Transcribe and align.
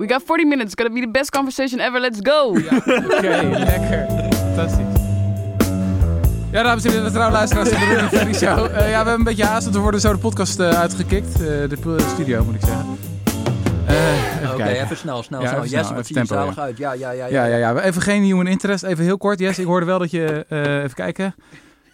We 0.00 0.06
got 0.08 0.22
40 0.24 0.44
minutes. 0.44 0.72
It's 0.72 0.74
gonna 0.82 0.94
be 0.94 1.00
the 1.00 1.10
best 1.18 1.30
conversation 1.30 1.80
ever. 1.80 2.00
Let's 2.00 2.18
go. 2.22 2.48
Oké, 3.16 3.48
lekker. 3.52 4.06
Fantastisch. 4.54 4.98
Ja, 6.52 6.62
dames 6.62 6.84
en 6.84 6.90
heren, 6.90 7.04
we 7.04 7.10
trouwens 7.10 7.36
luisteraars 7.38 7.68
van 7.68 7.78
de 7.88 7.94
Rudy 7.94 8.16
Ferry 8.16 8.34
Show. 8.42 8.64
Eh, 8.64 8.70
ja, 8.72 8.76
we 8.76 8.82
hebben 8.94 9.14
een 9.14 9.22
beetje 9.24 9.44
haast, 9.44 9.62
want 9.62 9.74
we 9.76 9.80
worden 9.82 10.00
zo 10.00 10.12
de 10.12 10.18
podcast 10.18 10.60
eh, 10.60 10.68
uitgekikt. 10.80 11.32
Eh, 11.32 11.40
de 11.40 11.96
studio, 12.14 12.44
moet 12.44 12.54
ik 12.54 12.60
zeggen. 12.60 12.86
Eh, 13.86 14.36
even 14.36 14.48
Oké, 14.48 14.56
kijken. 14.62 14.82
even 14.84 14.96
snel, 14.96 15.22
snel, 15.22 15.40
Ja, 15.40 15.48
snel. 15.48 15.58
even 15.64 15.76
Yes, 15.76 15.84
snel, 15.86 15.96
wat 15.96 16.06
zie 16.06 16.18
je 16.18 16.26
tempo, 16.26 16.42
zalig 16.42 16.56
ja. 16.56 16.62
uit. 16.62 16.78
Ja, 16.78 16.92
ja, 16.92 17.10
ja. 17.10 17.26
Ja, 17.26 17.44
ja, 17.44 17.56
ja. 17.56 17.80
Even 17.80 18.02
geen 18.02 18.22
human 18.22 18.46
interest. 18.46 18.84
Even 18.84 19.04
heel 19.04 19.18
kort. 19.18 19.38
Yes, 19.38 19.58
ik 19.58 19.66
hoorde 19.66 19.86
wel 19.86 19.98
dat 19.98 20.10
je... 20.10 20.44
eh, 20.48 20.76
even 20.82 20.94
kijken. 20.94 21.34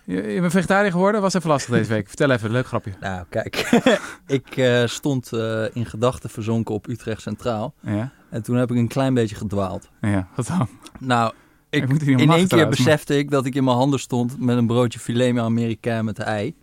Je, 0.06 0.22
je 0.22 0.40
bent 0.40 0.52
vegetariër 0.52 0.90
geworden. 0.90 1.20
Was 1.20 1.34
even 1.34 1.48
lastig 1.50 1.74
deze 1.74 1.88
week. 1.92 2.06
Vertel 2.08 2.30
even, 2.30 2.50
leuk 2.50 2.66
grapje. 2.66 2.92
Nou, 3.00 3.24
kijk. 3.28 3.56
ik 4.26 4.56
eh, 4.56 4.86
stond 4.86 5.32
eh, 5.32 5.64
in 5.72 5.86
gedachten 5.86 6.30
verzonken 6.30 6.74
op 6.74 6.88
Utrecht 6.88 7.22
Centraal. 7.22 7.74
Ja, 7.80 8.12
En 8.30 8.42
toen 8.42 8.56
heb 8.56 8.70
ik 8.70 8.76
een 8.76 8.88
klein 8.88 9.14
beetje 9.14 9.36
gedwaald. 9.36 9.88
ja. 10.00 10.28
Wat 10.36 10.46
dan? 10.46 10.68
Nou, 10.98 11.32
ik, 11.70 11.88
in 12.02 12.30
één 12.30 12.48
keer 12.48 12.58
maar- 12.58 12.68
besefte 12.68 13.18
ik 13.18 13.30
dat 13.30 13.44
ik 13.46 13.54
in 13.54 13.64
mijn 13.64 13.76
handen 13.76 14.00
stond 14.00 14.38
met 14.40 14.56
een 14.56 14.66
broodje 14.66 14.98
filet 14.98 15.34
met 15.34 15.42
Amerikaan 15.44 16.04
met 16.04 16.18
ei. 16.18 16.54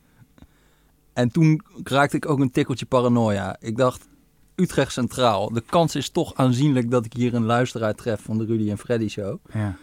En 1.13 1.31
toen 1.31 1.61
raakte 1.83 2.15
ik 2.15 2.29
ook 2.29 2.39
een 2.39 2.51
tikkeltje 2.51 2.85
paranoia. 2.85 3.55
Ik 3.59 3.77
dacht, 3.77 4.07
Utrecht 4.55 4.91
Centraal. 4.91 5.53
De 5.53 5.61
kans 5.61 5.95
is 5.95 6.09
toch 6.09 6.33
aanzienlijk 6.35 6.91
dat 6.91 7.05
ik 7.05 7.13
hier 7.13 7.33
een 7.33 7.45
luisteraar 7.45 7.93
tref 7.95 8.21
van 8.21 8.37
de 8.37 8.45
Rudy 8.45 8.69
en 8.69 8.77
Freddy 8.77 9.07
show. 9.07 9.37
Ja. 9.53 9.75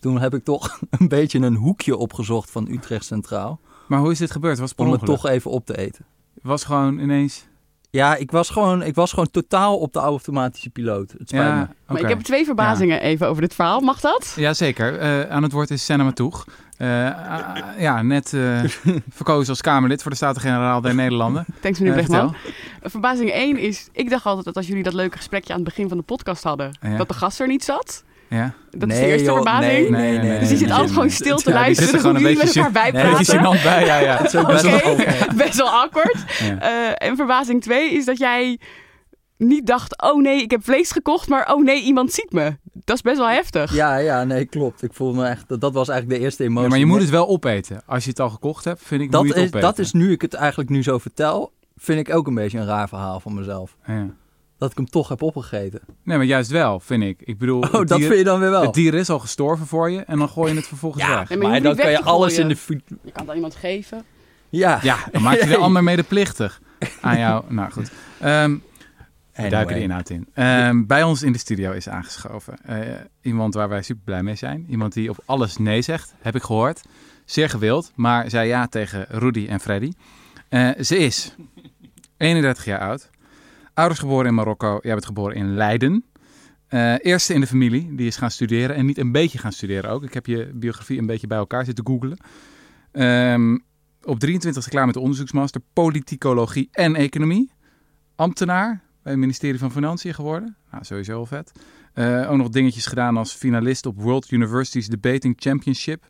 Dus 0.00 0.10
toen 0.12 0.20
heb 0.20 0.34
ik 0.34 0.44
toch 0.44 0.78
een 0.98 1.08
beetje 1.08 1.38
een 1.38 1.54
hoekje 1.54 1.96
opgezocht 1.96 2.50
van 2.50 2.68
Utrecht 2.70 3.04
Centraal. 3.04 3.60
Maar 3.86 3.98
hoe 3.98 4.10
is 4.10 4.18
dit 4.18 4.30
gebeurd? 4.30 4.58
Was 4.58 4.70
het 4.70 4.78
Om 4.78 4.92
het 4.92 5.04
toch 5.04 5.26
even 5.26 5.50
op 5.50 5.66
te 5.66 5.78
eten. 5.78 6.04
Was 6.42 6.64
gewoon 6.64 6.98
ineens... 6.98 7.46
Ja, 7.90 8.16
ik 8.16 8.30
was 8.30 8.50
gewoon, 8.50 8.82
ik 8.82 8.94
was 8.94 9.10
gewoon 9.10 9.30
totaal 9.30 9.78
op 9.78 9.92
de 9.92 9.98
automatische 9.98 10.70
piloot. 10.70 11.12
Het 11.18 11.28
spijt 11.28 11.42
me. 11.44 11.48
Ja, 11.48 11.56
Maar 11.56 11.96
oké. 11.96 12.00
ik 12.02 12.08
heb 12.08 12.20
twee 12.20 12.44
verbazingen 12.44 13.00
even 13.00 13.28
over 13.28 13.42
dit 13.42 13.54
verhaal. 13.54 13.80
Mag 13.80 14.00
dat? 14.00 14.32
Jazeker. 14.36 14.98
Eh 14.98 15.30
aan 15.30 15.42
het 15.42 15.52
woord 15.52 15.70
is 15.70 15.84
Senna 15.84 16.04
Matoeg. 16.04 16.44
Eh, 16.76 17.30
ah, 17.30 17.56
ja, 17.78 18.02
net 18.02 18.32
eh, 18.32 18.60
verkozen 19.18 19.48
als 19.48 19.60
Kamerlid 19.60 20.02
voor 20.02 20.10
de 20.10 20.16
Staten-Generaal 20.16 20.80
der 20.80 20.94
Nederlanden. 20.94 21.44
Thanks 21.60 21.78
meneer 21.78 21.94
Brechtman. 21.94 22.34
Verbazing 22.82 23.30
1 23.30 23.58
is, 23.58 23.88
ik 23.92 24.10
dacht 24.10 24.24
altijd 24.26 24.44
dat 24.44 24.56
als 24.56 24.66
jullie 24.66 24.82
dat 24.82 24.94
leuke 24.94 25.16
gesprekje 25.16 25.52
aan 25.52 25.60
het 25.60 25.68
begin 25.68 25.88
van 25.88 25.96
de 25.96 26.02
podcast 26.02 26.42
hadden, 26.42 26.78
Ja. 26.80 26.96
dat 26.96 27.08
de 27.08 27.14
gast 27.14 27.40
er 27.40 27.46
niet 27.46 27.64
zat. 27.64 28.04
Ja. 28.30 28.52
Dat 28.70 28.88
is 28.88 28.98
de 28.98 29.06
eerste 29.06 29.24
joh, 29.26 29.34
verbazing. 29.34 29.88
Nee, 29.88 29.90
Nee, 29.90 30.00
nee, 30.00 30.10
nee, 30.10 30.18
nee. 30.18 30.28
nee, 30.28 30.38
Dus 30.38 30.48
die 30.48 30.56
zit 30.56 30.66
nee, 30.66 30.76
altijd 30.76 30.86
nee, 30.86 30.88
gewoon 30.94 31.06
nee. 31.06 31.16
stil 31.16 31.36
te 31.36 31.50
Ja, 31.50 31.64
die 31.64 31.74
zit 31.74 31.84
er 31.84 31.90
luisteren 31.92 32.00
gewoon 32.00 32.16
hoe 32.16 32.24
een 32.24 32.36
jullie 32.36 32.36
met 32.36 32.54
beetje 32.54 32.62
elkaar 32.62 32.92
Nee, 32.92 33.14
beetje 33.16 33.32
bijpraten. 33.38 33.58
gênant 33.58 33.62
bij, 33.62 33.84
ja, 33.84 33.98
ja. 33.98 34.16
Het 34.22 34.34
is 34.34 34.40
ook 34.40 34.46
best 34.46 34.62
wel 34.62 34.74
Oké, 34.74 34.88
oké. 34.90 35.34
best 35.44 35.56
wel 35.56 35.70
awkward. 35.70 36.16
Ja. 36.38 36.60
Eh, 36.60 37.08
en 37.08 37.16
verbazing 37.16 37.62
2 37.62 37.92
is 37.92 38.04
dat 38.04 38.18
jij 38.18 38.58
niet 39.36 39.66
dacht, 39.66 40.02
oh 40.02 40.22
nee, 40.22 40.42
ik 40.42 40.50
heb 40.50 40.64
vlees 40.64 40.90
gekocht, 40.90 41.28
maar 41.28 41.52
oh 41.54 41.62
nee, 41.64 41.82
iemand 41.82 42.12
ziet 42.12 42.32
me. 42.32 42.56
Dat 42.84 42.96
is 42.96 43.02
best 43.02 43.18
wel 43.18 43.28
heftig. 43.28 43.74
Ja, 43.74 43.96
ja, 43.96 44.24
nee, 44.24 44.44
klopt. 44.44 44.82
Ik 44.82 44.92
voel 44.92 45.14
me 45.14 45.26
echt, 45.26 45.48
dat, 45.48 45.60
dat 45.60 45.72
was 45.72 45.88
eigenlijk 45.88 46.18
de 46.18 46.24
eerste 46.24 46.42
emotie. 46.42 46.62
Ja, 46.62 46.68
maar 46.68 46.78
je 46.78 46.86
moet 46.86 47.00
het 47.00 47.10
wel 47.10 47.28
opeten. 47.28 47.82
Als 47.86 48.04
je 48.04 48.10
het 48.10 48.20
al 48.20 48.30
gekocht 48.30 48.64
hebt, 48.64 48.82
vind 48.84 49.00
ik, 49.02 49.10
dat 49.10 49.20
moet 49.24 49.28
je 49.34 49.34
het 49.40 49.42
is, 49.44 49.48
opeten. 49.54 49.68
dat 49.76 49.78
is 49.86 49.92
nu 49.92 50.12
ik 50.12 50.22
het 50.22 50.34
eigenlijk 50.34 50.70
nu 50.70 50.82
zo 50.82 50.98
vertel, 50.98 51.52
vind 51.76 52.08
ik 52.08 52.14
ook 52.14 52.26
een 52.26 52.34
beetje 52.34 52.58
een 52.58 52.66
raar 52.66 52.88
verhaal 52.88 53.20
van 53.20 53.34
mezelf. 53.34 53.76
Ja. 53.86 54.06
Dat 54.58 54.70
ik 54.70 54.76
hem 54.76 54.86
toch 54.86 55.08
heb 55.08 55.22
opgegeten. 55.22 55.80
Nee, 56.02 56.16
maar 56.16 56.26
juist 56.26 56.50
wel, 56.50 56.80
vind 56.80 57.02
ik. 57.02 57.20
Ik 57.24 57.38
bedoel, 57.38 57.60
Oh, 57.60 57.72
dat 57.72 57.88
dier, 57.88 58.06
vind 58.06 58.18
je 58.18 58.24
dan 58.24 58.40
weer 58.40 58.50
wel. 58.50 58.62
het 58.62 58.74
dier 58.74 58.94
is 58.94 59.10
al 59.10 59.18
gestorven 59.18 59.66
voor 59.66 59.90
je 59.90 60.00
en 60.00 60.18
dan 60.18 60.28
gooi 60.28 60.50
je 60.52 60.56
het 60.58 60.66
vervolgens 60.66 61.02
ja, 61.04 61.18
weg. 61.18 61.28
Nee, 61.28 61.38
maar 61.38 61.62
dan 61.62 61.76
kan 61.76 61.90
je 61.90 62.02
alles 62.02 62.34
gooien. 62.36 62.50
in 62.50 62.56
de... 62.76 62.80
Je 63.02 63.10
kan 63.12 63.20
het 63.22 63.28
aan 63.28 63.34
iemand 63.34 63.54
geven. 63.54 64.04
Ja. 64.48 64.78
Ja, 64.82 64.96
dan 65.12 65.22
maak 65.22 65.40
je 65.40 65.46
de 65.46 65.56
ander 65.66 65.82
medeplichtig 65.84 66.60
aan 67.00 67.18
jou. 67.18 67.44
Nou 67.48 67.70
goed. 67.70 67.90
Ehm 68.20 68.56
we 69.38 69.44
Anyway. 69.44 69.58
duiken 69.58 69.76
de 69.76 69.82
inhoud 69.82 70.10
in. 70.10 70.26
Ehm, 70.34 70.86
bij 70.86 71.02
ons 71.02 71.22
in 71.22 71.32
de 71.32 71.38
studio 71.38 71.72
is 71.72 71.88
aangeschoven 71.88 72.58
eh, 72.64 72.78
iemand 73.22 73.54
waar 73.54 73.68
wij 73.68 73.82
super 73.82 74.02
blij 74.04 74.22
mee 74.22 74.34
zijn. 74.34 74.66
Iemand 74.68 74.92
die 74.92 75.10
op 75.10 75.18
alles 75.24 75.56
nee 75.56 75.82
zegt, 75.82 76.14
heb 76.20 76.34
ik 76.34 76.42
gehoord. 76.42 76.80
Zeer 77.24 77.48
gewild, 77.48 77.92
maar 77.94 78.30
zei 78.30 78.48
ja 78.48 78.66
tegen 78.66 79.06
Rudy 79.08 79.46
en 79.48 79.60
Freddy. 79.60 79.92
Eh, 80.48 80.70
ze 80.80 80.98
is 80.98 81.34
31 82.16 82.64
jaar 82.64 82.80
oud. 82.80 83.10
Ouders 83.78 84.00
geboren 84.00 84.26
in 84.26 84.34
Marokko. 84.34 84.78
Jij 84.82 84.92
bent 84.92 85.06
geboren 85.06 85.36
in 85.36 85.54
Leiden. 85.54 86.04
Eh, 86.66 86.94
eerste 86.98 87.34
in 87.34 87.40
de 87.40 87.46
familie, 87.46 87.94
die 87.94 88.06
is 88.06 88.16
gaan 88.16 88.30
studeren. 88.30 88.76
En 88.76 88.86
niet 88.86 88.98
een 88.98 89.12
beetje 89.12 89.38
gaan 89.38 89.52
studeren 89.52 89.90
ook. 89.90 90.02
Ik 90.02 90.14
heb 90.14 90.26
je 90.26 90.50
biografie 90.54 90.98
een 90.98 91.06
beetje 91.06 91.26
bij 91.26 91.38
elkaar 91.38 91.64
zitten 91.64 91.86
googlen. 91.86 92.18
Ehm, 92.92 93.58
op 94.02 94.18
23e 94.18 94.68
klaar 94.68 94.84
met 94.84 94.94
de 94.94 95.00
onderzoeksmaster 95.00 95.60
politicologie 95.72 96.68
en 96.72 96.94
economie. 96.94 97.50
Ambtenaar 98.16 98.80
bij 99.02 99.12
het 99.12 99.20
ministerie 99.20 99.58
van 99.58 99.72
Financiën 99.72 100.14
geworden. 100.14 100.56
Nou, 100.70 100.84
sowieso 100.84 101.12
wel 101.12 101.26
vet. 101.26 101.52
Eh, 101.92 102.30
ook 102.30 102.36
nog 102.36 102.48
dingetjes 102.48 102.86
gedaan 102.86 103.16
als 103.16 103.32
finalist 103.32 103.86
op 103.86 104.02
World 104.02 104.30
Universities 104.30 104.88
Debating 104.88 105.34
Championship. 105.38 106.06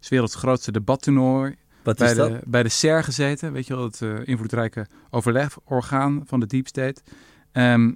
Is 0.00 0.08
werelds 0.08 0.34
grootste 0.34 0.72
debattoernooi. 0.72 1.56
Wat 1.82 1.96
Bij 1.98 2.10
is 2.10 2.16
dat? 2.16 2.28
de, 2.30 2.40
bij 2.46 2.62
de 2.62 2.68
SER 2.68 3.04
gezeten. 3.04 3.52
Weet 3.52 3.66
je 3.66 3.74
wel, 3.74 3.84
het 3.84 4.02
eh, 4.02 4.14
invloedrijke 4.24 4.86
overlegorgaan 5.10 6.22
van 6.26 6.40
de 6.40 6.46
Deep 6.46 6.66
State. 6.66 7.00
Ehm, 7.52 7.92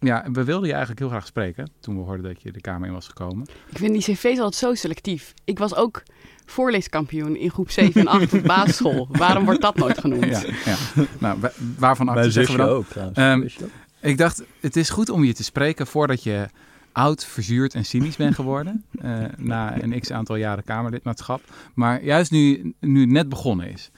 ja, 0.00 0.26
we 0.32 0.44
wilden 0.44 0.66
je 0.66 0.70
eigenlijk 0.70 1.00
heel 1.00 1.08
graag 1.08 1.26
spreken 1.26 1.70
toen 1.80 1.96
we 1.96 2.02
hoorden 2.02 2.24
dat 2.24 2.42
je 2.42 2.52
de 2.52 2.60
Kamer 2.60 2.86
in 2.88 2.94
was 2.94 3.06
gekomen. 3.08 3.46
Ik 3.70 3.78
vind 3.78 3.92
die 3.92 4.02
cv's 4.02 4.24
altijd 4.38 4.54
zo 4.54 4.74
selectief. 4.74 5.34
Ik 5.44 5.58
was 5.58 5.74
ook 5.74 6.02
voorleeskampioen 6.46 7.36
in 7.36 7.50
groep 7.50 7.70
7 7.70 8.00
en 8.00 8.06
8 8.06 8.32
op 8.34 8.42
basisschool. 8.42 9.08
Waarom 9.18 9.44
wordt 9.44 9.60
dat 9.60 9.76
nooit 9.76 9.98
genoemd? 9.98 10.24
Ja, 10.24 10.42
ja. 10.64 10.76
Nou, 11.18 11.40
wa- 11.40 11.52
waarvan 11.78 12.08
acte 12.08 12.30
zeggen 12.30 12.56
we 12.56 12.60
dan? 12.62 12.68
ook. 12.70 12.86
Ehm, 13.14 13.40
dat? 13.40 13.68
Ik 14.00 14.18
dacht, 14.18 14.42
het 14.60 14.76
is 14.76 14.90
goed 14.90 15.08
om 15.08 15.24
je 15.24 15.32
te 15.34 15.44
spreken 15.44 15.86
voordat 15.86 16.22
je 16.22 16.46
oud, 16.92 17.24
verzuurd 17.24 17.74
en 17.74 17.84
cynisch 17.84 18.16
bent 18.16 18.34
geworden. 18.34 18.84
eh, 19.00 19.24
na 19.36 19.82
een 19.82 20.00
x 20.00 20.10
aantal 20.10 20.36
jaren 20.36 20.64
Kamerlidmaatschap. 20.64 21.42
Maar 21.74 22.04
juist 22.04 22.30
nu, 22.30 22.74
nu 22.80 23.06
net 23.06 23.28
begonnen 23.28 23.70
is. 23.70 23.90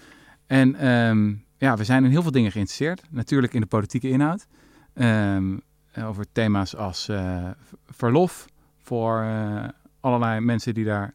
En 0.47 0.75
ehm, 0.75 1.35
ja, 1.59 1.77
we 1.77 1.85
zijn 1.85 2.05
in 2.05 2.11
heel 2.11 2.23
veel 2.23 2.31
dingen 2.31 2.53
geïnteresseerd. 2.53 3.03
Natuurlijk 3.11 3.55
in 3.55 3.61
de 3.61 3.67
politieke 3.67 4.09
inhoud. 4.09 4.47
Ehm, 4.95 5.57
over 6.05 6.27
thema's 6.33 6.77
als 6.77 7.09
eh, 7.09 7.51
verlof 7.87 8.47
voor 8.83 9.21
eh, 9.21 9.65
allerlei 10.01 10.41
mensen 10.41 10.75
die 10.75 10.85
daar 10.85 11.15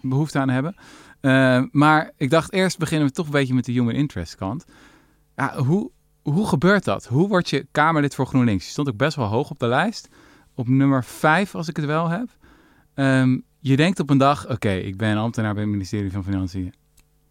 behoefte 0.00 0.38
aan 0.38 0.48
hebben. 0.48 0.74
Eh, 1.20 1.62
maar 1.70 2.10
ik 2.16 2.30
dacht 2.30 2.52
eerst 2.52 2.78
beginnen 2.78 3.08
we 3.08 3.12
toch 3.12 3.26
een 3.26 3.32
beetje 3.32 3.54
met 3.54 3.64
de 3.64 3.72
human 3.72 3.94
interest 3.94 4.34
kant. 4.34 4.64
Ja, 5.36 5.56
hoe, 5.56 5.90
hoe 6.22 6.46
gebeurt 6.46 6.84
dat? 6.84 7.06
Hoe 7.06 7.28
word 7.28 7.50
je 7.50 7.66
Kamerlid 7.72 8.14
voor 8.14 8.26
GroenLinks? 8.26 8.64
Je 8.64 8.70
stond 8.70 8.88
ook 8.88 8.96
best 8.96 9.16
wel 9.16 9.26
hoog 9.26 9.50
op 9.50 9.58
de 9.58 9.66
lijst. 9.66 10.08
Op 10.58 10.68
nummer 10.68 11.04
5, 11.04 11.54
als 11.54 11.68
ik 11.68 11.76
het 11.76 11.84
wel 11.84 12.08
heb. 12.08 12.28
Ehm, 12.94 13.38
je 13.58 13.76
denkt 13.76 14.00
op 14.00 14.10
een 14.10 14.18
dag, 14.18 14.50
oké, 14.50 14.70
ik 14.70 14.96
ben 14.96 15.16
ambtenaar 15.16 15.52
bij 15.54 15.62
het 15.62 15.72
ministerie 15.72 16.12
van 16.12 16.24
Financiën. 16.24 16.74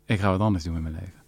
Ik 0.05 0.19
ga 0.19 0.29
wat 0.29 0.39
anders 0.39 0.63
doen 0.63 0.73
met 0.73 0.81
mijn 0.81 0.93
leven. 0.93 1.21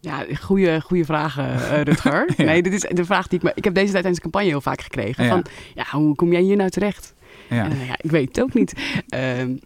Ja, 0.00 0.24
goede, 0.40 0.80
goede 0.80 1.04
vragen, 1.04 1.54
eh, 1.54 1.82
Rutger. 1.88 2.32
Ja. 2.36 2.44
Nee, 2.44 2.62
dit 2.62 2.72
is 2.72 2.80
de 2.80 3.04
vraag 3.04 3.26
die 3.28 3.38
ik 3.38 3.44
me... 3.44 3.52
Ik 3.54 3.64
heb 3.64 3.74
deze 3.74 3.90
tijd 3.90 4.02
tijdens 4.02 4.16
de 4.16 4.22
campagne 4.22 4.48
heel 4.48 4.60
vaak 4.60 4.80
gekregen. 4.80 5.24
Ja. 5.24 5.30
Van, 5.30 5.44
ja, 5.74 5.84
hoe 5.90 6.14
kom 6.14 6.32
jij 6.32 6.40
hier 6.40 6.56
nou 6.56 6.70
terecht? 6.70 7.14
Ja, 7.48 7.64
En 7.64 7.70
dan, 7.70 7.86
ja, 7.86 7.96
ik 8.00 8.10
weet 8.10 8.28
het 8.28 8.40
ook 8.40 8.54
niet. 8.54 9.02
Ehm, 9.08 9.56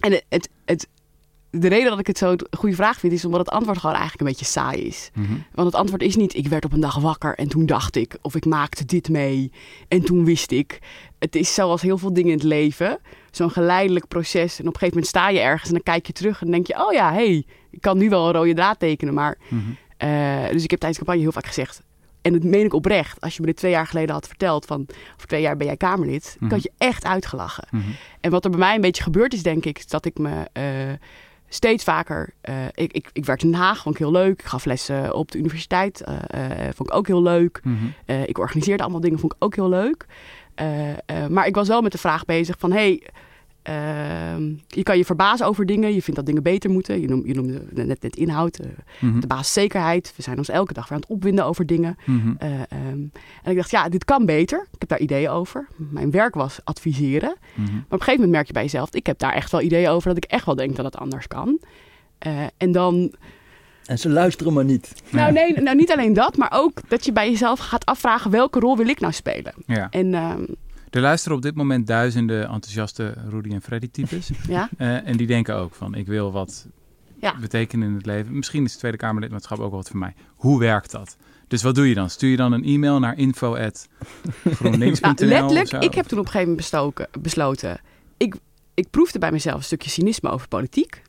en 0.00 0.12
het, 0.12 0.24
het, 0.28 0.48
het, 0.64 0.88
de 1.60 1.68
reden 1.68 1.90
dat 1.90 1.98
ik 1.98 2.06
het 2.06 2.18
zo 2.18 2.30
een 2.30 2.40
goede 2.58 2.74
vraag 2.74 2.98
vind, 2.98 3.12
is 3.12 3.24
omdat 3.24 3.40
het 3.40 3.48
antwoord 3.50 3.78
gewoon 3.78 3.96
eigenlijk 3.96 4.22
een 4.24 4.28
beetje 4.36 4.44
saai 4.52 4.80
is. 4.82 5.10
Mhm. 5.14 5.32
Want 5.52 5.66
het 5.66 5.76
antwoord 5.76 6.02
is 6.02 6.16
niet, 6.16 6.34
ik 6.34 6.48
werd 6.48 6.64
op 6.64 6.72
een 6.72 6.80
dag 6.80 6.96
wakker 6.98 7.34
en 7.34 7.48
toen 7.48 7.66
dacht 7.66 7.96
ik, 7.96 8.16
of 8.22 8.34
ik 8.34 8.44
maakte 8.44 8.84
dit 8.84 9.08
mee 9.08 9.52
en 9.88 10.02
toen 10.02 10.24
wist 10.24 10.50
ik. 10.50 10.78
Het 11.18 11.36
is 11.36 11.54
zoals 11.54 11.82
heel 11.82 11.98
veel 11.98 12.12
dingen 12.12 12.30
in 12.30 12.36
het 12.36 12.46
leven, 12.46 12.98
zo'n 13.30 13.50
geleidelijk 13.50 14.08
proces. 14.08 14.52
En 14.58 14.66
op 14.68 14.74
een 14.74 14.78
gegeven 14.80 14.88
moment 14.88 15.06
sta 15.06 15.28
je 15.28 15.40
ergens 15.40 15.68
en 15.68 15.74
dan 15.74 15.82
kijk 15.82 16.06
je 16.06 16.12
terug 16.12 16.42
en 16.42 16.50
denk 16.50 16.66
je, 16.66 16.86
oh 16.86 16.92
ja, 16.92 17.08
hé, 17.12 17.14
hey, 17.26 17.44
ik 17.70 17.80
kan 17.80 17.98
nu 17.98 18.08
wel 18.08 18.26
een 18.26 18.32
rode 18.32 18.54
draad 18.54 18.78
tekenen. 18.78 19.14
Maar, 19.14 19.38
Mhm. 19.48 19.60
eh, 19.96 20.48
dus 20.52 20.62
ik 20.64 20.70
heb 20.70 20.80
tijdens 20.80 20.98
de 20.98 21.04
campagne 21.04 21.20
heel 21.22 21.32
vaak 21.32 21.46
gezegd, 21.46 21.82
en 22.22 22.32
dat 22.32 22.42
meen 22.42 22.64
ik 22.64 22.74
oprecht, 22.74 23.20
als 23.20 23.34
je 23.34 23.40
me 23.40 23.46
dit 23.46 23.56
twee 23.56 23.70
jaar 23.70 23.86
geleden 23.86 24.14
had 24.14 24.26
verteld, 24.26 24.64
van 24.66 24.86
over 25.14 25.26
twee 25.28 25.40
jaar 25.40 25.56
ben 25.56 25.66
jij 25.66 25.76
Kamerlid, 25.76 26.34
Mhm. 26.36 26.44
ik 26.44 26.50
had 26.50 26.62
je 26.62 26.72
echt 26.78 27.04
uitgelachen. 27.04 27.66
Mhm. 27.70 27.82
En 28.20 28.30
wat 28.30 28.44
er 28.44 28.50
bij 28.50 28.58
mij 28.58 28.74
een 28.74 28.80
beetje 28.80 29.02
gebeurd 29.02 29.32
is, 29.34 29.42
denk 29.42 29.64
ik, 29.64 29.78
is 29.78 29.86
dat 29.86 30.04
ik 30.04 30.18
me 30.18 30.48
eh, 30.52 30.62
steeds 31.54 31.84
vaker. 31.84 32.32
eh, 32.40 32.54
ik, 32.74 32.92
ik, 32.92 33.10
ik 33.12 33.24
werkte 33.24 33.46
in 33.46 33.52
Den 33.52 33.60
Haag, 33.60 33.82
vond 33.82 33.94
ik 33.94 34.00
heel 34.00 34.10
leuk. 34.10 34.40
Ik 34.40 34.44
gaf 34.44 34.64
lessen 34.64 35.14
op 35.14 35.30
de 35.30 35.38
universiteit, 35.38 36.00
eh, 36.00 36.14
eh, 36.68 36.74
vond 36.74 36.88
ik 36.88 36.94
ook 36.94 37.06
heel 37.06 37.22
leuk. 37.22 37.60
Mhm. 37.64 37.84
Ik 38.26 38.38
organiseerde 38.38 38.82
allemaal 38.82 39.00
dingen, 39.00 39.18
vond 39.18 39.32
ik 39.32 39.44
ook 39.44 39.54
heel 39.54 39.68
leuk. 39.68 40.06
Maar 41.28 41.46
ik 41.46 41.54
was 41.54 41.68
wel 41.68 41.82
met 41.82 41.92
de 41.92 41.98
vraag 41.98 42.24
bezig 42.24 42.56
van, 42.58 42.72
hey, 42.72 43.02
ehm, 43.64 44.52
je 44.66 44.82
kan 44.82 44.96
je 44.96 45.04
verbazen 45.04 45.46
over 45.46 45.66
dingen. 45.66 45.94
Je 45.94 46.02
vindt 46.02 46.16
dat 46.16 46.26
dingen 46.26 46.42
beter 46.42 46.70
moeten. 46.70 47.00
Je 47.00 47.08
noemde, 47.08 47.28
je 47.28 47.34
noemde 47.34 47.62
net, 47.72 48.02
net 48.02 48.16
inhoud, 48.16 48.56
eh, 48.58 48.66
Mhm. 49.00 49.20
de 49.20 49.26
basiszekerheid. 49.26 50.12
We 50.16 50.22
zijn 50.22 50.38
ons 50.38 50.48
elke 50.48 50.72
dag 50.72 50.88
weer 50.88 50.92
aan 50.96 51.02
het 51.02 51.10
opwinden 51.10 51.44
over 51.44 51.66
dingen. 51.66 51.96
Mhm. 52.04 52.34
Eh, 52.38 52.48
ehm, 52.52 52.98
en 53.42 53.50
ik 53.50 53.56
dacht, 53.56 53.70
ja, 53.70 53.88
dit 53.88 54.04
kan 54.04 54.26
beter. 54.26 54.66
Ik 54.72 54.80
heb 54.80 54.88
daar 54.88 55.00
ideeën 55.00 55.28
over. 55.28 55.66
Mijn 55.76 56.10
werk 56.10 56.34
was 56.34 56.58
adviseren. 56.64 57.36
Mhm. 57.54 57.62
Maar 57.72 57.80
op 57.84 57.92
een 57.92 57.98
gegeven 57.98 58.14
moment 58.14 58.30
merk 58.30 58.46
je 58.46 58.52
bij 58.52 58.62
jezelf, 58.62 58.94
ik 58.94 59.06
heb 59.06 59.18
daar 59.18 59.32
echt 59.32 59.50
wel 59.50 59.60
ideeën 59.60 59.88
over 59.88 60.08
dat 60.14 60.16
ik 60.24 60.30
echt 60.30 60.46
wel 60.46 60.54
denk 60.54 60.76
dat 60.76 60.84
het 60.84 60.96
anders 60.96 61.26
kan. 61.28 61.58
Eh, 62.18 62.32
en 62.56 62.72
dan 62.72 63.12
En 63.84 63.98
ze 63.98 64.08
luisteren 64.08 64.52
maar 64.52 64.64
niet. 64.64 64.92
Nou, 65.10 65.32
nee, 65.32 65.60
nou 65.60 65.76
niet 65.76 65.92
alleen 65.92 66.12
dat, 66.12 66.36
maar 66.36 66.50
ook 66.54 66.80
dat 66.88 67.04
je 67.04 67.12
bij 67.12 67.30
jezelf 67.30 67.58
gaat 67.58 67.84
afvragen 67.86 68.30
welke 68.30 68.58
rol 68.60 68.76
wil 68.76 68.88
ik 68.88 69.00
nou 69.00 69.12
spelen. 69.12 69.52
Ja. 69.66 69.86
En 69.90 70.14
ehm, 70.14 70.42
Er 70.94 71.00
luisteren 71.00 71.36
op 71.36 71.42
dit 71.42 71.54
moment 71.54 71.86
duizenden 71.86 72.48
enthousiaste 72.48 73.14
Rudy 73.28 73.50
en 73.50 73.62
Freddy 73.62 73.88
types. 73.90 74.30
ja, 74.48 74.68
Eh, 74.76 75.06
en 75.06 75.16
die 75.16 75.26
denken 75.26 75.54
ook 75.56 75.74
van, 75.74 75.94
ik 75.94 76.06
wil 76.06 76.32
wat 76.32 76.66
Ja. 77.20 77.36
betekenen 77.40 77.88
in 77.88 77.94
het 77.94 78.06
leven. 78.06 78.36
Misschien 78.36 78.64
is 78.64 78.70
het 78.70 78.78
Tweede 78.78 78.96
Kamerlidmaatschap 78.98 79.58
ook 79.58 79.72
wat 79.72 79.88
voor 79.88 79.98
mij. 79.98 80.14
Hoe 80.34 80.58
werkt 80.58 80.90
dat? 80.90 81.16
Dus 81.48 81.62
wat 81.62 81.74
doe 81.74 81.88
je 81.88 81.94
dan? 81.94 82.10
Stuur 82.10 82.30
je 82.30 82.36
dan 82.36 82.52
een 82.52 82.64
e-mail 82.64 82.98
naar 82.98 83.16
info@groenlinks.nl 83.18 85.14
nou, 85.28 85.52
letterlijk, 85.52 85.84
ik 85.84 85.94
heb 85.94 86.06
toen 86.06 86.18
op 86.18 86.24
een 86.24 86.30
gegeven 86.30 86.38
moment 86.40 86.56
bestoken, 86.56 87.08
besloten. 87.20 87.80
Ik, 88.16 88.34
ik 88.74 88.90
proefde 88.90 89.18
bij 89.18 89.32
mezelf 89.32 89.56
een 89.56 89.62
stukje 89.64 89.90
cynisme 89.90 90.30
over 90.30 90.48
politiek. 90.48 91.02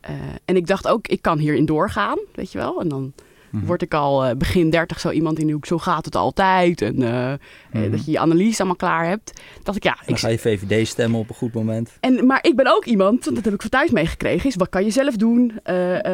Eh, 0.00 0.14
en 0.44 0.56
ik 0.56 0.66
dacht 0.66 0.88
ook, 0.88 1.06
ik 1.08 1.22
kan 1.22 1.38
hierin 1.38 1.64
doorgaan, 1.64 2.18
weet 2.34 2.52
je 2.52 2.58
wel. 2.58 2.80
En 2.80 2.88
dan 2.88 3.12
Mhm. 3.50 3.66
word 3.66 3.82
ik 3.82 3.94
al 3.94 4.24
eh, 4.24 4.36
begin 4.36 4.70
30 4.70 5.00
zo 5.00 5.10
iemand 5.10 5.38
in 5.38 5.44
die 5.44 5.54
hoek, 5.54 5.66
zo 5.66 5.78
gaat 5.78 6.04
het 6.04 6.14
altijd. 6.16 6.82
En 6.82 7.02
eh, 7.02 7.32
eh, 7.32 7.38
Mhm. 7.72 7.90
dat 7.90 8.04
je 8.04 8.10
je 8.10 8.18
analyse 8.18 8.56
allemaal 8.58 8.76
klaar 8.76 9.06
hebt. 9.06 9.40
Dacht 9.62 9.76
ik, 9.76 9.82
ja, 9.82 9.94
Dan 10.06 10.14
ik, 10.14 10.18
ga 10.20 10.28
je 10.28 10.38
VVD 10.38 10.88
stemmen 10.88 11.20
op 11.20 11.28
een 11.28 11.34
goed 11.34 11.54
moment. 11.54 11.96
En, 12.00 12.26
maar 12.26 12.38
ik 12.46 12.56
ben 12.56 12.74
ook 12.76 12.84
iemand, 12.84 13.24
dat 13.34 13.44
heb 13.44 13.54
ik 13.54 13.60
van 13.60 13.70
thuis 13.70 13.90
meegekregen, 13.90 14.48
is 14.48 14.54
wat 14.56 14.68
kan 14.68 14.84
je 14.84 14.90
zelf 14.90 15.16
doen? 15.16 15.52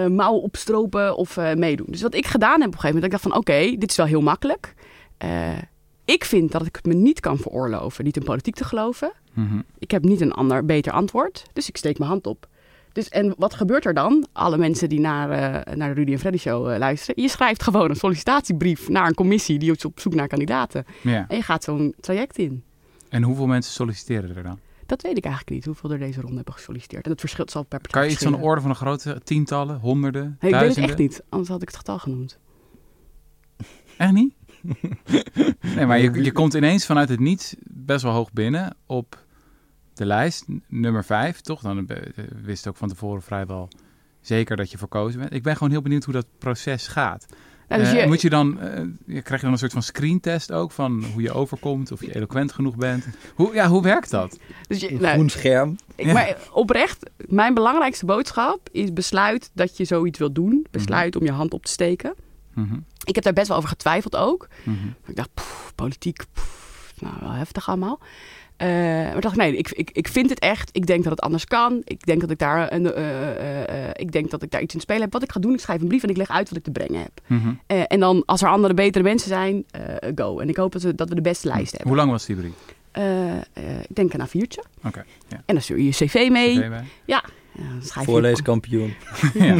Mouwen 0.09 0.43
opstropen 0.43 1.17
of 1.17 1.37
meedoen. 1.55 1.87
Dus 1.91 2.03
wat 2.03 2.15
ik 2.15 2.27
gedaan 2.27 2.61
heb 2.61 2.69
op 2.69 2.75
een 2.75 2.81
gegeven 2.81 2.95
moment, 2.95 3.05
ik 3.05 3.11
dacht 3.11 3.23
van 3.23 3.37
oké, 3.37 3.77
dit 3.79 3.91
is 3.91 3.97
wel 3.97 4.07
heel 4.07 4.21
makkelijk. 4.21 4.75
Ik 6.05 6.25
vind 6.25 6.53
dat 6.53 6.67
ik 6.67 6.77
het 6.77 6.87
me 6.87 6.95
niet 6.95 7.21
kan 7.21 7.39
veroorloven 7.39 8.05
niet 8.05 8.17
in 8.17 8.23
politiek 8.23 8.55
te 8.55 8.65
geloven. 8.65 9.13
Mhm. 9.33 9.61
Ik 9.79 9.91
heb 9.91 10.05
niet 10.05 10.21
een 10.21 10.33
ander 10.33 10.65
beter 10.65 10.93
antwoord, 10.93 11.43
dus 11.53 11.69
ik 11.69 11.77
steek 11.77 11.99
mijn 11.99 12.11
hand 12.11 12.27
op. 12.27 12.47
Dus, 12.93 13.09
en 13.09 13.35
wat 13.39 13.55
gebeurt 13.55 13.87
er 13.87 13.95
dan? 13.95 14.27
Alle 14.33 14.59
mensen 14.59 14.89
die 14.89 15.01
naar, 15.01 15.31
eh, 15.31 15.75
naar 15.75 15.89
de 15.89 15.95
Rudy 15.95 16.13
en 16.13 16.19
Freddy 16.19 16.39
show 16.39 16.71
eh, 16.71 16.79
luisteren. 16.79 17.23
Je 17.23 17.29
schrijft 17.29 17.63
gewoon 17.63 17.91
een 17.91 17.97
sollicitatiebrief 17.97 18.89
naar 18.89 19.07
een 19.07 19.15
commissie 19.15 19.59
die 19.59 19.73
is 19.73 19.85
op 19.85 20.01
zoek 20.01 20.15
naar 20.15 20.29
kandidaten. 20.29 20.85
Ja. 21.03 21.25
En 21.29 21.37
je 21.37 21.43
gaat 21.43 21.65
zo'n 21.65 21.95
traject 22.01 22.39
in. 22.39 22.63
En 23.09 23.23
hoeveel 23.23 23.47
mensen 23.47 23.73
solliciteren 23.73 24.37
er 24.37 24.43
dan? 24.43 24.59
Dat 24.87 25.03
weet 25.03 25.17
ik 25.17 25.25
eigenlijk 25.25 25.55
niet, 25.55 25.65
hoeveel 25.65 25.91
er 25.91 25.99
deze 25.99 26.21
ronde 26.21 26.37
hebben 26.37 26.55
gesolliciteerd. 26.55 27.05
En 27.05 27.11
dat 27.11 27.21
verschilt 27.21 27.51
zal 27.51 27.63
per 27.63 27.81
partij 27.81 28.01
Kan 28.01 28.11
je 28.11 28.15
iets 28.15 28.25
van 28.25 28.33
de 28.33 28.39
orde 28.39 28.61
van 28.61 28.71
een 28.71 28.77
grote 28.77 29.21
tientallen, 29.25 29.79
honderden, 29.79 30.23
Nee, 30.23 30.31
ik 30.33 30.41
weet 30.41 30.53
het 30.53 30.61
duizenden? 30.61 30.91
echt 30.91 30.99
niet, 30.99 31.23
anders 31.29 31.51
had 31.51 31.63
ik 31.63 31.69
het 31.69 31.77
getal 31.77 31.99
genoemd. 31.99 32.39
Echt 33.97 34.13
niet? 34.13 34.35
nee, 35.77 35.87
maar 35.87 35.99
je, 35.99 36.23
je 36.23 36.33
komt 36.33 36.55
ineens 36.55 36.87
vanuit 36.87 37.09
het 37.09 37.21
niets 37.21 37.55
best 37.63 38.03
wel 38.03 38.13
hoog 38.13 38.33
binnen 38.33 38.77
op 38.87 39.25
de 40.03 40.09
lijst, 40.09 40.45
nummer 40.69 41.05
5, 41.05 41.41
toch? 41.41 41.61
Dan 41.61 41.89
eh, 41.89 41.97
wist 42.43 42.67
ook 42.69 42.77
van 42.77 42.89
tevoren 42.89 43.23
vrijwel 43.23 43.69
zeker 44.21 44.57
dat 44.57 44.71
je 44.71 44.79
verkozen 44.79 45.21
bent. 45.21 45.33
Ik 45.33 45.43
ben 45.43 45.55
gewoon 45.57 45.71
heel 45.73 45.83
benieuwd 45.83 46.05
hoe 46.05 46.15
dat 46.15 46.27
proces 46.39 46.87
gaat. 46.87 47.27
Dus 47.69 47.93
Eh, 47.93 48.01
je, 48.01 48.07
moet 48.07 48.21
je 48.21 48.31
dan, 48.31 48.61
eh, 48.61 48.83
je 49.07 49.23
krijg 49.23 49.41
je 49.41 49.47
dan 49.47 49.53
een 49.53 49.59
soort 49.59 49.73
van 49.73 49.83
screentest 49.83 50.53
ook 50.53 50.71
van 50.71 51.05
hoe 51.13 51.23
je 51.23 51.33
overkomt, 51.33 51.93
of 51.93 52.01
je 52.01 52.15
eloquent 52.15 52.53
genoeg 52.53 52.77
bent? 52.77 53.07
Hoe, 53.35 53.55
ja, 53.55 53.69
hoe 53.69 53.83
werkt 53.83 54.11
dat? 54.11 54.39
dus 54.69 54.81
je, 54.81 54.91
Een 54.93 55.01
nou, 55.01 55.13
groen 55.15 55.29
scherm. 55.31 55.77
ik, 55.97 56.07
Ja. 56.07 56.13
maar 56.13 56.37
oprecht, 56.53 57.11
mijn 57.29 57.55
belangrijkste 57.55 58.07
boodschap 58.07 58.69
is 58.73 58.93
besluit 58.93 59.51
dat 59.55 59.77
je 59.77 59.85
zoiets 59.85 60.19
wilt 60.19 60.35
doen. 60.35 60.67
Besluit 60.71 61.17
om 61.17 61.25
je 61.25 61.33
hand 61.33 61.53
op 61.53 61.65
te 61.65 61.71
steken. 61.73 62.15
Mhm, 62.55 62.79
Ik 63.05 63.15
heb 63.15 63.25
daar 63.25 63.33
best 63.33 63.49
wel 63.49 63.57
over 63.57 63.69
getwijfeld 63.69 64.17
ook. 64.17 64.49
mhm. 64.65 64.77
Ik 65.07 65.17
dacht, 65.17 65.31
politiek, 65.75 66.25
nou 66.99 67.15
wel 67.21 67.31
heftig 67.33 67.69
allemaal. 67.69 68.01
Eh, 68.63 68.69
maar 68.69 69.17
ik 69.17 69.23
dacht, 69.23 69.37
nee, 69.37 69.57
ik, 69.57 69.71
ik, 69.71 69.91
ik 69.93 70.09
vind 70.09 70.31
het 70.31 70.39
echt. 70.39 70.71
Ik 70.73 70.87
denk 70.87 71.03
dat 71.03 71.13
het 71.13 71.21
anders 71.21 71.45
kan. 71.45 71.83
Ik 71.85 72.07
denk 72.07 72.21
dat 72.21 72.31
ik 72.31 72.39
daar, 72.39 72.73
een, 72.73 72.93
eh, 72.93 73.89
eh, 73.89 73.91
ik 73.95 74.13
denk 74.13 74.31
dat 74.31 74.43
ik 74.43 74.51
daar 74.51 74.61
iets 74.61 74.75
in 74.75 74.81
spelen 74.81 75.03
heb. 75.03 75.13
Wat 75.13 75.23
ik 75.23 75.33
ga 75.33 75.41
doen, 75.41 75.53
ik 75.53 75.61
schrijf 75.61 75.81
een 75.81 75.89
brief 75.89 76.03
en 76.03 76.09
ik 76.09 76.17
leg 76.17 76.31
uit 76.31 76.49
wat 76.49 76.59
ik 76.59 76.65
te 76.65 76.71
brengen 76.71 77.01
heb. 77.01 77.21
Mhm. 77.27 77.53
En 77.67 78.01
dan, 78.01 78.23
als 78.27 78.43
er 78.43 78.49
andere, 78.49 78.75
betere 78.75 79.05
mensen 79.05 79.29
zijn, 79.29 79.65
go. 80.15 80.39
En 80.39 80.49
ik 80.49 80.57
hoop 80.57 80.73
dat 80.73 80.83
we, 80.83 80.95
dat 80.95 81.09
we 81.09 81.15
de 81.15 81.21
beste 81.21 81.49
lijst 81.49 81.71
hebben. 81.71 81.89
Hoe 81.89 81.97
lang 81.97 82.11
was 82.11 82.27
die 82.27 82.37
brief? 82.37 82.53
Ik 83.89 83.97
denk 83.97 84.13
een 84.13 84.27
A4'tje. 84.27 84.85
Oké. 84.85 85.05
En 85.29 85.43
dan 85.55 85.61
stuur 85.61 85.77
je 85.77 85.85
je 85.85 85.91
cv 85.91 86.29
mee. 86.31 86.59
CV 86.59 86.69
bij? 86.69 86.85
Ja, 87.05 87.25
je... 87.55 87.63
Voorleeskampioen. 87.83 88.95
Ja, 89.35 89.55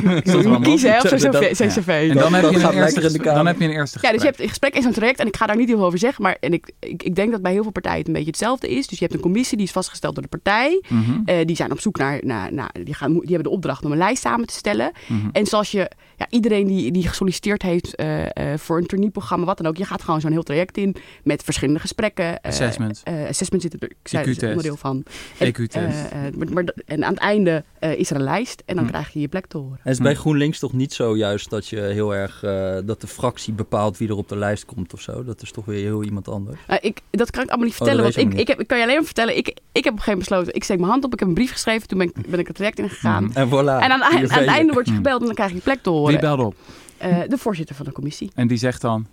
kiezen 0.61 0.97
of 0.97 1.03
Dat- 1.03 1.21
zijn 1.21 1.33
dat- 1.33 1.43
cv. 1.43 1.57
zijn 1.57 1.69
ja. 1.69 1.75
cv. 1.81 1.89
En 1.89 2.09
Dat- 2.09 2.23
dan 2.23 2.35
heb, 2.35 2.43
dat 2.43 2.53
je 2.61 2.67
een 2.67 2.75
eerste, 2.75 3.19
dan 3.23 3.47
heb 3.47 3.59
je 3.59 3.65
een 3.65 3.71
eerste 3.71 3.99
Ja, 4.03 4.09
gesprek. 4.09 4.13
dus 4.13 4.21
je 4.23 4.27
hebt 4.27 4.41
een 4.41 4.49
gesprek 4.49 4.75
in 4.75 4.83
zo'n 4.83 4.93
traject 4.93 5.19
en 5.21 5.27
ik 5.27 5.37
ga 5.37 5.47
daar 5.47 5.57
niet 5.57 5.69
heel 5.69 5.77
veel 5.77 5.87
over 5.87 5.99
zeggen. 5.99 6.23
Maar 6.23 6.37
en 6.41 6.53
ik, 6.53 6.71
ik, 6.81 7.03
ik 7.03 7.15
denk 7.15 7.31
dat 7.33 7.43
bij 7.43 7.53
heel 7.53 7.63
veel 7.63 7.73
partijen 7.73 7.99
het 7.99 8.07
een 8.07 8.13
beetje 8.13 8.29
hetzelfde 8.29 8.69
is. 8.69 8.87
Dus 8.87 8.99
je 8.99 9.05
hebt 9.05 9.17
een 9.17 9.23
commissie 9.23 9.57
die 9.57 9.67
is 9.67 9.73
vastgesteld 9.73 10.15
door 10.15 10.23
de 10.23 10.29
partij. 10.29 10.83
Mhm, 10.89 11.21
Eh, 11.25 11.37
die 11.47 11.57
zijn 11.57 11.73
op 11.73 11.81
zoek 11.81 11.99
naar, 11.99 12.21
naar, 12.25 12.53
naar 12.53 12.71
die, 12.85 12.95
gaan, 12.95 13.13
die 13.13 13.21
hebben 13.21 13.43
de 13.43 13.51
opdracht 13.51 13.85
om 13.85 13.93
een 13.93 13.99
lijst 13.99 14.23
samen 14.23 14.47
te 14.47 14.55
stellen. 14.55 14.93
mhm. 15.09 15.29
En 15.33 15.47
zoals 15.47 15.71
je, 15.71 15.91
ja, 16.17 16.27
iedereen 16.31 16.67
die, 16.67 16.91
die 16.93 17.09
gesolliciteerd 17.09 17.63
heeft 17.63 17.95
eh, 17.95 18.25
eh, 18.53 18.59
voor 18.59 18.79
een 18.79 18.87
tourneeprogramma, 18.87 19.45
wat 19.47 19.57
dan 19.57 19.67
ook, 19.67 19.77
je 19.77 19.85
gaat 19.85 20.03
gewoon 20.03 20.21
zo'n 20.21 20.33
heel 20.33 20.43
traject 20.43 20.77
in 20.77 20.97
met 21.25 21.43
verschillende 21.43 21.81
gesprekken. 21.81 22.41
eh, 22.41 22.51
Assessment. 22.51 23.03
assessment 23.29 23.63
zit 23.63 23.73
er, 23.73 23.83
ik 23.83 23.97
zei, 24.09 24.35
er 24.35 24.49
onderdeel 24.49 24.77
van. 24.77 25.05
En, 25.39 25.47
EQ-test. 25.49 25.75
eh, 25.77 26.27
eh, 26.27 26.35
maar, 26.35 26.53
maar, 26.53 26.65
en 26.87 27.05
aan 27.05 27.13
het 27.13 27.23
einde 27.23 27.65
eh, 27.83 27.99
is 27.99 28.11
er 28.11 28.17
een 28.17 28.23
lijst 28.23 28.63
en 28.67 28.75
dan 28.77 28.85
Hm. 28.85 28.91
krijg 28.91 29.13
je 29.13 29.21
je 29.21 29.29
plek 29.29 29.47
te 29.47 29.59
horen. 29.59 29.79
En 29.83 29.91
is 29.91 29.95
het 29.95 30.03
bij 30.03 30.13
Hm. 30.15 30.19
GroenLinks 30.19 30.59
toch 30.59 30.73
niet 30.73 30.93
zo 30.93 31.17
juist 31.17 31.51
dat 31.51 31.69
je 31.69 31.81
heel 31.81 32.15
erg 32.15 32.43
eh, 32.43 32.77
dat 32.85 33.01
de 33.01 33.07
fractie 33.07 33.53
bepaalt 33.53 33.99
wie 33.99 34.09
er 34.09 34.17
op 34.17 34.29
de 34.29 34.37
lijst 34.37 34.65
komt 34.65 34.93
of 34.93 35.01
zo? 35.01 35.25
Dat 35.25 35.43
is 35.43 35.51
toch 35.53 35.65
weer 35.65 35.83
heel 35.85 36.05
iemand 36.05 36.29
anders. 36.29 36.59
Nou, 36.69 36.81
ik, 36.83 37.01
dat 37.11 37.31
kan 37.31 37.43
ik 37.43 37.49
allemaal 37.49 37.67
niet 37.67 37.81
Oh, 37.81 37.87
vertellen. 37.87 38.03
want 38.03 38.17
ik, 38.17 38.41
ik, 38.41 38.49
heb, 38.49 38.61
ik 38.61 38.67
kan 38.67 38.77
je 38.79 38.83
alleen 38.83 38.97
maar 38.97 39.05
vertellen. 39.05 39.37
Ik, 39.37 39.47
ik 39.49 39.55
heb 39.85 39.93
op 39.93 39.99
een 39.99 40.05
gegeven 40.05 40.11
moment 40.13 40.29
besloten. 40.29 40.55
Ik 40.55 40.65
steek 40.65 40.79
mijn 40.79 40.91
hand 40.91 41.05
op. 41.05 41.13
Ik 41.13 41.19
heb 41.19 41.29
een 41.29 41.35
brief 41.35 41.53
geschreven. 41.53 41.89
Toen 41.89 41.99
ben 41.99 42.07
ik, 42.07 42.27
ben 42.31 42.39
ik 42.41 42.47
het 42.47 42.57
traject 42.57 42.79
ingegaan. 42.79 43.25
Mhm. 43.25 43.37
En 43.39 43.49
voilà. 43.49 43.53
En 43.53 43.91
aan, 43.91 44.03
aan, 44.03 44.17
het 44.21 44.31
einde 44.31 44.73
word 44.73 44.87
je 44.87 44.95
gebeld 44.95 45.21
en 45.21 45.27
dan 45.27 45.35
krijg 45.35 45.51
je 45.51 45.57
je 45.57 45.63
plek 45.63 45.83
te 45.83 45.91
Wie 45.91 45.99
horen. 45.99 46.21
belde 46.21 46.43
op? 46.43 46.55
Eh, 46.99 47.19
de 47.29 47.39
voorzitter 47.39 47.75
van 47.77 47.85
de 47.85 47.93
commissie. 47.93 48.31
En 48.35 48.47
die 48.49 48.59
zegt 48.59 48.81
dan... 48.81 49.07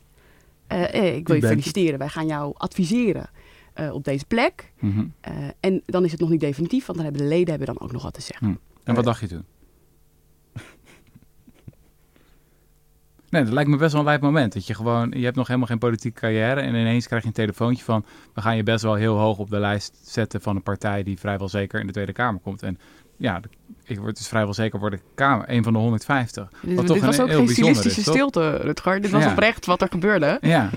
Eh, 0.68 0.94
eh, 0.94 1.16
ik 1.16 1.28
wil 1.28 1.36
je 1.36 1.48
feliciteren. 1.48 2.00
Wij 2.00 2.08
gaan 2.10 2.28
jou 2.28 2.54
adviseren 2.58 3.30
eh, 3.80 3.94
op 3.94 4.04
deze 4.04 4.26
plek. 4.26 4.74
mhm. 4.80 5.06
Eh, 5.22 5.34
en 5.60 5.82
dan 5.86 6.06
is 6.06 6.12
het 6.12 6.20
nog 6.20 6.30
niet 6.30 6.40
definitief. 6.40 6.86
Want 6.86 6.98
dan 6.98 7.08
hebben 7.08 7.24
de 7.24 7.36
leden 7.36 7.50
hebben 7.50 7.68
dan 7.68 7.80
ook 7.80 7.92
nog 7.92 8.04
wat 8.04 8.14
te 8.14 8.22
zeggen. 8.22 8.60
En 8.84 8.96
wat 8.96 9.04
dacht 9.04 9.20
je 9.20 9.28
toen? 9.28 9.46
Nee, 13.30 13.44
dat 13.44 13.54
lijkt 13.54 13.70
me 13.70 13.78
best 13.78 13.92
wel 13.92 14.02
een 14.02 14.08
lijp 14.08 14.22
moment. 14.22 14.54
Dat 14.54 14.68
je 14.68 14.74
gewoon, 14.74 15.12
je 15.16 15.24
hebt 15.24 15.36
nog 15.36 15.48
helemaal 15.48 15.68
geen 15.68 15.78
politieke 15.78 16.20
carrière 16.20 16.62
en 16.62 16.76
ineens 16.76 17.08
krijg 17.08 17.22
je 17.22 17.28
een 17.28 17.34
telefoontje 17.34 17.84
van, 17.84 18.06
we 18.34 18.42
gaan 18.42 18.56
je 18.56 18.64
best 18.64 18.84
wel 18.84 18.94
heel 18.94 19.18
hoog 19.18 19.38
op 19.38 19.50
de 19.50 19.60
lijst 19.60 20.00
zetten 20.04 20.42
van 20.42 20.56
een 20.56 20.64
partij 20.64 21.04
die 21.04 21.20
vrijwel 21.20 21.50
zeker 21.50 21.80
in 21.80 21.86
de 21.86 21.94
Tweede 21.94 22.12
Kamer 22.12 22.42
komt. 22.42 22.64
En 22.64 22.80
ja, 23.18 23.40
ik 23.90 24.00
word 24.00 24.18
dus 24.18 24.28
vrijwel 24.28 24.54
zeker 24.54 24.80
worden 24.80 25.02
Kamer, 25.16 25.50
een 25.50 25.64
van 25.64 25.74
de 25.74 25.80
150. 25.80 26.50
Dit, 26.50 26.76
Wat 26.76 26.88
dit 26.88 26.96
toch 26.96 27.06
was 27.06 27.18
een 27.18 27.24
ook 27.24 27.30
heel 27.30 27.38
geen 27.40 27.50
stilistische 27.50 28.02
stilte, 28.02 28.50
Rutger. 28.56 29.02
Dit 29.02 29.12
was 29.12 29.24
Ja. 29.24 29.32
oprecht 29.32 29.66
wat 29.66 29.82
er 29.82 29.88
gebeurde. 29.88 30.38
Ja, 30.42 30.70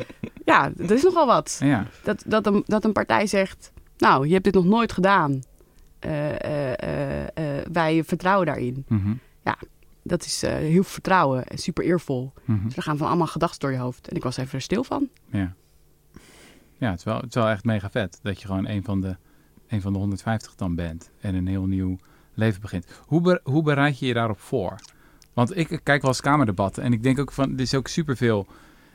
Ja, 0.45 0.71
dat 0.77 0.91
is 0.91 1.03
nogal 1.03 1.27
wat. 1.27 1.57
ja. 1.61 1.87
Dat, 2.03 2.23
dat, 2.27 2.47
een, 2.47 2.63
dat 2.67 2.85
een 2.85 2.93
partij 2.93 3.27
zegt, 3.27 3.73
nou, 3.97 4.27
je 4.27 4.33
hebt 4.33 4.45
dit 4.45 4.55
nog 4.55 4.65
nooit 4.65 4.93
gedaan. 4.93 5.43
Eh, 5.99 6.45
eh, 6.45 7.23
eh, 7.35 7.67
wij 7.73 8.05
vertrouwen 8.05 8.47
daarin. 8.47 8.85
Mhm, 8.89 9.13
Dat 10.05 10.25
is 10.25 10.41
heel 10.41 10.71
veel 10.71 10.83
vertrouwen 10.83 11.47
en 11.47 11.59
super 11.59 11.85
eervol. 11.85 12.33
mhm. 12.45 12.65
Dus 12.65 12.77
er 12.77 12.83
gaan 12.83 12.97
van 12.97 13.07
allemaal 13.07 13.27
gedachten 13.27 13.61
door 13.61 13.73
je 13.73 13.79
hoofd. 13.79 14.09
En 14.09 14.17
ik 14.17 14.23
was 14.23 14.37
even 14.37 14.55
er 14.55 14.61
stil 14.61 14.85
van. 14.85 15.09
Ja, 15.27 15.55
ja 16.79 16.91
het, 16.91 16.99
is 16.99 17.05
wel, 17.05 17.17
het 17.17 17.27
is 17.29 17.35
wel 17.35 17.49
echt 17.49 17.65
mega 17.65 17.91
vet 17.91 18.19
dat 18.23 18.41
je 18.41 18.47
gewoon 18.47 18.69
een 18.69 18.85
van 18.85 19.01
de, 19.01 19.17
een 19.69 19.81
van 19.81 19.93
de 19.93 19.99
150 19.99 20.55
dan 20.55 20.75
bent 20.75 21.11
en 21.21 21.35
een 21.35 21.47
heel 21.47 21.67
nieuw 21.67 21.99
leven 22.35 22.61
begint. 22.61 22.87
Hoe, 23.07 23.21
be- 23.21 23.41
hoe 23.45 23.63
bereid 23.63 23.99
je 23.99 24.07
je 24.07 24.15
daarop 24.15 24.41
voor? 24.41 24.75
Want 25.33 25.57
ik 25.57 25.81
kijk 25.83 26.03
wel 26.03 26.11
eens 26.11 26.21
kamerdebatten 26.21 26.83
en 26.83 26.93
ik 26.93 27.03
denk 27.03 27.19
ook 27.19 27.33
van, 27.33 27.53
er 27.53 27.61
is 27.61 27.75
ook 27.75 27.89
superveel 27.89 28.47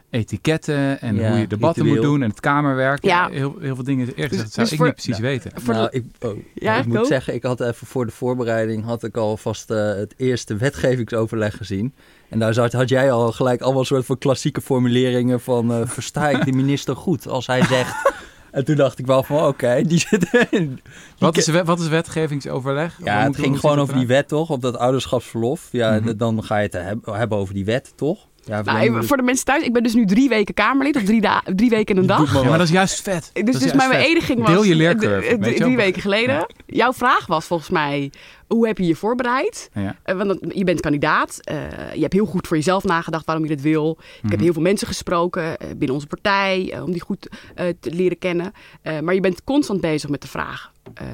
etiketten 0.10 1.02
en 1.02 1.16
Ja, 1.16 1.30
hoe 1.30 1.40
je 1.40 1.48
debatten 1.48 1.86
moet 1.86 2.02
doen 2.02 2.22
en 2.24 2.30
het 2.30 2.40
kamerwerk. 2.40 3.04
Ja. 3.04 3.30
Heel, 3.30 3.56
heel 3.60 3.76
veel 3.76 3.84
dingen, 3.84 4.08
eerlijk 4.08 4.28
gezegd, 4.28 4.46
Dus- 4.46 4.54
zou 4.54 4.64
dus 4.66 4.72
ik 4.72 4.78
voor- 4.78 4.86
niet 4.86 4.96
precies 4.96 5.18
Ja. 5.18 5.22
weten. 5.24 5.52
Nou, 5.66 5.90
de- 5.92 5.98
ik, 5.98 6.06
oh, 6.26 6.38
Ja, 6.54 6.76
ik 6.78 6.86
moet 6.86 7.08
zeggen, 7.08 7.34
ik 7.34 7.44
had 7.44 7.62
even 7.62 7.88
voor 7.88 8.06
de 8.06 8.12
voorbereiding 8.12 8.84
had 8.84 9.04
ik 9.04 9.18
alvast 9.18 9.70
eh 9.72 9.78
het 9.96 10.14
eerste 10.18 10.56
wetgevingsoverleg 10.56 11.58
gezien. 11.58 11.94
En 12.30 12.40
daar 12.40 12.54
zat, 12.54 12.74
had 12.74 12.90
jij 12.90 13.12
al 13.12 13.32
gelijk 13.32 13.62
allemaal 13.62 13.86
soort 13.86 14.06
van 14.06 14.18
klassieke 14.18 14.62
formuleringen 14.62 15.42
van 15.42 15.72
eh 15.72 15.82
versta 15.88 16.30
ik 16.30 16.46
de 16.46 16.52
minister 16.52 16.96
goed 16.96 17.28
als 17.28 17.48
hij 17.48 17.64
zegt. 17.64 17.96
en 18.52 18.66
toen 18.66 18.76
dacht 18.76 19.00
ik 19.00 19.06
wel 19.06 19.24
van 19.24 19.44
oké, 19.46 19.82
die 19.82 20.00
zit 20.00 20.28
erin. 20.34 20.82
Wat 21.18 21.38
is, 21.38 21.48
wat 21.48 21.80
is 21.80 21.88
wetgevingsoverleg? 21.88 23.00
Ja, 23.04 23.24
het 23.24 23.36
ging 23.38 23.60
gewoon 23.60 23.80
over 23.80 23.96
die 23.96 24.08
wet 24.08 24.28
toch, 24.28 24.50
op 24.50 24.62
dat 24.62 24.78
ouderschapsverlof. 24.78 25.68
Ja, 25.72 26.00
Mhm. 26.00 26.18
dan 26.18 26.44
ga 26.44 26.58
je 26.58 26.64
het 26.64 26.74
heb- 26.74 27.06
hebben 27.06 27.38
over 27.38 27.54
die 27.54 27.66
wet 27.66 27.94
toch? 27.96 28.28
Ja, 28.48 28.62
Nou, 28.62 28.80
even 28.80 29.06
voor 29.06 29.18
de 29.18 29.24
mensen 29.24 29.46
thuis, 29.46 29.64
ik 29.64 29.74
ben 29.74 29.84
dus 29.84 29.94
nu 29.94 30.06
drie 30.06 30.30
weken 30.30 30.54
Kamerlid. 30.54 30.96
Of 30.96 31.04
drie, 31.04 31.22
da- 31.22 31.44
drie 31.56 31.70
weken 31.70 31.96
in 31.96 32.02
een 32.02 32.08
dag. 32.08 32.34
maar 32.34 32.44
Ja, 32.44 32.50
maar 32.50 32.58
dat 32.58 32.68
is 32.68 32.74
juist 32.74 33.02
vet. 33.02 33.30
Dus, 33.34 33.44
is 33.44 33.52
dus 33.52 33.60
juist 33.62 33.76
mijn 33.76 33.90
beëdiging 33.90 34.40
was 34.40 34.50
Deel 34.50 34.64
je 34.64 34.76
leercurve, 34.76 35.30
je 35.30 35.54
drie 35.54 35.76
weken 35.76 36.02
geleden. 36.02 36.46
Jouw 36.66 36.94
vraag 36.94 37.26
was 37.26 37.46
volgens 37.46 37.70
mij, 37.70 38.12
hoe 38.48 38.68
heb 38.68 38.78
je 38.78 38.86
je 38.86 38.96
voorbereid? 38.96 39.70
Ja. 39.74 39.96
Eh, 40.04 40.16
want 40.16 40.38
je 40.50 40.64
bent 40.64 40.80
kandidaat. 40.82 41.40
eh, 41.44 41.58
je 41.94 42.02
hebt 42.02 42.14
heel 42.14 42.26
goed 42.26 42.48
voor 42.48 42.58
jezelf 42.58 42.84
nagedacht 42.84 43.26
waarom 43.26 43.44
je 43.44 43.50
dit 43.56 43.62
wil. 43.62 43.98
Ik 44.00 44.22
Mhm. 44.22 44.32
heb 44.32 44.40
heel 44.42 44.54
veel 44.54 44.62
mensen 44.62 44.88
gesproken 44.88 45.58
eh, 45.58 45.68
binnen 45.70 45.92
onze 45.94 46.08
partij 46.08 46.80
om 46.84 46.92
die 46.92 47.02
goed 47.02 47.30
te 47.56 47.92
leren 47.92 48.18
kennen. 48.18 48.52
Eh, 48.82 49.00
maar 49.00 49.14
je 49.14 49.20
bent 49.22 49.44
constant 49.44 49.82
bezig 49.82 50.10
met 50.10 50.22
de 50.22 50.28
vraag: 50.28 50.72
eh, 50.94 51.06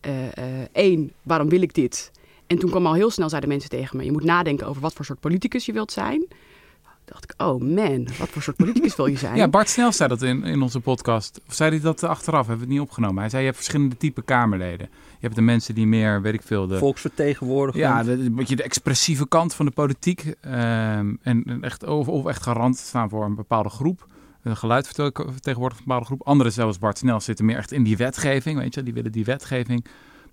eh, 0.00 0.26
eh, 0.34 0.44
één, 0.72 1.12
waarom 1.22 1.48
wil 1.48 1.62
ik 1.62 1.74
dit? 1.74 2.10
En 2.14 2.22
En 2.46 2.58
toen 2.58 2.70
kwam 2.70 2.86
al 2.86 2.94
heel 2.94 3.10
snel, 3.10 3.28
zeiden 3.28 3.50
mensen 3.50 3.70
tegen 3.70 3.96
me... 3.96 4.04
je 4.04 4.12
moet 4.12 4.24
nadenken 4.24 4.66
over 4.66 4.82
wat 4.82 4.92
voor 4.92 5.04
soort 5.04 5.20
politicus 5.20 5.66
je 5.66 5.72
wilt 5.72 5.92
zijn. 5.92 6.26
Dacht 7.04 7.24
ik, 7.24 7.34
oh 7.36 7.60
man, 7.60 8.08
wat 8.18 8.28
voor 8.28 8.42
soort 8.42 8.56
politicus 8.56 8.96
wil 8.96 9.06
je 9.06 9.16
zijn? 9.16 9.36
Ja, 9.44 9.48
Bart 9.48 9.68
Snel 9.68 9.92
zei 9.92 10.08
dat 10.08 10.22
in, 10.22 10.42
in 10.44 10.62
onze 10.62 10.80
podcast. 10.80 11.40
Of 11.48 11.54
zei 11.54 11.70
hij 11.70 11.80
dat 11.80 12.02
achteraf? 12.02 12.46
Hebben 12.46 12.56
we 12.56 12.62
het 12.62 12.72
niet 12.72 12.88
opgenomen. 12.88 13.18
Hij 13.18 13.28
zei, 13.28 13.40
je 13.40 13.46
hebt 13.46 13.60
verschillende 13.60 13.96
type 13.96 14.22
Kamerleden. 14.22 14.88
Je 14.90 15.30
hebt 15.30 15.34
de 15.34 15.42
mensen 15.42 15.74
die 15.74 15.86
meer, 15.86 16.22
weet 16.22 16.34
ik 16.34 16.42
veel... 16.42 16.66
De, 16.66 16.78
Volksvertegenwoordiger. 16.78 17.80
ja, 17.80 18.02
de, 18.02 18.12
een 18.12 18.34
beetje 18.34 18.56
de 18.56 18.62
expressieve 18.62 19.28
kant 19.28 19.54
van 19.54 19.66
de 19.66 19.72
politiek. 19.72 20.34
ehm, 20.40 21.14
en 21.22 21.42
en 21.44 21.62
echt, 21.62 21.84
of, 21.84 22.08
of 22.08 22.26
echt 22.26 22.42
garant 22.42 22.76
staan 22.76 23.08
voor 23.08 23.24
een 23.24 23.34
bepaalde 23.34 23.68
groep. 23.68 24.06
Een 24.42 24.56
geluidvertegenwoordiger 24.56 25.54
van 25.54 25.68
een 25.68 25.74
bepaalde 25.84 26.04
groep. 26.04 26.22
Anderen, 26.22 26.52
zoals 26.52 26.78
Bart 26.78 26.98
Snel, 26.98 27.20
zitten 27.20 27.44
meer 27.44 27.56
echt 27.56 27.72
in 27.72 27.82
die 27.82 27.96
wetgeving. 27.96 28.58
Weet 28.58 28.74
je, 28.74 28.82
die 28.82 28.94
willen 28.94 29.12
die 29.12 29.24
wetgeving 29.24 29.84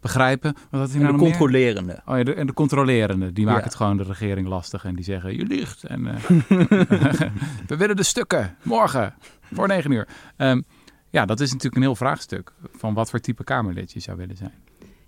begrijpen. 0.02 0.54
Wat 0.70 0.80
had 0.80 0.90
hij 0.90 0.98
En 1.00 1.02
nou 1.06 1.18
de 1.18 1.24
meer? 1.24 1.30
controlerende. 1.32 2.02
Oh 2.06 2.18
ja, 2.18 2.24
de, 2.24 2.34
en 2.34 2.48
de 2.48 2.54
controlerende, 2.54 3.34
die 3.34 3.46
maken 3.46 3.60
Ja. 3.60 3.66
het 3.66 3.76
gewoon 3.76 3.98
de 3.98 4.04
regering 4.04 4.48
lastig. 4.48 4.86
En 4.86 4.96
die 4.96 5.04
zeggen, 5.04 5.38
je 5.38 5.46
liegt. 5.46 5.84
En, 5.84 6.08
eh, 6.08 6.16
we 7.68 7.78
willen 7.78 7.96
de 7.96 8.04
stukken, 8.04 8.56
morgen, 8.64 9.14
voor 9.54 9.68
negen 9.68 9.92
uur. 9.92 10.08
Ehm, 10.38 10.62
ja, 11.10 11.26
dat 11.26 11.40
is 11.40 11.48
natuurlijk 11.50 11.76
een 11.76 11.82
heel 11.82 11.96
vraagstuk. 11.96 12.54
Van 12.78 12.94
wat 12.94 13.10
voor 13.10 13.20
type 13.20 13.44
Kamerlid 13.44 13.92
je 13.92 14.00
zou 14.00 14.18
willen 14.18 14.38
zijn. 14.38 14.54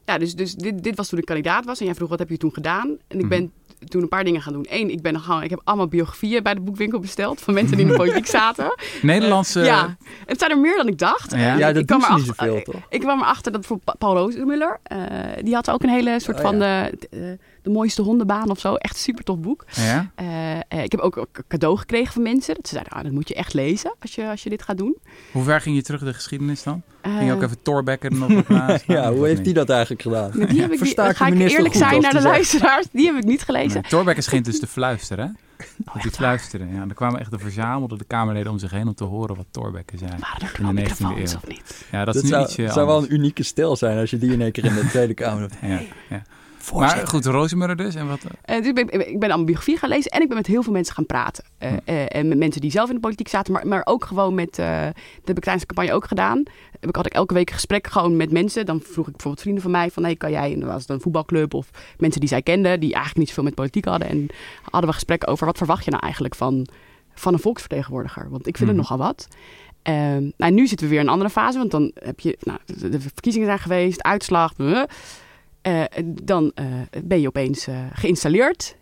Ja, 0.06 0.18
dus, 0.18 0.36
dus 0.36 0.56
dit, 0.56 0.84
dit 0.84 0.96
was 0.96 1.10
toen 1.10 1.20
ik 1.20 1.26
kandidaat 1.26 1.66
was. 1.66 1.80
En 1.80 1.86
jij 1.86 1.96
vroeg, 1.96 2.10
wat 2.10 2.20
heb 2.20 2.30
je 2.30 2.38
toen 2.38 2.54
gedaan? 2.54 2.88
En 3.08 3.16
ik 3.20 3.26
Mhm. 3.26 3.28
ben 3.30 3.52
toen 3.88 4.02
een 4.02 4.08
paar 4.08 4.24
dingen 4.24 4.42
gaan 4.42 4.54
doen. 4.54 4.66
Eén, 4.70 4.90
ik, 4.90 5.02
ben 5.02 5.20
gewoon, 5.20 5.44
ik 5.44 5.50
heb 5.50 5.62
allemaal 5.64 5.88
biografieën 5.88 6.44
bij 6.44 6.54
de 6.54 6.60
boekwinkel 6.62 7.00
besteld. 7.00 7.42
Van 7.42 7.54
mensen 7.54 7.78
die 7.78 7.86
in 7.86 7.92
de 7.92 7.98
politiek 7.98 8.26
zaten. 8.42 8.76
Nederlandse... 9.02 9.60
ja, 9.62 9.84
en 9.86 9.98
het 10.26 10.40
zijn 10.40 10.52
er 10.52 10.58
meer 10.60 10.76
dan 10.76 10.88
ik 10.88 10.98
dacht. 10.98 11.32
Ja? 11.32 11.56
Ja, 11.58 11.68
ik 11.68 11.74
dat 11.74 11.86
kwam 11.86 12.02
ze 12.02 12.14
niet 12.14 12.26
zoveel, 12.26 12.62
toch? 12.62 12.82
Ik 12.90 13.00
kwam 13.00 13.20
erachter 13.22 13.52
dat 13.52 13.66
voor 13.66 13.78
Pa- 13.84 13.96
Paul 13.98 14.16
Rozemuller, 14.18 14.80
eh 14.84 14.98
die 15.42 15.54
had 15.54 15.70
ook 15.72 15.84
een 15.84 15.90
hele 15.90 16.20
soort 16.20 16.38
Oh, 16.38 16.44
van 16.44 16.58
ja. 16.58 16.90
de, 17.10 17.38
de, 17.64 17.70
mooiste 17.70 18.02
hondenbaan 18.02 18.50
of 18.50 18.60
zo. 18.60 18.76
Echt 18.76 18.98
super 18.98 19.24
tof 19.24 19.40
boek. 19.40 19.66
Ja? 19.76 20.12
Eh, 20.16 20.52
eh, 20.56 20.84
ik 20.84 20.92
heb 20.92 21.00
ook 21.02 21.16
een 21.16 21.28
cadeau 21.48 21.78
gekregen 21.78 22.14
van 22.14 22.22
mensen. 22.22 22.56
Dat 22.56 22.68
ze 22.68 22.74
zeiden, 22.74 22.94
ah, 22.94 23.04
dat 23.04 23.12
moet 23.12 23.28
je 23.28 23.36
echt 23.36 23.54
lezen 23.54 23.94
als 24.00 24.16
je, 24.16 24.30
als 24.30 24.44
je 24.44 24.50
dit 24.50 24.62
gaat 24.64 24.78
doen. 24.78 24.98
Hoe 25.32 25.44
ver 25.44 25.62
ging 25.62 25.76
je 25.76 25.82
terug 25.82 26.02
de 26.04 26.14
geschiedenis 26.14 26.64
dan? 26.64 26.82
Eh, 27.02 27.16
Ging 27.18 27.26
je 27.30 27.34
ook 27.36 27.42
even 27.44 27.62
Thorbecke 27.62 28.08
er 28.10 28.16
nog 28.16 28.32
op 28.38 28.48
naast? 28.50 28.84
Ja, 28.94 29.14
hoe 29.14 29.26
heeft 29.28 29.44
die 29.44 29.54
dat 29.54 29.70
eigenlijk 29.70 30.02
gedaan? 30.02 30.32
die 30.32 30.42
heb 30.48 30.50
ik 30.52 30.70
niet, 30.70 30.78
Versta 30.80 31.10
ik 31.10 31.16
ga 31.16 31.28
ik 31.28 31.40
eerlijk 31.40 31.74
zijn 31.74 32.02
naar 32.02 32.12
de 32.12 32.20
zegt- 32.20 32.34
luisteraars. 32.34 32.86
Die 32.92 33.06
heb 33.06 33.16
ik 33.16 33.24
niet 33.24 33.42
gelezen. 33.42 33.82
Nee, 33.82 33.90
Thorbecke 33.92 34.22
schijnt 34.22 34.46
dus 34.46 34.60
te 34.60 34.68
fluisteren, 34.68 35.26
hè? 35.26 35.32
Oh, 35.96 36.02
Die 36.02 36.12
fluisteren, 36.12 36.74
ja. 36.74 36.86
Er 36.88 36.94
kwamen 36.94 37.20
echt 37.20 37.32
de 37.32 37.40
verzamelde 37.40 37.98
de 37.98 38.04
Kamerleden 38.04 38.52
om 38.52 38.60
zich 38.60 38.72
heen 38.72 38.88
om 38.88 38.94
te 38.94 39.04
horen 39.04 39.36
wat 39.36 39.46
Thorbecke 39.52 39.98
zei. 39.98 40.12
Waren 40.20 40.48
er 40.48 40.60
In 40.60 40.66
de 40.66 40.72
19e 40.72 40.74
microfoons 40.84 41.32
eeuw. 41.32 41.38
of 41.38 41.48
niet? 41.48 41.86
Ja, 41.92 42.06
dat, 42.06 42.14
Dat, 42.14 42.16
is 42.16 42.22
nu 42.24 42.28
zou, 42.36 42.44
ietsje 42.44 42.68
zou 42.68 42.88
wel 42.88 43.04
een 43.04 43.14
unieke 43.14 43.44
stijl 43.44 43.76
zijn 43.76 43.98
als 43.98 44.10
je 44.10 44.18
die 44.18 44.32
in 44.32 44.42
één 44.42 44.52
keer 44.52 44.66
in 44.66 44.74
de 44.74 44.88
Tweede 44.94 45.14
Kamer 45.14 45.42
hebt. 45.42 45.56
Ja, 45.62 45.80
ja. 46.10 46.22
Maar 46.72 47.08
goed, 47.08 47.26
Rozemuller 47.26 47.76
dus. 47.76 47.96
En 47.96 48.08
wat, 48.08 48.20
Eh, 48.42 48.58
dus 48.58 48.68
ik, 48.68 48.74
ben, 48.76 49.10
ik 49.10 49.20
ben 49.20 49.46
biografie 49.46 49.78
gaan 49.78 49.90
lezen 49.90 50.12
en 50.12 50.22
ik 50.22 50.28
ben 50.28 50.38
met 50.38 50.48
heel 50.48 50.64
veel 50.64 50.74
mensen 50.74 50.96
gaan 50.96 51.06
praten. 51.06 51.44
Eh, 51.58 51.70
Hm. 51.70 51.78
eh, 51.86 52.16
en 52.16 52.28
met 52.28 52.38
mensen 52.38 52.62
die 52.62 52.72
zelf 52.72 52.88
in 52.90 52.96
de 52.96 53.02
politiek 53.02 53.28
zaten, 53.28 53.54
maar, 53.54 53.68
maar 53.68 53.82
ook 53.86 54.06
gewoon 54.06 54.34
met, 54.34 54.60
eh 54.60 54.84
dat 54.86 55.28
heb 55.28 55.38
ik 55.38 55.44
tijdens 55.44 55.66
de 55.66 55.74
campagne 55.74 55.94
ook 55.94 56.08
gedaan. 56.08 56.44
Heb 56.80 56.90
ik 56.90 56.96
had 56.96 57.06
ik 57.06 57.14
elke 57.14 57.34
week 57.34 57.48
een 57.48 57.54
gesprek 57.56 57.88
gewoon 57.88 58.18
met 58.18 58.32
mensen. 58.32 58.66
Dan 58.66 58.80
vroeg 58.82 59.06
ik 59.06 59.12
bijvoorbeeld 59.12 59.42
vrienden 59.42 59.64
van 59.64 59.72
mij 59.72 59.92
van, 59.92 60.04
hey, 60.04 60.16
kan 60.16 60.32
jij, 60.32 60.54
en 60.54 60.60
dan 60.60 60.70
was 60.70 60.82
het 60.82 60.90
een 60.90 61.02
voetbalclub 61.02 61.54
of 61.54 61.70
mensen 61.98 62.20
die 62.20 62.30
zij 62.30 62.42
kenden, 62.42 62.80
die 62.80 62.90
eigenlijk 62.90 63.18
niet 63.20 63.28
zoveel 63.28 63.44
met 63.44 63.56
politiek 63.56 63.86
hadden. 63.86 64.08
En 64.10 64.28
hadden 64.62 64.90
we 64.90 64.96
gesprekken 64.96 65.28
over, 65.28 65.46
wat 65.46 65.58
verwacht 65.58 65.86
je 65.86 65.92
nou 65.92 66.04
eigenlijk 66.04 66.36
van, 66.36 66.68
van 67.14 67.34
een 67.34 67.40
volksvertegenwoordiger? 67.40 68.30
Want 68.30 68.48
ik 68.48 68.58
vind 68.58 68.70
Mhm. 68.70 68.80
het 68.80 68.90
nogal 68.90 69.06
wat. 69.06 69.28
Ehm, 69.82 70.30
nou, 70.38 70.52
nu 70.54 70.68
zitten 70.68 70.86
we 70.88 70.92
weer 70.94 71.02
in 71.02 71.08
een 71.08 71.14
andere 71.14 71.30
fase, 71.30 71.58
want 71.58 71.72
dan 71.72 71.92
heb 71.94 72.20
je, 72.20 72.38
nou, 72.42 72.60
de, 72.66 72.90
de 72.90 73.00
verkiezingen 73.00 73.48
zijn 73.48 73.60
geweest, 73.60 74.04
uitslag, 74.04 74.56
bleh. 74.56 74.84
Eh, 75.64 75.84
dan 76.24 76.52
eh, 76.56 76.66
ben 77.04 77.22
je 77.22 77.28
opeens 77.28 77.68
eh, 77.68 77.76
geïnstalleerd. 77.94 78.78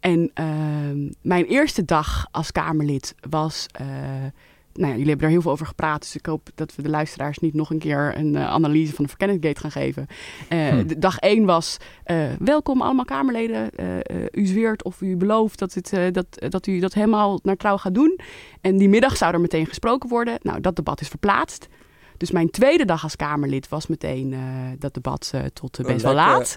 En 0.00 0.30
ehm, 0.34 1.10
mijn 1.22 1.44
eerste 1.44 1.84
dag 1.84 2.26
als 2.30 2.52
Kamerlid 2.52 3.14
was. 3.30 3.66
nou 4.72 4.90
ja, 4.90 4.96
jullie 4.96 5.08
hebben 5.08 5.26
er 5.26 5.32
heel 5.32 5.42
veel 5.42 5.50
over 5.50 5.66
gepraat. 5.66 6.00
Dus 6.00 6.16
ik 6.16 6.26
hoop 6.26 6.48
dat 6.54 6.74
we 6.74 6.82
de 6.82 6.88
luisteraars 6.88 7.38
niet 7.38 7.54
nog 7.54 7.70
een 7.70 7.78
keer 7.78 8.16
een 8.16 8.38
analyse 8.38 8.94
van 8.94 9.04
de 9.04 9.10
verkenningsgate 9.10 9.60
gaan 9.60 9.70
geven. 9.70 10.06
Hm. 10.48 10.86
de 10.86 10.98
dag 10.98 11.18
één 11.18 11.44
was. 11.44 11.76
welkom 12.38 12.82
allemaal 12.82 13.04
Kamerleden. 13.04 13.70
U 14.30 14.46
zweert 14.46 14.84
of 14.84 15.00
u 15.00 15.16
belooft 15.16 15.58
dat, 15.58 15.74
het, 15.74 16.14
dat, 16.14 16.26
dat 16.48 16.66
u 16.66 16.78
dat 16.78 16.94
helemaal 16.94 17.40
naar 17.42 17.56
trouw 17.56 17.76
gaat 17.76 17.94
doen. 17.94 18.18
En 18.60 18.76
die 18.76 18.88
middag 18.88 19.16
zou 19.16 19.34
er 19.34 19.40
meteen 19.40 19.66
gesproken 19.66 20.08
worden. 20.08 20.38
Nou, 20.42 20.60
dat 20.60 20.76
debat 20.76 21.00
is 21.00 21.08
verplaatst. 21.08 21.68
Dus 22.22 22.30
mijn 22.30 22.50
tweede 22.50 22.84
dag 22.84 23.02
als 23.02 23.16
Kamerlid 23.16 23.68
was 23.68 23.86
meteen 23.86 24.32
eh, 24.32 24.40
dat 24.78 24.94
debat 24.94 25.30
eh, 25.34 25.40
tot 25.52 25.78
eh, 25.78 25.84
Oh, 25.84 25.92
best 25.92 26.04
wel 26.04 26.14
laat. 26.14 26.56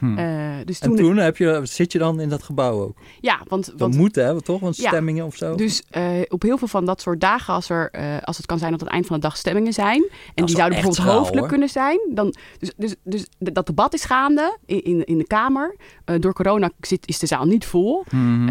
Hm. 0.00 0.18
Eh, 0.18 0.50
dus 0.64 0.78
En 0.78 0.94
toen, 0.94 1.16
heb 1.16 1.36
je, 1.36 1.60
zit 1.62 1.92
je 1.92 1.98
dan 1.98 2.20
in 2.20 2.28
dat 2.28 2.42
gebouw 2.42 2.80
ook? 2.80 2.96
ja, 3.20 3.40
want, 3.48 3.66
Dat 3.66 3.78
want 3.78 3.94
moet 3.96 4.14
hè, 4.14 4.42
toch? 4.42 4.60
Want 4.60 4.76
Ja. 4.76 4.88
stemmingen 4.88 5.24
of 5.26 5.36
zo. 5.36 5.54
dus 5.54 5.82
eh, 5.90 6.04
op 6.28 6.42
heel 6.42 6.58
veel 6.58 6.68
van 6.68 6.84
dat 6.84 7.00
soort 7.00 7.20
dagen, 7.20 7.54
als, 7.54 7.68
er, 7.70 7.90
eh, 7.90 8.04
als 8.22 8.36
het 8.36 8.46
kan 8.46 8.58
zijn 8.58 8.70
dat 8.70 8.80
het 8.80 8.88
eind 8.88 9.06
van 9.06 9.16
de 9.16 9.22
dag 9.22 9.36
stemmingen 9.36 9.72
zijn, 9.72 10.08
en 10.34 10.44
die 10.46 10.56
zouden 10.56 10.80
bijvoorbeeld 10.80 11.06
hoofdelijk 11.16 11.38
hoor. 11.40 11.48
kunnen 11.48 11.68
zijn, 11.68 12.00
dan, 12.14 12.34
dus, 12.58 12.72
dus, 12.76 12.94
dus 13.04 13.26
dat 13.38 13.66
debat 13.66 13.94
is 13.94 14.04
gaande 14.04 14.58
in, 14.66 14.82
in, 14.84 15.04
in 15.04 15.18
de 15.18 15.26
Kamer. 15.26 15.76
Door 16.18 16.32
corona 16.32 16.70
zit, 16.80 17.06
is 17.08 17.18
de 17.18 17.26
zaal 17.26 17.44
niet 17.46 17.64
vol, 17.64 18.04
Mhm. 18.10 18.44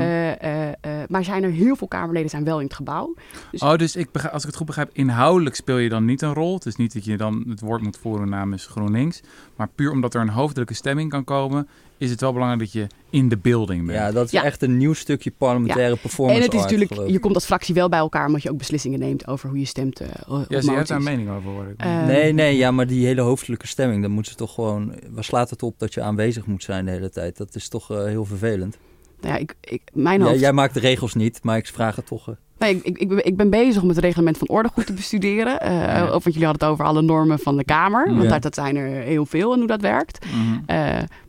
Maar 1.07 1.23
zijn 1.23 1.43
er 1.43 1.51
heel 1.51 1.75
veel 1.75 1.87
Kamerleden 1.87 2.29
zijn 2.29 2.43
wel 2.43 2.57
in 2.59 2.65
het 2.65 2.73
gebouw. 2.75 3.13
Dus- 3.51 3.61
Oh, 3.61 3.75
dus 3.75 3.95
ik 3.95 4.11
begrijp, 4.11 4.33
als 4.33 4.41
ik 4.41 4.47
het 4.47 4.57
goed 4.57 4.65
begrijp, 4.65 4.89
inhoudelijk 4.93 5.55
speel 5.55 5.77
je 5.77 5.89
dan 5.89 6.05
niet 6.05 6.21
een 6.21 6.33
rol. 6.33 6.53
Het 6.53 6.65
is 6.65 6.75
niet 6.75 6.93
dat 6.93 7.05
je 7.05 7.17
dan 7.17 7.45
het 7.49 7.59
woord 7.59 7.81
moet 7.81 7.97
voeren 7.97 8.29
namens 8.29 8.65
GroenLinks. 8.65 9.21
Maar 9.59 9.69
puur 9.75 9.91
omdat 9.91 10.13
er 10.13 10.21
een 10.21 10.29
hoofdelijke 10.29 10.73
stemming 10.73 11.09
kan 11.09 11.23
komen, 11.23 11.67
is 11.97 12.09
het 12.09 12.21
wel 12.21 12.31
belangrijk 12.33 12.61
dat 12.61 12.71
je 12.71 12.87
in 13.09 13.29
de 13.29 13.37
building 13.37 13.85
bent. 13.85 13.97
ja, 13.97 14.11
dat 14.11 14.25
is 14.25 14.31
Ja. 14.31 14.43
echt 14.43 14.61
een 14.61 14.77
nieuw 14.77 14.93
stukje 14.93 15.31
parlementaire 15.37 15.95
performance 15.97 16.39
En 16.39 16.45
het 16.45 16.53
is 16.53 16.61
art, 16.65 16.71
natuurlijk, 16.79 17.11
je 17.11 17.19
komt 17.19 17.35
als 17.35 17.45
fractie 17.45 17.73
wel 17.75 17.89
bij 17.89 17.99
elkaar 17.99 18.25
omdat 18.27 18.43
je 18.43 18.49
ook 18.51 18.57
beslissingen 18.57 18.99
neemt 18.99 19.27
over 19.27 19.49
hoe 19.49 19.59
je 19.59 19.65
stemt. 19.65 19.99
eh, 19.99 20.07
op 20.27 20.45
ja, 20.49 20.61
ze 20.61 20.71
heeft 20.71 20.87
daar 20.87 21.01
mening 21.01 21.29
over, 21.29 21.49
hoor 21.49 21.65
ik. 21.65 21.73
Eh, 21.77 22.05
Nee, 22.05 22.33
nee, 22.33 22.57
ja, 22.57 22.71
maar 22.71 22.87
die 22.87 23.05
hele 23.05 23.21
hoofdelijke 23.21 23.67
stemming, 23.67 24.01
dan 24.01 24.11
moeten 24.11 24.31
ze 24.31 24.37
toch 24.37 24.53
gewoon... 24.53 24.93
Waar 25.09 25.23
slaat 25.23 25.49
het 25.49 25.63
op 25.63 25.79
dat 25.79 25.93
je 25.93 26.01
aanwezig 26.01 26.45
moet 26.45 26.63
zijn 26.63 26.85
de 26.85 26.91
hele 26.91 27.09
tijd? 27.09 27.37
Dat 27.37 27.55
is 27.55 27.67
toch 27.67 27.91
eh, 27.91 28.03
heel 28.03 28.25
vervelend. 28.25 28.77
Nou 29.21 29.33
ja, 29.33 29.39
ik, 29.39 29.55
ik, 29.61 29.81
mijn 29.93 30.23
Ja, 30.23 30.33
jij 30.33 30.53
maakt 30.53 30.73
de 30.73 30.79
regels 30.79 31.13
niet, 31.13 31.39
maar 31.43 31.57
ik 31.57 31.67
vraag 31.67 31.95
het 31.95 32.05
toch. 32.05 32.35
Nee, 32.59 32.75
ik, 32.75 32.83
ik, 32.85 32.97
ik, 32.97 33.07
ben, 33.07 33.25
ik 33.25 33.37
ben 33.37 33.49
bezig 33.49 33.81
om 33.81 33.89
het 33.89 33.97
reglement 33.97 34.37
van 34.37 34.47
orde 34.47 34.69
goed 34.73 34.85
te 34.85 34.93
bestuderen. 34.93 35.59
Eh, 35.61 35.71
Ja. 35.71 36.03
Of 36.05 36.09
want 36.09 36.23
jullie 36.23 36.43
hadden 36.45 36.61
het 36.67 36.71
over 36.73 36.85
alle 36.85 37.01
normen 37.01 37.39
van 37.39 37.57
de 37.57 37.63
Kamer. 37.63 38.05
Want 38.09 38.23
Ja. 38.23 38.29
dat, 38.29 38.41
dat 38.41 38.55
zijn 38.55 38.75
er 38.75 38.87
heel 39.01 39.25
veel 39.25 39.51
en 39.53 39.57
hoe 39.59 39.67
dat 39.67 39.81
werkt. 39.81 40.25
Mhm. 40.25 40.59
Eh, 40.65 40.75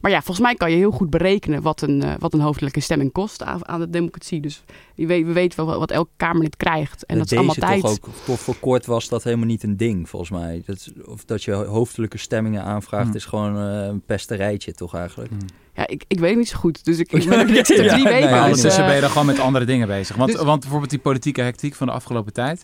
maar 0.00 0.10
ja, 0.10 0.16
volgens 0.22 0.40
mij 0.46 0.54
kan 0.54 0.70
je 0.70 0.76
heel 0.76 0.90
goed 0.90 1.10
berekenen 1.10 1.62
wat 1.62 1.82
een, 1.82 2.02
eh, 2.02 2.12
wat 2.18 2.34
een 2.34 2.40
hoofdelijke 2.40 2.80
stemming 2.80 3.12
kost 3.12 3.42
aan, 3.42 3.68
aan 3.68 3.80
de 3.80 3.90
democratie. 3.90 4.40
Dus 4.40 4.62
je 4.94 5.06
weet, 5.06 5.26
we 5.26 5.32
weten 5.32 5.66
wel 5.66 5.78
wat 5.78 5.90
elk 5.90 6.08
Kamerlid 6.16 6.56
krijgt. 6.56 7.06
En 7.06 7.18
dat, 7.18 7.30
is 7.30 7.36
allemaal 7.36 7.54
tijd. 7.54 7.80
toch 7.80 7.90
ook, 7.90 8.08
tot 8.24 8.38
voor 8.38 8.56
kort 8.60 8.86
was 8.86 9.08
dat 9.08 9.24
helemaal 9.24 9.46
niet 9.46 9.62
een 9.62 9.76
ding, 9.76 10.08
volgens 10.08 10.30
mij. 10.30 10.62
Dat, 10.66 10.92
of 11.04 11.24
dat 11.24 11.42
je 11.42 11.52
hoofdelijke 11.52 12.18
stemmingen 12.18 12.62
aanvraagt, 12.62 13.08
Hm. 13.10 13.16
is 13.16 13.24
gewoon 13.24 13.54
een 13.56 14.00
pesterijtje, 14.06 14.72
toch 14.72 14.94
eigenlijk? 14.94 15.30
Mhm. 15.30 15.40
Ja, 15.74 15.86
ik, 15.86 16.04
ik 16.08 16.18
weet 16.18 16.28
het 16.30 16.38
niet 16.38 16.48
zo 16.48 16.58
goed. 16.58 16.84
Dus 16.84 16.98
ik, 16.98 17.12
ik 17.12 17.28
ben 17.28 17.38
er 17.38 17.46
drie 17.64 18.04
weken. 18.04 18.20
dus, 18.30 18.40
Ondertussen 18.42 18.80
eh, 18.80 18.86
ben 18.86 18.94
je 18.94 19.00
dan 19.00 19.10
gewoon 19.10 19.26
met 19.26 19.38
andere 19.40 19.64
dingen 19.64 19.86
bezig. 19.86 20.16
Want, 20.16 20.32
dus- 20.32 20.42
want 20.42 20.60
bijvoorbeeld 20.60 20.90
die 20.90 20.98
politieke 20.98 21.40
hectiek 21.40 21.74
van 21.74 21.86
de 21.86 21.92
afgelopen 21.92 22.32
tijd. 22.32 22.62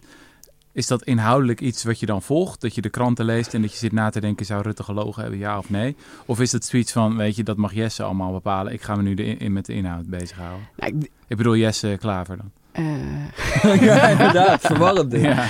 Is 0.73 0.87
dat 0.87 1.03
inhoudelijk 1.03 1.61
iets 1.61 1.85
wat 1.85 2.01
je 2.01 2.07
dan 2.07 2.23
volgt? 2.23 2.61
Dat 2.61 2.75
je 2.75 2.81
de 2.81 2.89
kranten 2.89 3.25
leest 3.25 3.55
en 3.55 3.63
dat 3.63 3.73
je 3.73 3.79
zit 3.79 3.93
na 3.93 4.11
te 4.11 4.21
denken... 4.21 4.47
zou 4.47 4.63
Rutte 4.63 4.83
gelogen 4.83 5.23
hebben, 5.23 5.41
ja 5.41 5.59
of 5.59 5.71
nee? 5.71 5.97
Of 6.27 6.41
is 6.41 6.53
het 6.53 6.65
zoiets 6.65 6.93
van, 6.93 7.17
weet 7.17 7.37
je, 7.37 7.43
dat 7.43 7.57
mag 7.57 7.75
Jesse 7.75 8.03
allemaal 8.03 8.33
bepalen. 8.33 8.73
Ik 8.73 8.83
ga 8.83 8.95
me 8.97 9.03
nu 9.03 9.15
de 9.15 9.25
in, 9.25 9.39
in- 9.39 9.53
met 9.53 9.67
de 9.67 9.73
inhoud 9.73 10.07
bezighouden. 10.07 10.69
nou, 10.77 10.97
ik- 10.97 11.11
Ik 11.27 11.37
bedoel 11.37 11.57
Jesse 11.57 11.97
Klaver 12.01 12.37
dan. 12.37 12.51
eh, 12.73 13.81
ja, 13.89 14.09
inderdaad, 14.09 14.61
verwarrend. 14.61 15.13
Ja. 15.21 15.47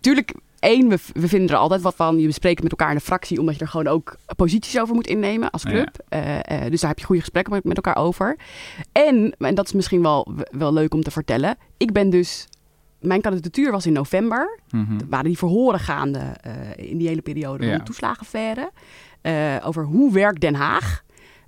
tuurlijk, 0.00 0.34
één, 0.58 0.88
we, 0.88 0.98
we 1.12 1.28
vinden 1.28 1.48
er 1.48 1.56
altijd 1.56 1.82
wat 1.82 1.94
van. 1.94 2.18
Je 2.18 2.26
bespreekt 2.26 2.62
met 2.62 2.70
elkaar 2.70 2.90
in 2.90 2.96
de 2.96 3.02
fractie, 3.02 3.40
omdat 3.40 3.54
je 3.54 3.60
er 3.60 3.68
gewoon 3.68 3.86
ook 3.86 4.16
posities 4.36 4.80
over 4.80 4.94
moet 4.94 5.06
innemen 5.06 5.50
als 5.50 5.62
club. 5.64 5.88
Eh, 6.08 6.38
eh, 6.64 6.70
dus 6.70 6.80
daar 6.80 6.90
heb 6.90 6.98
je 6.98 7.04
goede 7.04 7.20
gesprekken 7.20 7.52
met, 7.52 7.64
met 7.64 7.76
elkaar 7.76 7.96
over. 7.96 8.36
En, 8.92 9.34
en 9.38 9.54
dat 9.54 9.66
is 9.66 9.72
misschien 9.72 10.02
wel, 10.02 10.34
wel 10.50 10.72
leuk 10.72 10.94
om 10.94 11.02
te 11.02 11.10
vertellen. 11.10 11.56
Ik 11.76 11.92
ben 11.92 12.10
dus, 12.10 12.46
mijn 13.00 13.20
kandidatuur 13.20 13.70
was 13.72 13.86
in 13.86 13.92
november. 13.92 14.58
Er 14.70 15.08
waren 15.08 15.26
die 15.26 15.38
verhoren 15.38 15.80
gaande 15.80 16.18
eh, 16.18 16.90
in 16.90 16.98
die 16.98 17.08
hele 17.08 17.22
periode 17.22 17.66
Ja. 17.66 17.76
de 17.78 17.82
toeslagenaffaire. 17.82 18.70
Over 19.64 19.84
hoe 19.84 20.12
werkt 20.12 20.40
Den 20.40 20.54
Haag. 20.54 21.02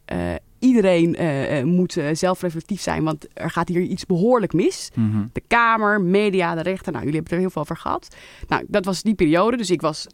Eh, 0.05 0.19
iedereen 0.61 1.17
eh, 1.17 1.59
eh, 1.59 1.64
moet 1.67 1.97
eh, 1.97 2.07
zelfreflectief 2.12 2.81
zijn, 2.81 3.05
want 3.05 3.26
er 3.35 3.50
gaat 3.50 3.69
hier 3.69 3.81
iets 3.83 4.07
behoorlijk 4.07 4.52
mis 4.52 4.90
Mhm. 4.95 5.25
de 5.33 5.43
Kamer, 5.47 6.00
media, 6.00 6.55
de 6.55 6.62
rechter. 6.62 6.93
Nou, 6.93 7.05
jullie 7.05 7.19
hebben 7.19 7.35
er 7.37 7.43
heel 7.43 7.50
veel 7.52 7.62
over 7.62 7.76
gehad. 7.76 8.17
Nou, 8.49 8.64
dat 8.69 8.85
was 8.85 9.02
die 9.02 9.14
periode. 9.14 9.57
Dus 9.57 9.71
ik 9.71 9.81
was. 9.81 10.07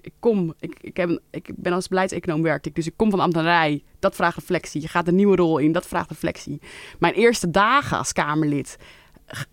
Ik 0.00 0.12
kom, 0.18 0.54
ik, 0.60 0.78
ik, 0.80 0.96
heb, 0.96 1.20
ik 1.30 1.50
ben 1.56 1.72
als 1.72 1.88
beleidseconoom 1.88 2.42
werkte 2.42 2.68
ik. 2.68 2.74
Dus 2.74 2.86
ik 2.86 2.92
kom 2.96 3.08
van 3.10 3.18
de 3.18 3.24
ambtenarij. 3.24 3.82
Dat 3.98 4.14
vraagt 4.14 4.36
reflectie. 4.36 4.80
Je 4.80 4.88
gaat 4.88 5.08
een 5.08 5.14
nieuwe 5.14 5.36
rol 5.36 5.58
in. 5.58 5.72
Dat 5.72 5.86
vraagt 5.86 6.10
reflectie. 6.10 6.60
Mijn 6.98 7.14
eerste 7.14 7.50
dagen 7.50 7.98
als 7.98 8.12
Kamerlid 8.12 8.76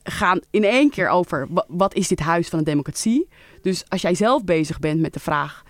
gaan 0.03 0.39
in 0.51 0.63
één 0.63 0.89
keer 0.89 1.10
over 1.10 1.48
wa- 1.50 1.65
wat 1.67 1.94
is 1.94 2.08
dit 2.08 2.20
huis 2.20 2.50
van 2.50 2.60
de 2.60 2.65
democratie. 2.65 3.27
Dus 3.62 3.84
als 3.89 4.01
jij 4.01 4.15
zelf 4.15 4.44
bezig 4.44 4.79
bent 4.79 5.00
met 5.01 5.13
de 5.13 5.20
vraag 5.20 5.63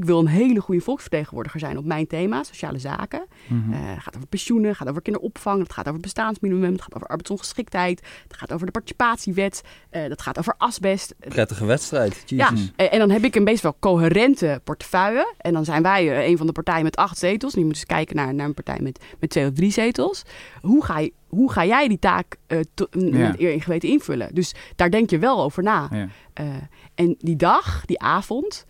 ik 0.00 0.06
wil 0.06 0.18
een 0.18 0.26
hele 0.26 0.60
goede 0.60 0.80
volksvertegenwoordiger 0.80 1.60
zijn 1.60 1.78
op 1.78 1.84
mijn 1.84 2.06
thema, 2.06 2.42
sociale 2.42 2.78
zaken. 2.78 3.26
Mhm. 3.46 3.72
Eh, 3.72 3.78
het 3.82 4.02
gaat 4.02 4.16
over 4.16 4.28
pensioenen, 4.28 4.68
het 4.68 4.76
gaat 4.78 4.88
over 4.88 5.02
kinderopvang, 5.02 5.62
het 5.62 5.72
gaat 5.72 5.88
over 5.88 6.00
bestaansminimum, 6.00 6.72
het 6.72 6.82
gaat 6.82 6.94
over 6.94 7.06
arbeidsongeschiktheid, 7.06 8.00
het 8.28 8.36
gaat 8.36 8.52
over 8.52 8.66
de 8.66 8.72
participatiewet, 8.72 9.62
eh 9.90 10.08
dat 10.08 10.22
gaat 10.22 10.38
over 10.38 10.54
asbest. 10.58 11.14
Prettige 11.18 11.64
wedstrijd. 11.64 12.22
Ja, 12.26 12.50
Jezus. 12.50 12.72
eh, 12.76 12.92
en 12.92 12.98
dan 12.98 13.10
heb 13.10 13.24
ik 13.24 13.34
een 13.34 13.44
best 13.44 13.62
wel 13.62 13.76
coherente 13.80 14.60
portefeuille. 14.64 15.34
En 15.38 15.52
dan 15.52 15.64
zijn 15.64 15.82
wij 15.82 16.10
eh, 16.18 16.28
een 16.28 16.36
van 16.36 16.46
de 16.46 16.52
partijen 16.52 16.82
met 16.84 16.96
acht 16.96 17.18
zetels. 17.18 17.54
Je 17.54 17.60
moet 17.64 17.74
eens 17.74 17.84
kijken 17.86 18.16
naar, 18.16 18.34
naar 18.34 18.46
een 18.46 18.54
partij 18.54 18.78
met, 18.82 19.04
met 19.20 19.30
twee 19.30 19.46
of 19.46 19.52
drie 19.52 19.70
zetels. 19.72 20.22
Hoe 20.60 20.84
ga, 20.84 20.98
je, 20.98 21.12
hoe 21.28 21.52
ga 21.52 21.64
jij 21.66 21.88
die 21.88 21.98
taak 21.98 22.36
eh, 22.46 22.58
to- 22.74 22.86
Ja. 22.90 23.28
met 23.28 23.40
eer 23.40 23.52
en 23.52 23.60
geweten 23.60 23.88
invullen? 23.88 24.34
Dus 24.34 24.54
daar 24.76 24.90
denk 24.90 25.10
je 25.10 25.18
wel 25.18 25.42
over 25.42 25.62
na. 25.62 25.88
Ja. 25.92 26.08
Eh, 26.32 26.46
en 26.94 27.14
die 27.18 27.36
dag, 27.36 27.82
die 27.86 28.00
avond, 28.00 28.66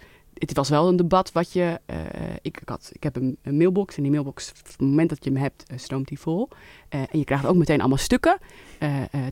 het 0.48 0.56
was 0.56 0.68
wel 0.68 0.88
een 0.88 0.96
debat 0.96 1.32
wat 1.32 1.52
je... 1.52 1.80
eh, 1.86 1.96
ik, 2.42 2.60
ik, 2.60 2.68
had, 2.68 2.90
ik 2.92 3.02
heb 3.02 3.16
een, 3.16 3.36
een 3.42 3.56
mailbox 3.56 3.96
en 3.96 4.02
die 4.02 4.10
mailbox, 4.12 4.50
op 4.50 4.66
het 4.66 4.80
moment 4.80 5.08
dat 5.08 5.24
je 5.24 5.30
hem 5.30 5.40
hebt, 5.40 5.64
eh, 5.66 5.78
stroomt 5.78 6.08
die 6.08 6.18
vol. 6.20 6.48
Eh, 6.88 7.00
en 7.00 7.18
je 7.18 7.24
krijgt 7.24 7.46
ook 7.46 7.56
meteen 7.56 7.80
allemaal 7.80 7.98
stukken. 7.98 8.38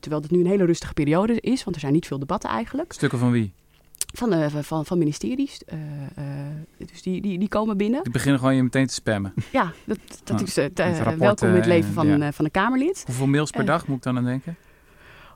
Terwijl 0.00 0.22
het 0.22 0.30
nu 0.30 0.38
een 0.40 0.46
hele 0.46 0.64
rustige 0.64 0.92
periode 0.94 1.40
is, 1.40 1.64
want 1.64 1.76
er 1.76 1.82
zijn 1.82 1.92
niet 1.92 2.06
veel 2.06 2.18
debatten 2.18 2.50
eigenlijk. 2.50 2.92
Stukken 2.92 3.18
van 3.18 3.30
wie? 3.30 3.52
Van, 4.14 4.32
eh, 4.32 4.54
van, 4.60 4.86
van 4.86 4.98
ministeries. 4.98 5.60
dus 6.76 7.02
die, 7.02 7.20
die, 7.20 7.38
die 7.38 7.48
komen 7.48 7.76
binnen. 7.76 8.02
Die 8.02 8.12
beginnen 8.12 8.38
gewoon 8.40 8.56
je 8.56 8.62
meteen 8.62 8.86
te 8.86 8.94
spammen. 8.94 9.32
Ja, 9.52 9.72
dat, 9.84 9.98
dat 10.24 10.40
is 10.40 10.56
het. 10.56 10.78
welkom 11.18 11.48
in 11.48 11.54
het 11.54 11.66
leven 11.66 11.88
en- 11.88 11.94
van, 11.94 12.18
ja. 12.18 12.32
van 12.32 12.44
een 12.44 12.50
Kamerlid. 12.50 13.02
Hoeveel 13.06 13.26
mails 13.26 13.50
per 13.50 13.64
dag 13.64 13.86
moet 13.86 13.96
ik 13.96 14.02
dan 14.02 14.16
aan 14.16 14.24
denken? 14.24 14.56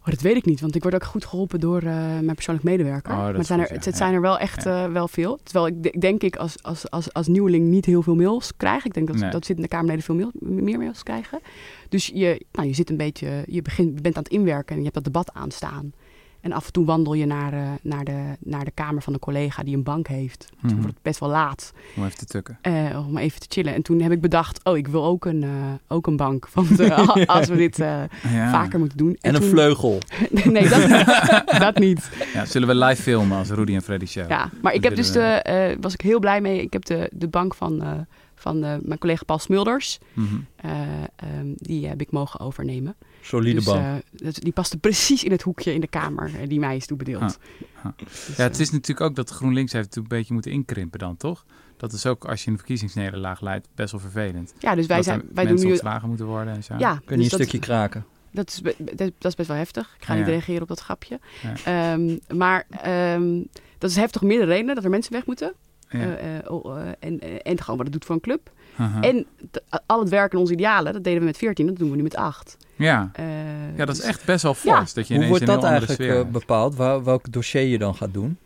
Oh, 0.05 0.09
dat 0.09 0.21
weet 0.21 0.37
ik 0.37 0.45
niet, 0.45 0.61
want 0.61 0.75
ik 0.75 0.83
word 0.83 0.95
ook 0.95 1.05
goed 1.05 1.25
geholpen 1.25 1.61
door 1.61 1.79
eh, 1.83 1.95
mijn 2.07 2.35
persoonlijk 2.35 2.67
medewerker. 2.67 3.13
Oh, 3.13 3.19
maar 3.19 3.35
het 3.35 3.47
zijn, 3.47 3.59
er, 3.61 3.67
goed, 3.67 3.75
het, 3.75 3.85
ja. 3.85 3.91
het 3.91 3.99
zijn 3.99 4.15
er 4.15 4.21
wel 4.21 4.39
echt 4.39 4.67
eh, 4.67 4.93
wel 4.93 5.09
veel. 5.09 5.39
Terwijl 5.43 5.67
ik 5.67 5.83
de- 5.83 5.99
denk 5.99 6.23
ik 6.23 6.37
als, 6.37 6.63
als, 6.63 6.91
als, 6.91 7.13
als 7.13 7.27
nieuweling 7.27 7.65
niet 7.71 7.85
heel 7.85 8.03
veel 8.03 8.15
mails 8.15 8.53
krijg. 8.57 8.85
Ik 8.85 8.95
denk 8.95 9.07
dat, 9.07 9.17
Nee. 9.17 9.31
dat 9.31 9.47
zit 9.47 9.57
in 9.57 9.63
de 9.63 9.69
Kamerleden 9.69 10.03
veel 10.05 10.15
mail, 10.15 10.31
meer 10.41 10.79
mails 10.79 11.03
krijgen. 11.03 11.41
Dus 11.89 12.07
je, 12.15 12.45
nou, 12.53 12.69
je 12.69 12.75
zit 12.75 12.91
een 12.91 12.97
beetje, 12.97 13.45
je, 13.47 13.63
begint, 13.63 13.95
je 13.95 14.01
bent 14.01 14.17
aan 14.17 14.23
het 14.23 14.33
inwerken 14.33 14.71
en 14.71 14.77
je 14.77 14.83
hebt 14.83 14.95
dat 14.95 15.05
debat 15.05 15.31
aanstaan. 15.35 15.93
En 16.43 16.53
af 16.53 16.67
en 16.67 16.73
toe 16.73 16.85
wandel 16.85 17.15
je 17.15 17.27
naar, 17.27 17.53
eh, 17.53 17.61
naar, 17.83 18.05
de, 18.05 18.23
naar 18.41 18.65
de 18.65 18.71
kamer 18.75 19.03
van 19.03 19.13
een 19.13 19.19
collega 19.19 19.63
die 19.63 19.77
een 19.77 19.83
bank 19.83 20.07
heeft. 20.09 20.47
Toen 20.49 20.71
Mhm. 20.71 20.75
wordt 20.81 20.95
het 20.95 21.03
best 21.03 21.21
wel 21.21 21.29
laat. 21.29 21.73
Om 21.97 22.05
even 22.05 22.19
te 22.19 22.25
tukken. 22.25 22.59
Eh, 22.61 23.07
om 23.09 23.17
even 23.17 23.41
te 23.41 23.47
chillen. 23.49 23.75
En 23.75 23.83
toen 23.83 24.01
heb 24.01 24.13
ik 24.13 24.21
bedacht, 24.21 24.65
oh, 24.65 24.77
ik 24.77 24.89
wil 24.89 25.05
ook 25.05 25.25
een, 25.25 25.43
eh, 25.43 25.49
ook 25.89 26.07
een 26.07 26.17
bank. 26.17 26.49
Want 26.53 26.69
als 27.27 27.49
we 27.49 27.57
dit 27.57 27.79
eh, 27.79 28.03
Ja. 28.33 28.51
vaker 28.51 28.79
moeten 28.79 28.99
doen. 28.99 29.17
En 29.21 29.35
een 29.35 29.41
toen- 29.41 29.51
vleugel. 29.51 29.99
nee, 30.45 30.69
dat 30.69 30.89
niet. 30.89 31.59
dat 31.67 31.79
niet. 31.79 32.11
Ja, 32.35 32.45
zullen 32.45 32.69
we 32.69 32.75
live 32.75 33.03
filmen 33.03 33.39
als 33.39 33.49
Rudy 33.51 33.75
en 33.75 33.83
Freddy 33.83 34.07
show? 34.07 34.29
Ja, 34.29 34.51
maar 34.63 34.75
ik 34.75 34.83
heb 34.85 34.97
dus 34.97 35.13
de, 35.13 35.21
eh, 35.21 35.77
was 35.81 35.93
ik 35.93 36.01
heel 36.01 36.19
blij 36.19 36.41
mee. 36.41 36.61
Ik 36.63 36.73
heb 36.73 36.85
de, 36.85 37.11
de 37.13 37.29
bank 37.29 37.55
van, 37.55 37.83
eh, 37.83 37.91
van 38.43 38.65
eh, 38.65 38.75
mijn 38.83 38.99
collega 38.99 39.25
Paul 39.25 39.39
Smulders. 39.39 39.99
Mhm. 40.13 40.35
eh, 40.57 40.81
ehm, 41.17 41.53
die 41.57 41.87
heb 41.87 42.01
ik 42.01 42.11
mogen 42.11 42.41
overnemen. 42.41 42.95
Solide 43.21 43.55
dus, 43.55 43.65
bank. 43.65 44.03
eh, 44.23 44.33
die 44.33 44.53
paste 44.53 44.79
precies 44.79 45.25
in 45.25 45.31
het 45.31 45.43
hoekje 45.43 45.75
in 45.75 45.81
de 45.81 45.87
kamer 45.87 46.49
die 46.49 46.59
mij 46.59 46.77
is 46.77 46.87
toebedeeld. 46.87 47.23
Ah, 47.23 47.85
ah. 47.85 47.93
Dus, 47.97 48.37
Ja, 48.37 48.43
het 48.43 48.59
is 48.61 48.71
natuurlijk 48.71 49.01
ook 49.11 49.17
dat 49.17 49.31
GroenLinks 49.31 49.73
heeft 49.73 49.97
een 49.97 50.09
beetje 50.09 50.33
moeten 50.35 50.51
inkrimpen 50.53 50.99
dan, 50.99 51.17
toch? 51.17 51.45
Dat 51.77 51.93
is 51.93 52.07
ook 52.07 52.25
als 52.25 52.45
je 52.45 52.51
een 52.51 52.57
verkiezingsnederlaag 52.57 53.41
leidt 53.41 53.69
best 53.75 53.93
wel 53.93 54.01
vervelend. 54.01 54.55
ja, 54.59 54.75
dus 54.75 54.87
wij, 54.87 54.97
Dat 54.97 55.05
zijn, 55.05 55.21
wij 55.21 55.29
doen 55.35 55.45
mensen 55.45 55.67
nu... 55.67 55.73
ontslagen 55.73 56.09
moeten 56.09 56.27
worden 56.27 56.55
en 56.55 56.65
zo. 56.65 56.75
Ja, 56.79 57.01
Kun 57.05 57.17
je 57.17 57.23
dus 57.23 57.33
een 57.33 57.39
dat- 57.39 57.49
stukje 57.49 57.59
kraken. 57.67 58.05
Dat 58.31 58.49
is, 58.49 58.75
dat 58.95 59.25
is 59.31 59.35
best 59.35 59.49
wel 59.49 59.57
heftig. 59.57 59.95
Ik 59.99 60.05
ga 60.05 60.13
Ja, 60.13 60.19
niet 60.19 60.29
ja. 60.29 60.33
reageren 60.33 60.63
op 60.63 60.69
dat 60.69 60.81
grapje. 60.81 61.21
Ja. 61.43 61.93
Ehm, 61.93 62.19
maar 62.39 62.67
ehm, 62.71 63.43
dat 63.79 63.91
is 63.91 63.97
heftig 63.97 64.21
om 64.23 64.29
meerdere 64.29 64.51
redenen 64.51 64.75
dat 64.75 64.85
er 64.85 64.91
mensen 64.91 65.13
weg 65.13 65.27
moeten. 65.27 65.55
Ja. 65.93 65.99
Eh, 66.17 66.37
eh, 66.37 66.51
oh, 66.51 66.81
eh, 66.81 66.89
en, 66.99 67.43
en 67.43 67.59
gewoon 67.61 67.77
wat 67.77 67.87
het 67.87 67.93
doet 67.93 68.05
voor 68.05 68.15
een 68.15 68.21
club. 68.21 68.51
En 69.01 69.27
al 69.87 70.01
het 70.01 70.09
werk 70.09 70.33
en 70.33 70.39
onze 70.39 70.53
idealen, 70.53 70.93
dat 70.93 71.05
deden 71.05 71.19
we 71.21 71.25
met 71.25 71.37
14, 71.37 71.67
dat 71.67 71.77
doen 71.77 71.91
we 71.91 71.97
nu 71.97 72.03
met 72.03 72.17
8. 72.17 72.57
ja. 72.77 73.11
Eh, 73.13 73.25
ja, 73.77 73.85
dat 73.85 73.95
is 73.95 74.01
dus- 74.01 74.09
echt 74.11 74.25
best 74.25 74.43
wel 74.43 74.55
Ja. 74.63 74.77
fors. 74.77 74.93
Dat 74.95 75.09
je 75.09 75.15
Hoe 75.15 75.25
ineens 75.25 75.39
wordt 75.39 75.61
dat 75.63 75.71
eigenlijk 75.71 76.31
bepaald? 76.33 76.75
Waar, 76.77 77.05
welk 77.05 77.33
dossier 77.33 77.63
je 77.63 77.79
dan 77.79 77.95
gaat 77.95 78.13
doen? 78.13 78.37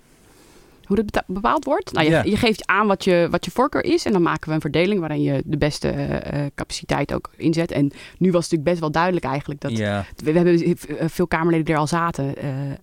Hoe 0.85 0.97
dat 0.97 1.23
bepaald 1.27 1.65
wordt? 1.65 1.93
Nou, 1.93 2.05
je, 2.05 2.11
Ja. 2.13 2.23
je 2.23 2.37
geeft 2.37 2.67
aan 2.67 2.87
wat 2.87 3.05
je, 3.05 3.29
wat 3.31 3.45
je 3.45 3.51
voorkeur 3.51 3.85
is. 3.85 4.05
En 4.05 4.13
dan 4.13 4.23
maken 4.23 4.49
we 4.49 4.55
een 4.55 4.61
verdeling 4.61 5.01
waarin 5.01 5.23
je 5.23 5.43
de 5.45 5.57
beste 5.57 5.89
eh, 5.89 6.45
eh, 6.45 6.51
capaciteit 6.55 7.13
ook 7.15 7.31
inzet. 7.37 7.71
En 7.71 7.83
nu 8.19 8.31
was 8.31 8.43
het 8.43 8.53
natuurlijk 8.53 8.63
best 8.65 8.81
wel 8.81 8.91
duidelijk 8.91 9.25
eigenlijk 9.25 9.61
dat... 9.61 9.77
ja. 9.77 10.05
We, 10.17 10.33
we 10.33 10.39
hebben 10.39 10.77
eh, 10.99 11.09
veel 11.09 11.27
Kamerleden 11.27 11.65
die 11.65 11.75
er 11.75 11.81
al 11.81 11.87
zaten... 11.87 12.37
eh, 12.37 12.71
eh, 12.71 12.77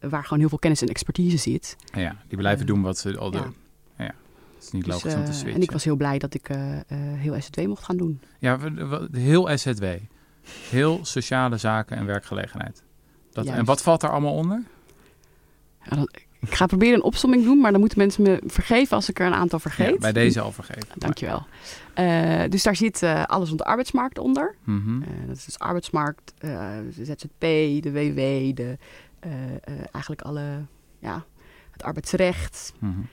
waar 0.00 0.22
gewoon 0.22 0.38
heel 0.38 0.48
veel 0.48 0.58
kennis 0.58 0.82
en 0.82 0.88
expertise 0.88 1.36
zit. 1.36 1.76
Ja, 1.94 2.16
die 2.28 2.38
blijven 2.38 2.66
doen 2.66 2.82
wat 2.82 2.98
ze 2.98 3.18
al 3.18 3.32
ja. 3.32 3.40
doen. 3.42 3.54
Is 4.66 4.72
niet 4.72 4.84
Dus, 4.84 4.92
logisch 4.94 5.14
om 5.14 5.20
te 5.24 5.30
eh, 5.30 5.32
switchen. 5.34 5.54
en 5.54 5.62
ik 5.62 5.70
was 5.70 5.84
heel 5.84 5.96
blij 5.96 6.18
dat 6.18 6.34
ik 6.34 6.48
eh, 6.48 6.76
eh, 6.76 6.82
heel 6.90 7.40
SZW 7.40 7.60
mocht 7.66 7.84
gaan 7.84 7.96
doen. 7.96 8.20
Ja, 8.38 8.58
heel 9.12 9.58
SZW. 9.58 9.84
Heel 10.70 10.98
sociale 11.04 11.56
zaken 11.56 11.96
en 11.96 12.06
werkgelegenheid. 12.06 12.82
Dat, 13.32 13.46
en 13.46 13.64
wat 13.64 13.82
valt 13.82 14.00
daar 14.00 14.10
allemaal 14.10 14.34
onder? 14.34 14.62
Ja, 15.82 15.96
dan- 15.96 16.08
ik 16.40 16.54
ga 16.54 16.66
proberen 16.66 16.94
een 16.94 17.02
opsomming 17.02 17.44
doen, 17.44 17.58
maar 17.60 17.70
dan 17.70 17.80
moeten 17.80 17.98
mensen 17.98 18.22
me 18.22 18.42
vergeven 18.46 18.96
als 18.96 19.08
ik 19.08 19.18
er 19.20 19.26
een 19.26 19.34
aantal 19.34 19.58
vergeet. 19.58 19.90
Ja, 19.92 19.98
bij 19.98 20.12
deze 20.12 20.40
al 20.40 20.52
vergeven. 20.52 20.88
Dankjewel. 20.98 21.46
Eh 21.94 22.42
dus 22.48 22.62
daar 22.62 22.76
zit 22.76 23.02
eh, 23.02 23.24
alles 23.24 23.46
rond 23.48 23.58
de 23.60 23.66
arbeidsmarkt 23.66 24.18
onder. 24.18 24.54
Mhm. 24.64 25.02
Eh, 25.02 25.08
dat 25.26 25.36
is 25.36 25.44
dus 25.44 25.58
arbeidsmarkt, 25.58 26.34
eh, 26.38 26.50
de 26.96 27.04
ZZP, 27.04 27.40
de 27.82 27.90
WW, 27.92 28.56
de, 28.56 28.78
eh, 29.20 29.32
eh, 29.54 29.58
eigenlijk 29.92 30.22
alle, 30.22 30.64
ja, 30.98 31.24
het 31.70 31.82
arbeidsrecht, 31.82 32.72
Mhm. 32.78 32.92
eh, 33.00 33.06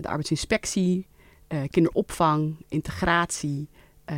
de 0.00 0.08
arbeidsinspectie, 0.08 1.06
eh, 1.46 1.58
kinderopvang, 1.70 2.56
integratie, 2.68 3.68
eh, 4.04 4.16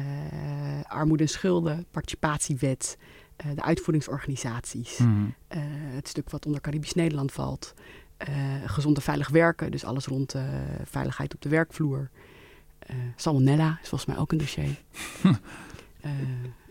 armoede 0.83 1.23
en 1.23 1.29
schulden, 1.29 1.87
participatiewet, 1.91 2.97
eh, 3.37 3.47
de 3.55 3.63
uitvoeringsorganisaties, 3.63 4.99
Mhm. 4.99 5.25
eh, 5.49 5.59
het 5.95 6.09
stuk 6.09 6.31
wat 6.31 6.47
onder 6.47 6.61
Caribisch 6.61 6.95
Nederland 6.95 7.33
valt, 7.33 7.75
eh, 8.17 8.35
gezond 8.67 8.97
en 8.97 9.03
veilig 9.03 9.29
werken, 9.29 9.71
dus 9.71 9.85
alles 9.85 10.07
rond 10.07 10.35
eh, 10.35 10.43
veiligheid 10.85 11.35
op 11.35 11.41
de 11.43 11.49
werkvloer. 11.49 12.11
Eh, 12.79 12.97
salmonella 13.17 13.79
is 13.83 13.89
volgens 13.89 14.11
mij 14.11 14.19
ook 14.19 14.33
een 14.33 14.39
dossier. 14.39 14.77
Eh, 16.01 16.11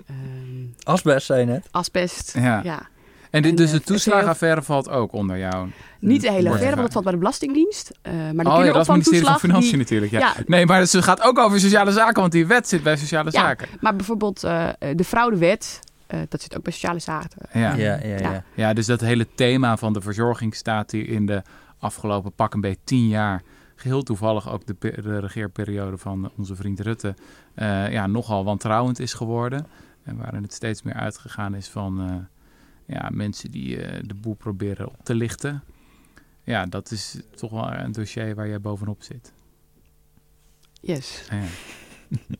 ehm, 0.05 0.65
Asbest, 0.83 1.25
zei 1.25 1.39
je 1.39 1.45
net. 1.45 1.67
asbest, 1.71 2.33
Ja. 2.33 2.63
ja. 2.63 2.87
En 3.31 3.41
dit, 3.41 3.51
En, 3.51 3.57
dus 3.57 3.65
eh, 3.65 3.71
de 3.71 3.77
het 3.77 3.89
is 3.89 3.95
toeslagenaffaire 4.03 4.61
valt 4.61 4.89
ook 4.89 5.11
onder 5.13 5.37
jou? 5.37 5.69
Niet 5.99 6.21
de 6.21 6.31
hele 6.31 6.49
affaire, 6.49 6.69
want 6.75 6.81
dat 6.81 6.91
valt 6.91 7.03
bij 7.03 7.13
de 7.13 7.19
Belastingdienst. 7.19 7.91
Eh, 8.01 8.13
maar 8.13 8.45
de 8.45 8.51
Oh 8.51 8.57
ja, 8.57 8.65
dat 8.65 8.81
is 8.81 8.87
het 8.87 8.87
ministerie 8.89 9.25
van. 9.25 9.39
Financiën 9.39 9.69
die- 9.69 9.77
natuurlijk. 9.77 10.11
Ja. 10.11 10.19
ja. 10.19 10.33
Nee, 10.45 10.65
maar 10.65 10.79
het 10.79 10.95
gaat 10.95 11.21
ook 11.21 11.37
over 11.39 11.59
sociale 11.59 11.91
zaken, 11.91 12.19
want 12.21 12.31
die 12.31 12.47
wet 12.47 12.67
zit 12.67 12.83
bij 12.83 12.97
sociale 12.97 13.31
Ja. 13.31 13.39
zaken. 13.39 13.67
Maar 13.79 13.95
bijvoorbeeld 13.95 14.43
eh, 14.43 14.69
de 14.95 15.03
fraudewet, 15.03 15.79
eh, 16.07 16.19
dat 16.29 16.41
zit 16.41 16.57
ook 16.57 16.63
bij 16.63 16.73
sociale 16.73 16.99
zaken. 16.99 17.41
Ja. 17.53 17.73
Ja, 17.75 17.99
ja, 18.03 18.17
ja. 18.17 18.43
Ja. 18.53 18.73
Dus 18.73 18.85
dat 18.85 18.99
hele 19.01 19.27
thema 19.35 19.77
van 19.77 19.93
de 19.93 20.01
verzorging 20.01 20.55
staat 20.55 20.91
hier 20.91 21.09
in 21.09 21.25
de 21.25 21.41
afgelopen 21.79 22.31
pak 22.33 22.53
een 22.53 22.61
beetje 22.61 22.79
tien 22.83 23.07
jaar. 23.07 23.41
Geheel 23.75 24.03
toevallig 24.03 24.51
ook 24.51 24.65
de, 24.65 24.73
pe- 24.73 25.01
de 25.01 25.19
regeerperiode 25.19 25.97
van 25.97 26.31
onze 26.37 26.55
vriend 26.55 26.79
Rutte 26.79 27.15
eh, 27.55 27.91
ja, 27.91 28.07
nogal 28.07 28.43
wantrouwend 28.43 28.99
is 28.99 29.13
geworden. 29.13 29.67
En 30.03 30.17
waarin 30.17 30.41
het 30.43 30.53
steeds 30.53 30.81
meer 30.83 30.93
uitgegaan 30.93 31.55
is 31.55 31.67
van 31.67 31.99
eh, 32.01 32.13
ja, 32.85 33.09
mensen 33.11 33.51
die 33.51 33.81
eh, 33.81 33.99
de 34.05 34.13
boel 34.13 34.33
proberen 34.33 34.87
op 34.87 34.95
te 35.03 35.15
lichten. 35.15 35.63
Ja, 36.43 36.65
dat 36.65 36.91
is 36.91 37.17
toch 37.35 37.51
wel 37.51 37.71
een 37.73 37.91
dossier 37.91 38.35
waar 38.35 38.47
jij 38.47 38.61
bovenop 38.61 39.03
zit. 39.03 39.33
Yes. 40.81 41.23
Ja. 41.29 41.39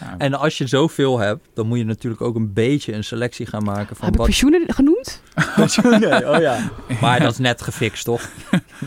Ja, 0.00 0.14
En 0.18 0.34
als 0.34 0.58
je 0.58 0.66
zoveel 0.66 1.18
hebt, 1.18 1.48
dan 1.54 1.66
moet 1.66 1.78
je 1.78 1.84
natuurlijk 1.84 2.22
ook 2.22 2.34
een 2.36 2.52
beetje 2.52 2.92
een 2.92 3.04
selectie 3.04 3.46
gaan 3.46 3.62
maken 3.62 3.96
van 3.96 4.04
Heb 4.04 4.14
ik 4.14 4.22
pensioenen 4.22 4.74
genoemd? 4.74 5.22
nee, 6.00 6.28
oh 6.34 6.40
ja. 6.40 6.70
Maar 7.00 7.20
dat 7.20 7.32
is 7.32 7.38
net 7.38 7.62
gefixt, 7.62 8.04
toch? 8.04 8.28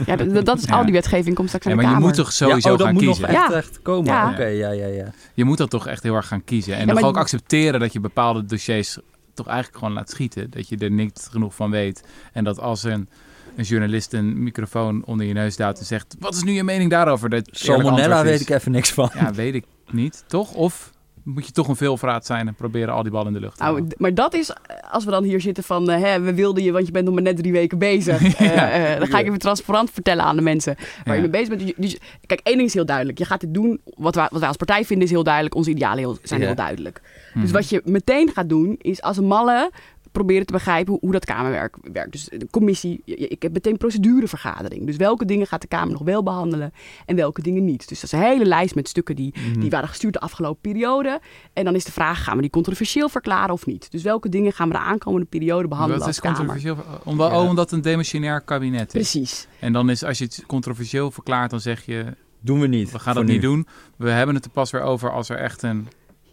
Ja, 0.05 0.15
dat, 0.15 0.45
dat 0.45 0.57
is 0.57 0.65
Ja. 0.65 0.75
al 0.77 0.83
die 0.83 0.93
wetgeving 0.93 1.35
komt 1.35 1.47
straks 1.47 1.65
ja, 1.65 1.71
aan 1.71 1.77
de 1.77 1.83
maar 1.83 1.93
je 1.93 1.99
moet 1.99 2.13
toch 2.13 2.31
sowieso 2.31 2.67
ja, 2.67 2.73
oh, 2.73 2.77
dat 2.77 2.85
gaan 2.87 2.95
moet 2.95 3.03
kiezen. 3.03 3.21
nog 3.21 3.31
echt, 3.31 3.49
Ja. 3.49 3.55
echt 3.55 3.81
komen. 3.81 4.05
Ja. 4.13 4.31
Oké, 4.31 4.45
ja, 4.45 4.69
ja, 4.71 4.87
ja. 4.87 5.11
Je 5.33 5.43
moet 5.45 5.57
dat 5.57 5.69
toch 5.69 5.87
echt 5.87 6.03
heel 6.03 6.15
erg 6.15 6.27
gaan 6.27 6.43
kiezen. 6.43 6.73
En 6.73 6.79
Ja, 6.79 6.85
dan 6.85 6.95
maar- 6.95 7.03
ook 7.03 7.17
accepteren 7.17 7.79
dat 7.79 7.93
je 7.93 7.99
bepaalde 7.99 8.45
dossiers 8.45 8.97
toch 9.39 9.47
eigenlijk 9.47 9.77
gewoon 9.77 9.93
laat 9.93 10.09
schieten. 10.09 10.49
Dat 10.49 10.69
je 10.69 10.77
er 10.77 10.91
niet 10.91 11.27
genoeg 11.31 11.55
van 11.55 11.71
weet. 11.71 12.03
En 12.33 12.43
dat 12.43 12.59
als 12.59 12.83
een, 12.83 13.09
een 13.55 13.63
journalist 13.63 14.13
een 14.13 14.43
microfoon 14.43 15.03
onder 15.05 15.25
je 15.25 15.33
neus 15.33 15.55
duwt 15.55 15.79
en 15.79 15.85
zegt... 15.85 16.15
Wat 16.19 16.35
is 16.35 16.43
nu 16.43 16.51
je 16.51 16.63
mening 16.63 16.89
daarover? 16.89 17.29
Dat 17.29 17.49
Salmonella 17.51 18.23
weet 18.23 18.41
ik 18.41 18.49
even 18.49 18.71
niks 18.71 18.91
van. 18.91 19.09
Ja, 19.13 19.33
weet 19.33 19.53
ik 19.53 19.65
niet. 19.91 20.23
Toch? 20.27 20.53
Of 20.53 20.91
moet 21.33 21.45
je 21.45 21.51
toch 21.51 21.67
een 21.67 21.75
veelvraat 21.75 22.25
zijn 22.25 22.47
en 22.47 22.53
proberen 22.55 22.93
al 22.93 23.01
die 23.03 23.11
ballen 23.11 23.27
in 23.27 23.33
de 23.33 23.39
lucht 23.39 23.57
te 23.57 23.63
Nou, 23.63 23.75
houden? 23.75 23.97
maar 23.99 24.13
dat 24.13 24.33
is, 24.33 24.49
eh, 24.49 24.55
als 24.91 25.05
we 25.05 25.11
dan 25.11 25.23
hier 25.23 25.41
zitten 25.41 25.63
van, 25.63 25.89
eh, 25.89 26.01
hè, 26.01 26.19
we 26.21 26.33
wilden 26.33 26.63
je, 26.63 26.71
want 26.71 26.85
je 26.85 26.91
bent 26.91 27.05
nog 27.05 27.13
maar 27.13 27.23
net 27.23 27.37
drie 27.37 27.51
weken 27.51 27.77
bezig. 27.77 28.21
Eh, 28.39 28.55
Ja. 28.55 28.99
dan 28.99 29.07
ga 29.07 29.19
ik 29.19 29.25
even 29.25 29.39
transparant 29.39 29.91
vertellen 29.91 30.23
aan 30.23 30.35
de 30.35 30.41
mensen 30.41 30.75
waar 30.77 30.87
Ja. 31.05 31.13
je 31.13 31.19
mee 31.21 31.29
bezig 31.29 31.47
bent. 31.47 31.59
Dus- 31.59 31.73
Dus, 31.75 31.97
kijk, 32.25 32.39
één 32.43 32.55
ding 32.57 32.67
is 32.67 32.73
heel 32.73 32.85
duidelijk. 32.85 33.17
Je 33.17 33.25
gaat 33.25 33.39
dit 33.41 33.53
doen, 33.53 33.81
wat 33.95 34.15
wij, 34.15 34.27
wat 34.31 34.39
wij 34.39 34.47
als 34.47 34.57
partij 34.57 34.85
vinden 34.85 35.05
is 35.05 35.11
heel 35.11 35.23
duidelijk. 35.23 35.55
Onze 35.55 35.69
idealen 35.69 35.97
heel- 35.99 36.17
zijn 36.23 36.41
heel 36.41 36.55
duidelijk. 36.55 37.01
Mhm. 37.33 37.41
Dus 37.41 37.51
wat 37.51 37.69
je 37.69 37.81
meteen 37.85 38.29
gaat 38.33 38.49
doen, 38.49 38.75
is 38.81 39.01
als 39.01 39.17
een 39.17 39.25
malle 39.27 39.71
proberen 40.11 40.45
te 40.45 40.53
begrijpen 40.53 40.91
hoe, 40.91 41.01
hoe 41.01 41.11
dat 41.11 41.25
Kamerwerk 41.25 41.75
werkt. 41.93 42.11
Dus 42.11 42.23
de 42.25 42.47
commissie, 42.51 43.01
ik 43.05 43.41
heb 43.41 43.53
meteen 43.53 43.77
procedurevergadering. 43.77 44.85
Dus 44.85 44.95
welke 44.95 45.25
dingen 45.25 45.47
gaat 45.47 45.61
de 45.61 45.67
Kamer 45.67 45.91
nog 45.91 46.01
wel 46.01 46.23
behandelen 46.23 46.71
en 47.05 47.15
welke 47.15 47.41
dingen 47.41 47.65
niet. 47.65 47.87
Dus 47.89 47.99
dat 48.01 48.13
is 48.13 48.19
een 48.19 48.25
hele 48.25 48.45
lijst 48.45 48.75
met 48.75 48.87
stukken 48.87 49.15
die, 49.15 49.33
Mhm. 49.49 49.59
die 49.59 49.69
waren 49.69 49.87
gestuurd 49.89 50.13
de 50.13 50.19
afgelopen 50.19 50.61
periode. 50.61 51.19
En 51.53 51.63
dan 51.63 51.75
is 51.75 51.83
de 51.85 51.91
vraag, 51.91 52.23
gaan 52.23 52.35
we 52.35 52.41
die 52.41 52.49
controversieel 52.51 53.09
verklaren 53.09 53.53
of 53.53 53.65
niet? 53.65 53.91
Dus 53.91 54.03
welke 54.03 54.29
dingen 54.29 54.53
gaan 54.53 54.67
we 54.67 54.73
de 54.73 54.79
aankomende 54.79 55.25
periode 55.25 55.67
behandelen 55.67 56.01
als 56.01 56.09
is 56.15 56.19
Kamer? 56.19 56.37
controversieel? 56.37 56.77
Omdat, 57.03 57.31
Ja. 57.31 57.41
Oh, 57.41 57.47
omdat 57.49 57.65
het 57.69 57.73
een 57.73 57.81
demissionair 57.91 58.41
kabinet 58.41 58.85
is. 58.87 58.91
Precies. 59.11 59.47
En 59.59 59.73
dan 59.73 59.89
is, 59.89 60.03
als 60.03 60.17
je 60.17 60.23
het 60.23 60.43
controversieel 60.47 61.11
verklaart, 61.11 61.49
dan 61.49 61.59
zeg 61.59 61.85
je, 61.85 62.05
Doen 62.41 62.59
we 62.59 62.67
niet. 62.67 62.91
we 62.91 62.99
gaan 62.99 63.15
dat 63.15 63.25
niet 63.25 63.41
doen. 63.41 63.67
We 63.97 64.09
hebben 64.09 64.35
het 64.35 64.45
er 64.45 64.51
pas 64.51 64.71
weer 64.71 64.81
over 64.81 65.11
als 65.11 65.29
er 65.29 65.37
echt 65.37 65.61
een... 65.63 65.87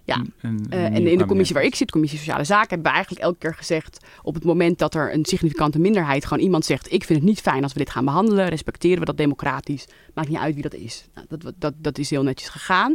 Ja. 0.07 0.17
een- 0.17 0.31
een 0.41 0.67
Eh, 0.71 0.85
en 0.85 1.07
in 1.07 1.19
de 1.19 1.27
commissie 1.27 1.55
waar 1.55 1.65
ik 1.65 1.75
zit, 1.75 1.91
commissie 1.91 2.19
Sociale 2.19 2.45
Zaken, 2.45 2.69
hebben 2.69 2.87
we 2.87 2.93
eigenlijk 2.93 3.25
elke 3.25 3.39
keer 3.39 3.55
gezegd: 3.55 4.05
op 4.23 4.35
het 4.35 4.45
moment 4.45 4.79
dat 4.79 4.95
er 4.95 5.15
een 5.15 5.25
significante 5.25 5.79
minderheid 5.79 6.25
gewoon 6.27 6.43
iemand 6.43 6.65
zegt: 6.65 6.93
Ik 6.93 7.05
vind 7.05 7.19
het 7.19 7.29
niet 7.29 7.41
fijn 7.41 7.63
als 7.63 7.73
we 7.73 7.79
dit 7.79 7.91
gaan 7.91 8.05
behandelen, 8.05 8.49
respecteren 8.49 8.99
we 8.99 9.05
dat 9.05 9.17
democratisch. 9.17 9.87
Maakt 10.15 10.29
niet 10.29 10.39
uit 10.39 10.55
wie 10.55 10.63
dat 10.63 10.75
is. 10.75 11.09
Nou, 11.15 11.27
dat, 11.29 11.53
dat, 11.59 11.75
dat 11.77 11.99
is 11.99 12.11
heel 12.11 12.23
netjes 12.23 12.49
gegaan. 12.49 12.95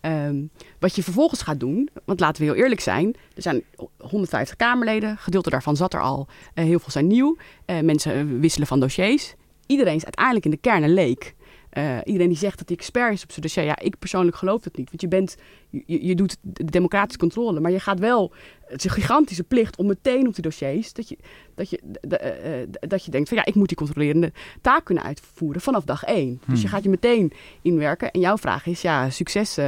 Ehm, 0.00 0.36
wat 0.78 0.94
je 0.96 1.02
vervolgens 1.02 1.42
gaat 1.42 1.60
doen, 1.60 1.88
want 2.04 2.20
laten 2.20 2.42
we 2.44 2.48
heel 2.52 2.62
eerlijk 2.62 2.80
zijn: 2.80 3.14
er 3.34 3.42
zijn 3.42 3.62
150 3.98 4.56
Kamerleden, 4.56 5.16
gedeelte 5.18 5.50
daarvan 5.50 5.76
zat 5.76 5.94
er 5.94 6.00
al, 6.00 6.28
eh, 6.54 6.64
heel 6.64 6.78
veel 6.78 6.90
zijn 6.90 7.06
nieuw. 7.06 7.36
Eh, 7.64 7.80
mensen 7.80 8.40
wisselen 8.40 8.66
van 8.66 8.80
dossiers. 8.80 9.34
Iedereen 9.66 9.96
is 9.96 10.04
uiteindelijk 10.04 10.44
in 10.44 10.50
de 10.50 10.56
kern 10.56 10.82
een 10.82 10.94
leek. 10.94 11.34
Eh, 11.70 11.96
iedereen 12.04 12.28
die 12.28 12.36
zegt 12.36 12.58
dat 12.58 12.68
hij 12.68 12.76
expert 12.76 13.12
is 13.12 13.22
op 13.22 13.30
zijn 13.30 13.40
dossier, 13.42 13.64
ja, 13.64 13.78
ik 13.78 13.98
persoonlijk 13.98 14.36
geloof 14.36 14.62
dat 14.62 14.76
niet. 14.76 14.88
Want 14.88 15.00
je 15.00 15.08
bent, 15.08 15.36
je, 15.70 16.06
je 16.06 16.14
doet 16.14 16.36
de 16.42 16.64
democratische 16.64 17.18
controle, 17.18 17.60
maar 17.60 17.70
je 17.70 17.80
gaat 17.80 17.98
wel, 17.98 18.32
het 18.66 18.78
is 18.78 18.84
een 18.84 18.90
gigantische 18.90 19.42
plicht 19.44 19.76
om 19.76 19.86
meteen 19.86 20.26
op 20.26 20.34
die 20.34 20.42
dossiers, 20.42 20.92
dat 20.92 21.08
je, 21.08 21.16
dat 21.54 21.70
je, 21.70 21.80
de- 22.02 22.16
eh, 22.18 22.62
eh, 22.62 22.68
dat 22.80 23.04
je 23.04 23.10
denkt 23.10 23.28
van 23.28 23.36
ja, 23.38 23.44
ik 23.44 23.54
moet 23.54 23.68
die 23.68 23.76
controlerende 23.76 24.32
taak 24.60 24.84
kunnen 24.84 25.04
uitvoeren 25.04 25.60
vanaf 25.60 25.84
dag 25.84 26.04
één. 26.04 26.40
Dus 26.46 26.60
je 26.60 26.66
Hmm. 26.66 26.74
gaat 26.74 26.82
je 26.84 26.90
meteen 26.90 27.32
inwerken. 27.62 28.10
En 28.10 28.20
jouw 28.20 28.36
vraag 28.36 28.66
is, 28.66 28.82
ja, 28.82 29.10
succes 29.10 29.56
eh, 29.56 29.64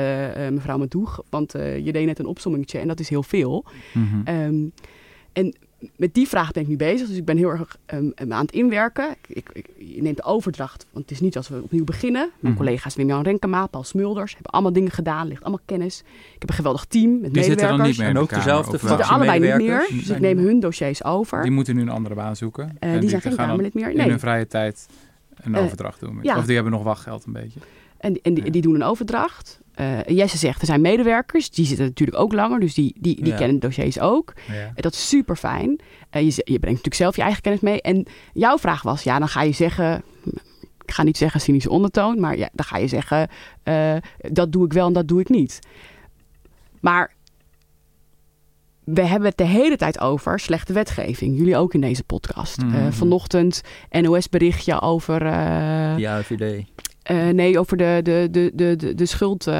mevrouw 0.48 0.78
Madoeg, 0.78 1.22
want 1.30 1.52
je 1.52 1.92
deed 1.92 2.06
net 2.06 2.18
een 2.18 2.26
opsommingetje 2.26 2.78
en 2.78 2.88
dat 2.88 3.00
is 3.00 3.08
heel 3.08 3.22
veel. 3.22 3.64
Mhm. 3.94 4.20
Ehm, 4.24 4.64
en 5.32 5.54
met 5.96 6.14
die 6.14 6.28
vraag 6.28 6.52
ben 6.52 6.62
ik 6.62 6.68
nu 6.68 6.76
bezig. 6.76 7.08
Dus 7.08 7.16
ik 7.16 7.24
ben 7.24 7.36
heel 7.36 7.48
erg 7.50 7.76
ehm, 7.86 8.10
aan 8.32 8.40
het 8.44 8.52
inwerken. 8.52 9.16
Ik, 9.26 9.50
ik, 9.52 9.66
je 9.76 10.02
neemt 10.02 10.16
de 10.16 10.22
overdracht, 10.22 10.86
want 10.90 11.04
het 11.04 11.14
is 11.14 11.20
niet 11.20 11.36
als 11.36 11.48
we 11.48 11.62
opnieuw 11.62 11.84
beginnen. 11.84 12.30
Mijn 12.40 12.54
Mhm. 12.54 12.62
collega's 12.64 12.94
Wim-Jan 12.94 13.22
Renkema, 13.22 13.66
Paul 13.66 13.84
Smulders 13.84 14.32
hebben 14.32 14.52
allemaal 14.52 14.72
dingen 14.72 14.90
gedaan. 14.90 15.26
ligt 15.28 15.40
allemaal 15.42 15.60
kennis. 15.64 16.02
Ik 16.34 16.40
heb 16.40 16.48
een 16.48 16.54
geweldig 16.54 16.84
team 16.84 17.20
met 17.20 17.34
Die 17.34 17.42
zitten 17.42 17.68
dan 17.68 17.76
medewerkers. 17.76 17.88
niet 17.88 17.98
meer 17.98 18.06
in 18.08 18.12
En 18.12 18.14
de 18.14 18.20
ook 18.20 18.28
Kamer, 18.28 18.44
dezelfde 18.44 18.78
Die 18.78 18.88
zitten 18.88 19.06
allebei 19.06 19.40
niet 19.40 19.66
meer. 19.66 19.86
Dus 19.90 20.08
ik 20.08 20.20
neem 20.20 20.38
hun 20.38 20.60
dossiers 20.60 21.04
over. 21.04 21.42
Die 21.42 21.50
moeten 21.50 21.74
nu 21.74 21.80
een 21.82 21.88
andere 21.88 22.14
baan 22.14 22.36
zoeken. 22.36 22.76
Eh, 22.78 22.92
En 22.94 23.00
die 23.00 23.08
zijn 23.08 23.20
geen 23.22 23.36
Kamerlid 23.36 23.74
meer. 23.74 23.90
in 23.90 23.96
Nee. 23.96 24.08
hun 24.08 24.20
vrije 24.20 24.46
tijd 24.46 24.86
een 25.42 25.54
Eh, 25.54 25.62
overdracht 25.62 26.00
doen. 26.00 26.18
ja. 26.22 26.36
Of 26.38 26.44
die 26.44 26.54
hebben 26.54 26.72
nog 26.72 26.82
wachtgeld 26.82 27.24
een 27.24 27.32
beetje. 27.32 27.60
En, 27.98 28.18
en 28.22 28.34
die, 28.34 28.44
Ja. 28.44 28.50
die 28.50 28.62
doen 28.62 28.74
een 28.74 28.82
overdracht. 28.82 29.60
Eh, 29.74 30.04
Jesse 30.06 30.36
zegt, 30.38 30.60
er 30.60 30.66
zijn 30.66 30.80
medewerkers. 30.80 31.50
Die 31.50 31.66
zitten 31.66 31.84
natuurlijk 31.86 32.18
ook 32.18 32.32
langer. 32.32 32.60
Dus 32.60 32.74
die, 32.74 32.94
die, 33.00 33.16
die 33.16 33.26
Ja. 33.26 33.36
kennen 33.36 33.58
de 33.60 33.66
dossiers 33.66 34.00
ook. 34.00 34.32
Ja. 34.48 34.54
En 34.54 34.72
dat 34.74 34.92
is 34.92 35.08
super 35.08 35.36
fijn. 35.36 35.80
je, 36.10 36.30
z- 36.30 36.36
je 36.36 36.42
brengt 36.44 36.62
natuurlijk 36.62 36.94
zelf 36.94 37.16
je 37.16 37.22
eigen 37.22 37.42
kennis 37.42 37.60
mee. 37.60 37.82
En 37.82 38.06
jouw 38.32 38.58
vraag 38.58 38.82
was, 38.82 39.02
ja, 39.02 39.18
dan 39.18 39.28
ga 39.28 39.42
je 39.42 39.52
zeggen... 39.52 40.02
Ik 40.84 40.96
ga 40.96 41.02
niet 41.02 41.16
zeggen 41.16 41.40
cynische 41.40 41.70
ondertoon, 41.70 42.20
maar 42.20 42.36
ja, 42.36 42.48
dan 42.52 42.66
ga 42.66 42.78
je 42.78 42.86
zeggen... 42.86 43.28
eh, 43.62 43.96
dat 44.18 44.52
doe 44.52 44.64
ik 44.64 44.72
wel 44.72 44.86
en 44.86 44.92
dat 44.92 45.08
doe 45.08 45.20
ik 45.20 45.28
niet. 45.28 45.58
Maar 46.80 47.12
we 48.84 49.02
hebben 49.02 49.28
het 49.28 49.38
de 49.38 49.44
hele 49.44 49.76
tijd 49.76 50.00
over 50.00 50.40
slechte 50.40 50.72
wetgeving. 50.72 51.38
Jullie 51.38 51.56
ook 51.56 51.74
in 51.74 51.80
deze 51.80 52.04
podcast. 52.04 52.62
Mhm. 52.62 52.74
Eh, 52.76 52.86
vanochtend 52.92 53.60
NOS-berichtje 53.90 54.80
over... 54.80 55.22
eh, 55.26 55.98
Ja, 55.98 56.22
VD. 56.22 56.64
Eh, 57.02 57.28
nee, 57.28 57.58
over 57.58 57.76
de, 57.76 58.00
de, 58.02 58.28
de, 58.30 58.50
de, 58.54 58.76
de, 58.76 58.94
de 58.94 59.06
schuld... 59.06 59.46
eh, 59.46 59.54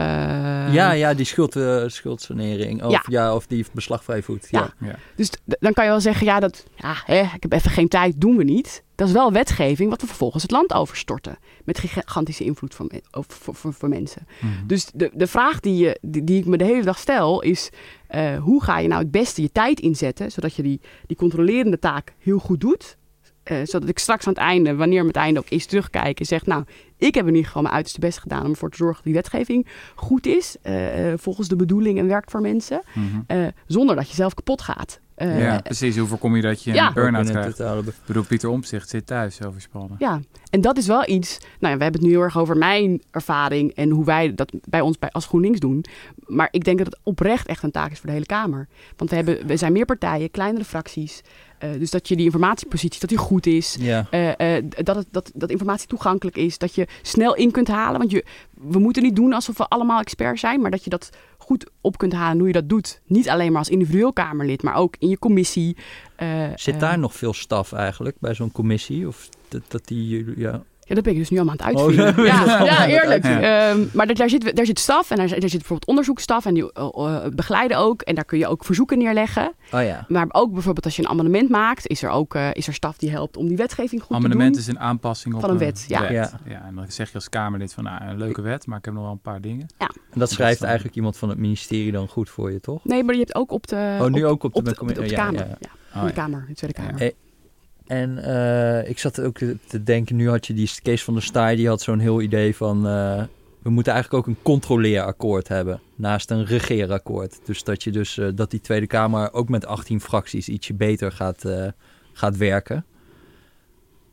ja, 0.73 0.93
ja, 0.93 1.15
die 1.15 1.27
schuld, 1.27 1.57
eh, 1.57 1.85
schuldsanering. 1.87 2.83
Of, 2.83 2.91
Ja. 2.93 3.03
ja. 3.09 3.35
of 3.35 3.47
die 3.47 3.67
beslagvrij 3.73 4.23
voet. 4.23 4.49
Ja. 4.51 4.75
Ja. 4.81 4.97
Dus 5.17 5.31
dan 5.45 5.73
kan 5.73 5.85
je 5.85 5.91
wel 5.91 6.01
zeggen, 6.01 6.27
ja, 6.27 6.41
dat, 6.41 6.65
ja 6.77 6.95
hè, 7.05 7.21
ik 7.21 7.43
heb 7.43 7.53
even 7.53 7.71
geen 7.71 7.89
tijd, 7.89 8.21
doen 8.21 8.37
we 8.37 8.45
niet. 8.45 8.83
Dat 8.95 9.09
is 9.09 9.15
wel 9.15 9.33
wetgeving 9.33 9.91
wat 9.91 10.01
we 10.01 10.07
vervolgens 10.07 10.43
het 10.43 10.53
land 10.53 10.73
overstorten. 10.73 11.39
Met 11.65 11.79
gigantische 11.79 12.45
invloed 12.45 12.77
over- 13.11 13.33
voor, 13.33 13.55
voor, 13.55 13.73
voor 13.73 13.89
mensen. 13.89 14.27
Mhm. 14.41 14.67
Dus 14.67 14.87
de, 14.95 15.11
de 15.15 15.27
vraag 15.27 15.61
die, 15.61 15.77
je, 15.77 15.99
die, 16.03 16.25
die 16.25 16.39
ik 16.39 16.47
me 16.47 16.57
de 16.57 16.65
hele 16.65 16.83
dag 16.85 16.99
stel 16.99 17.43
is... 17.43 17.71
hoe 18.41 18.63
ga 18.63 18.79
je 18.79 18.89
nou 18.89 19.03
het 19.03 19.11
beste 19.11 19.43
je 19.43 19.53
tijd 19.53 19.81
inzetten... 19.81 20.31
zodat 20.33 20.55
je 20.55 20.63
die, 20.63 20.81
die 21.07 21.17
controlerende 21.17 21.79
taak 21.79 22.15
heel 22.19 22.39
goed 22.39 22.61
doet... 22.61 22.99
Eh, 23.51 23.57
zodat 23.63 23.89
ik 23.89 23.99
straks 23.99 24.27
aan 24.27 24.33
het 24.33 24.43
einde, 24.43 24.75
wanneer 24.75 25.03
mijn 25.03 25.15
einde 25.15 25.41
ook 25.41 25.49
is, 25.49 25.67
terugkijk 25.67 26.21
en 26.21 26.27
zeg... 26.27 26.47
nou, 26.47 26.65
ik 26.97 27.15
heb 27.15 27.25
in 27.25 27.31
ieder 27.31 27.47
geval 27.47 27.63
mijn 27.63 27.75
uiterste 27.75 28.01
best 28.01 28.19
gedaan 28.19 28.45
om 28.45 28.51
ervoor 28.51 28.71
te 28.71 28.77
zorgen 28.77 28.97
dat 28.97 29.05
die 29.05 29.15
wetgeving 29.15 29.67
goed 29.95 30.27
is... 30.27 30.57
eh, 30.63 31.13
eh, 31.13 31.19
volgens 31.19 31.49
de 31.49 31.57
bedoeling 31.57 31.99
en 31.99 32.07
werkt 32.07 32.31
voor 32.31 32.41
mensen... 32.41 32.83
Mhm. 32.95 33.51
zonder 33.67 33.97
dat 33.97 34.09
je 34.09 34.15
zelf 34.15 34.35
kapot 34.35 34.63
gaat. 34.63 35.01
Eh, 35.21 35.41
ja, 35.41 35.59
precies. 35.61 35.97
Hoe 35.97 36.09
voorkom 36.09 36.37
je 36.37 36.43
dat 36.43 36.63
je 36.63 36.73
Ja. 36.73 36.87
een 36.87 36.93
burn-out 36.95 37.31
krijgt? 37.31 37.61
Ik 37.61 37.95
bedoel, 38.07 38.25
Pieter 38.25 38.49
Omtzigt 38.49 38.89
zit 38.89 39.07
thuis 39.07 39.45
overspannen. 39.45 39.97
Ja, 39.99 40.21
en 40.51 40.61
dat 40.61 40.77
is 40.77 40.87
wel 40.87 41.09
iets. 41.09 41.39
Nou 41.39 41.73
ja, 41.73 41.77
we 41.79 41.83
hebben 41.83 42.01
het 42.01 42.03
nu 42.03 42.17
heel 42.17 42.21
erg 42.25 42.39
over 42.39 42.57
mijn 42.57 43.03
ervaring 43.11 43.75
en 43.75 43.91
hoe 43.91 44.05
wij 44.05 44.35
dat 44.35 44.53
bij 44.65 44.81
ons 44.81 44.99
bij, 44.99 45.11
als 45.11 45.27
GroenLinks 45.27 45.59
doen. 45.61 45.85
Maar 46.27 46.49
ik 46.51 46.65
denk 46.65 46.79
dat 46.79 46.87
het 46.87 46.99
oprecht 47.03 47.47
echt 47.47 47.63
een 47.63 47.71
taak 47.71 47.91
is 47.91 47.97
voor 47.99 48.07
de 48.07 48.13
hele 48.13 48.27
Kamer. 48.27 48.69
Want 48.97 49.11
we, 49.11 49.17
hebben, 49.17 49.47
we 49.47 49.57
zijn 49.57 49.73
meer 49.73 49.85
partijen, 49.85 50.31
kleinere 50.31 50.65
fracties. 50.65 51.21
eh, 51.59 51.71
dus 51.79 51.91
dat 51.91 52.09
je 52.09 52.17
die 52.17 52.25
informatiepositie, 52.25 53.01
dat 53.01 53.09
die 53.09 53.19
goed 53.19 53.47
is. 53.47 53.77
Ja. 53.81 54.07
eh, 54.11 54.57
eh, 54.57 54.65
dat, 54.83 54.97
het, 54.97 55.07
dat, 55.11 55.31
dat 55.35 55.51
informatie 55.51 55.89
toegankelijk 55.89 56.37
is. 56.37 56.59
Dat 56.59 56.75
je 56.75 56.87
snel 57.03 57.35
in 57.35 57.51
kunt 57.51 57.69
halen. 57.69 57.99
Want 57.99 58.11
je, 58.11 58.25
we 58.55 58.79
moeten 58.79 59.03
niet 59.03 59.17
doen 59.17 59.33
alsof 59.33 59.59
we 59.59 59.69
allemaal 59.69 60.01
experts 60.01 60.41
zijn. 60.41 60.61
Maar 60.61 60.71
dat 60.71 60.85
je 60.85 60.91
dat 60.91 61.11
goed 61.51 61.71
op 61.81 61.99
kunt 61.99 62.13
halen 62.13 62.39
hoe 62.39 62.47
je 62.47 62.53
dat 62.53 62.69
doet. 62.69 63.01
Niet 63.07 63.29
alleen 63.29 63.49
maar 63.51 63.59
als 63.59 63.69
individueel 63.69 64.13
Kamerlid, 64.13 64.63
maar 64.63 64.75
ook 64.75 64.95
in 64.99 65.09
je 65.09 65.19
commissie. 65.19 65.77
eh, 66.17 66.45
Zit 66.55 66.75
eh, 66.75 66.81
daar 66.81 66.99
nog 66.99 67.15
veel 67.15 67.33
staf 67.33 67.73
eigenlijk 67.73 68.17
bij 68.21 68.35
zo'n 68.35 68.53
commissie? 68.53 69.09
Of 69.09 69.29
dat, 69.49 69.63
dat 69.69 69.87
die, 69.87 70.39
ja. 70.39 70.63
Ja, 70.91 70.97
dat 70.97 71.05
ben 71.05 71.13
ik 71.13 71.19
dus 71.19 71.31
nu 71.31 71.37
allemaal 71.37 71.55
aan 71.59 71.67
het 71.69 71.77
Oh, 71.77 71.87
uitvinden. 71.87 72.25
ja, 72.35 72.65
ja, 72.65 72.87
eerlijk. 73.01 73.25
Ehm, 73.25 73.87
maar 73.93 74.07
daar, 74.07 74.15
daar, 74.15 74.29
zit, 74.29 74.57
daar 74.57 74.67
zit 74.67 74.79
staf 74.79 75.11
en 75.11 75.17
daar, 75.17 75.29
daar 75.29 75.41
zit 75.41 75.51
bijvoorbeeld 75.51 75.87
onderzoeksstaf 75.87 76.47
en 76.47 76.55
die 76.55 76.73
eh, 76.73 76.89
eh, 76.95 77.25
begeleiden 77.35 77.77
ook. 77.79 78.03
En 78.03 78.15
daar 78.15 78.25
kun 78.25 78.39
je 78.39 78.47
ook 78.47 78.65
verzoeken 78.65 78.99
neerleggen. 78.99 79.53
Oh 79.73 79.83
ja. 79.83 80.05
Maar 80.09 80.27
ook 80.29 80.53
bijvoorbeeld 80.53 80.85
als 80.85 80.97
je 80.97 81.03
een 81.03 81.09
amendement 81.09 81.49
maakt, 81.49 81.87
is 81.87 82.03
er 82.03 82.11
ook 82.11 82.35
eh, 82.35 82.49
is 82.53 82.67
er 82.67 82.75
staf 82.75 82.97
die 82.97 83.11
helpt 83.11 83.37
om 83.37 83.49
die 83.49 83.57
wetgeving 83.57 84.03
goed 84.03 84.17
Amendement 84.17 84.55
te 84.55 84.61
is 84.61 84.67
een 84.67 84.79
aanpassing 84.79 85.35
op 85.35 85.41
Van 85.41 85.51
een 85.51 85.59
wet, 85.59 85.85
ja. 85.89 86.11
Ja. 86.11 86.31
En 86.67 86.75
dan 86.75 86.85
zeg 86.89 87.09
je 87.09 87.15
als 87.15 87.29
Kamerlid 87.29 87.73
van, 87.73 87.85
nou, 87.85 88.05
een 88.05 88.19
leuke 88.19 88.43
wet, 88.43 88.67
maar 88.67 88.79
ik 88.79 88.85
heb 88.85 88.95
nog 88.95 89.03
wel 89.03 89.13
een 89.13 89.21
paar 89.21 89.41
dingen. 89.41 89.67
En 89.79 89.89
dat 90.19 90.31
schrijft 90.31 90.59
dan- 90.59 90.67
eigenlijk 90.69 90.97
iemand 90.97 91.17
van 91.17 91.29
het 91.29 91.39
ministerie 91.39 91.93
dan 91.93 92.09
goed 92.09 92.31
voor 92.31 92.53
je, 92.53 92.61
toch? 92.61 92.83
doen. 92.83 92.93
Nee, 92.93 93.05
maar 93.05 93.15
je 93.15 93.21
hebt 93.21 93.35
ook 93.35 93.53
op 93.53 93.67
de, 93.67 93.99
oh, 94.01 94.07
nu 94.07 94.27
ook 94.27 94.43
op 94.45 94.53
de, 94.53 94.59
op 94.59 94.65
de, 94.65 94.71
op 94.81 94.89
de, 94.89 94.95
op 95.01 95.05
de 95.05 95.11
ja, 95.11 95.17
Kamer. 95.25 95.39
ja. 95.41 95.57
Ja, 95.61 95.69
Oh, 95.95 95.97
in 95.97 96.01
de 96.01 96.07
ja. 96.07 96.23
Kamer, 96.23 96.45
de 96.49 96.55
Tweede 96.55 96.77
Kamer. 96.77 97.13
En 97.91 98.25
eh, 98.25 98.89
ik 98.89 98.99
zat 98.99 99.21
ook 99.21 99.39
te 99.67 99.83
denken, 99.83 100.17
nu 100.17 100.29
had 100.29 100.47
je 100.47 100.55
die 100.55 100.71
Kees 100.83 101.05
van 101.05 101.15
der 101.15 101.23
Staaij, 101.23 101.57
die 101.57 101.69
had 101.69 101.83
zo'n 101.83 101.99
heel 101.99 102.21
idee 102.21 102.57
van... 102.57 102.87
eh, 102.87 103.23
we 103.63 103.71
moeten 103.71 103.93
eigenlijk 103.93 104.23
ook 104.23 104.35
een 104.35 104.43
controleerakkoord 104.43 105.49
hebben, 105.49 105.81
naast 105.95 106.31
een 106.31 106.45
regeerakkoord. 106.45 107.41
Dus 107.45 107.65
dat, 107.65 107.83
je 107.83 107.91
dus, 107.91 108.19
eh, 108.19 108.29
dat 108.35 108.51
die 108.51 108.61
Tweede 108.61 108.87
Kamer 108.87 109.33
ook 109.33 109.49
met 109.49 109.67
18 109.67 110.01
fracties 110.01 110.49
ietsje 110.49 110.75
beter 110.75 111.13
gaat, 111.13 111.45
gaat 112.13 112.37
werken. 112.37 112.85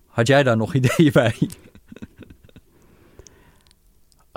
Had 0.08 0.28
jij 0.28 0.44
daar 0.44 0.58
nog 0.58 0.74
ideeën 0.80 1.12
bij? 1.12 1.36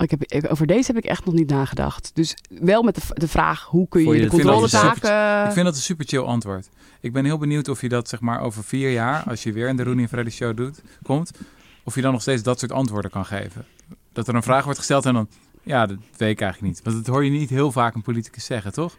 Oh, 0.01 0.07
ik 0.09 0.29
heb, 0.29 0.51
over 0.51 0.67
deze 0.67 0.93
heb 0.93 1.05
ik 1.05 1.11
echt 1.11 1.25
nog 1.25 1.35
niet 1.35 1.51
nagedacht. 1.51 2.11
Dus 2.15 2.37
wel 2.49 2.83
met 2.83 2.95
de, 2.95 3.01
de 3.15 3.29
vraag, 3.29 3.65
hoe 3.65 3.89
kun 3.89 4.01
je 4.01 4.13
de 4.13 4.21
dat 4.21 4.31
controletaken... 4.31 5.47
Ik 5.47 5.53
vind 5.53 5.65
dat 5.67 5.75
een 5.75 5.83
super 5.83 6.07
chill 6.07 6.23
antwoord. 6.23 6.69
Ik 7.01 7.13
ben 7.13 7.25
heel 7.25 7.39
benieuwd 7.39 7.69
of 7.69 7.81
je 7.81 7.89
dat 7.89 8.09
zeg 8.09 8.21
maar 8.21 8.41
over 8.41 8.65
vier 8.65 8.91
jaar, 8.91 9.23
als 9.23 9.43
je 9.43 9.53
weer 9.53 9.69
in 9.69 9.77
de 9.77 9.83
Rooney 9.83 10.03
en 10.03 10.09
Freddy 10.09 10.31
show 10.31 10.57
doet, 10.57 10.83
komt, 11.03 11.31
of 11.85 11.95
je 11.95 12.01
dan 12.01 12.13
nog 12.13 12.21
steeds 12.21 12.43
dat 12.43 12.59
soort 12.59 12.73
antwoorden 12.73 13.11
kan 13.11 13.27
geven. 13.27 13.65
Dat 14.13 14.29
er 14.29 14.35
een 14.35 14.43
vraag 14.43 14.65
wordt 14.65 14.79
gesteld 14.79 15.07
en 15.07 15.15
dan, 15.15 15.29
ja, 15.63 15.87
dat 15.87 15.99
weet 16.17 16.31
ik 16.31 16.41
eigenlijk 16.41 16.73
niet. 16.73 16.83
Want 16.85 16.97
dat 16.97 17.15
hoor 17.15 17.25
je 17.25 17.31
niet 17.31 17.51
heel 17.51 17.73
vaak 17.73 17.95
een 17.95 18.03
politicus 18.03 18.45
zeggen, 18.45 18.73
toch? 18.73 18.95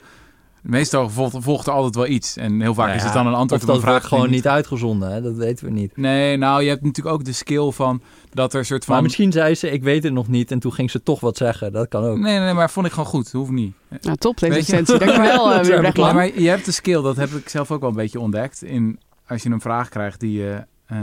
Meestal 0.62 1.10
volgt, 1.10 1.36
volgt 1.39 1.67
er 1.67 1.74
altijd 1.74 1.95
wel 1.95 2.08
iets. 2.08 2.38
En 2.38 2.62
heel 2.62 2.74
vaak 2.74 2.86
Nou 2.86 2.97
is 2.97 3.04
het 3.04 3.13
dan 3.13 3.28
een 3.28 3.34
antwoord 3.34 3.63
op 3.63 3.69
een 3.69 3.80
vraag 3.82 3.91
wordt 3.91 4.06
gewoon 4.06 4.30
niet 4.30 4.47
uitgezonden, 4.47 5.12
hè? 5.12 5.21
dat 5.21 5.36
weten 5.36 5.65
we 5.65 5.71
niet. 5.71 5.97
Nee, 5.97 6.38
nou, 6.38 6.62
je 6.63 6.69
hebt 6.69 6.82
natuurlijk 6.84 7.15
ook 7.15 7.24
de 7.24 7.32
skill 7.34 7.71
van 7.71 8.02
dat 8.34 8.54
er 8.54 8.60
een 8.60 8.65
soort 8.65 8.86
van... 8.86 8.93
Maar 8.93 9.04
misschien 9.04 9.32
zei 9.32 9.56
ze, 9.56 9.69
ik 9.71 9.84
weet 9.84 10.04
het 10.04 10.13
nog 10.13 10.28
niet, 10.28 10.52
en 10.52 10.60
toen 10.60 10.74
ging 10.74 10.91
ze 10.91 11.04
toch 11.04 11.19
wat 11.19 11.38
zeggen. 11.38 11.71
Dat 11.71 11.88
kan 11.88 12.04
ook. 12.04 12.17
Nee, 12.17 12.34
nee, 12.36 12.43
nee, 12.45 12.54
maar 12.54 12.69
vond 12.69 12.86
ik 12.86 12.91
gewoon 12.91 13.08
goed. 13.10 13.32
Hoeft 13.32 13.52
niet. 13.52 13.74
Nou, 14.02 14.15
top, 14.17 14.39
deze 14.39 14.54
Weet 14.54 14.65
je- 14.65 14.71
licentie. 14.71 15.06
Dankjewel, 15.06 15.54
uh, 15.54 15.60
Brechtman. 15.80 16.08
Ja, 16.08 16.13
maar 16.13 16.39
je 16.39 16.50
hebt 16.50 16.65
de 16.65 16.71
skill, 16.71 17.02
dat 17.02 17.15
heb 17.15 17.30
ik 17.30 17.50
zelf 17.50 17.71
ook 17.71 17.80
wel 17.80 17.89
een 17.89 17.95
beetje 17.95 18.19
ontdekt. 18.19 18.63
In, 18.63 19.00
als 19.28 19.43
je 19.43 19.50
een 19.50 19.62
vraag 19.62 19.89
krijgt 19.89 20.19
die 20.19 20.32
je 20.32 20.65
eh, 20.86 20.97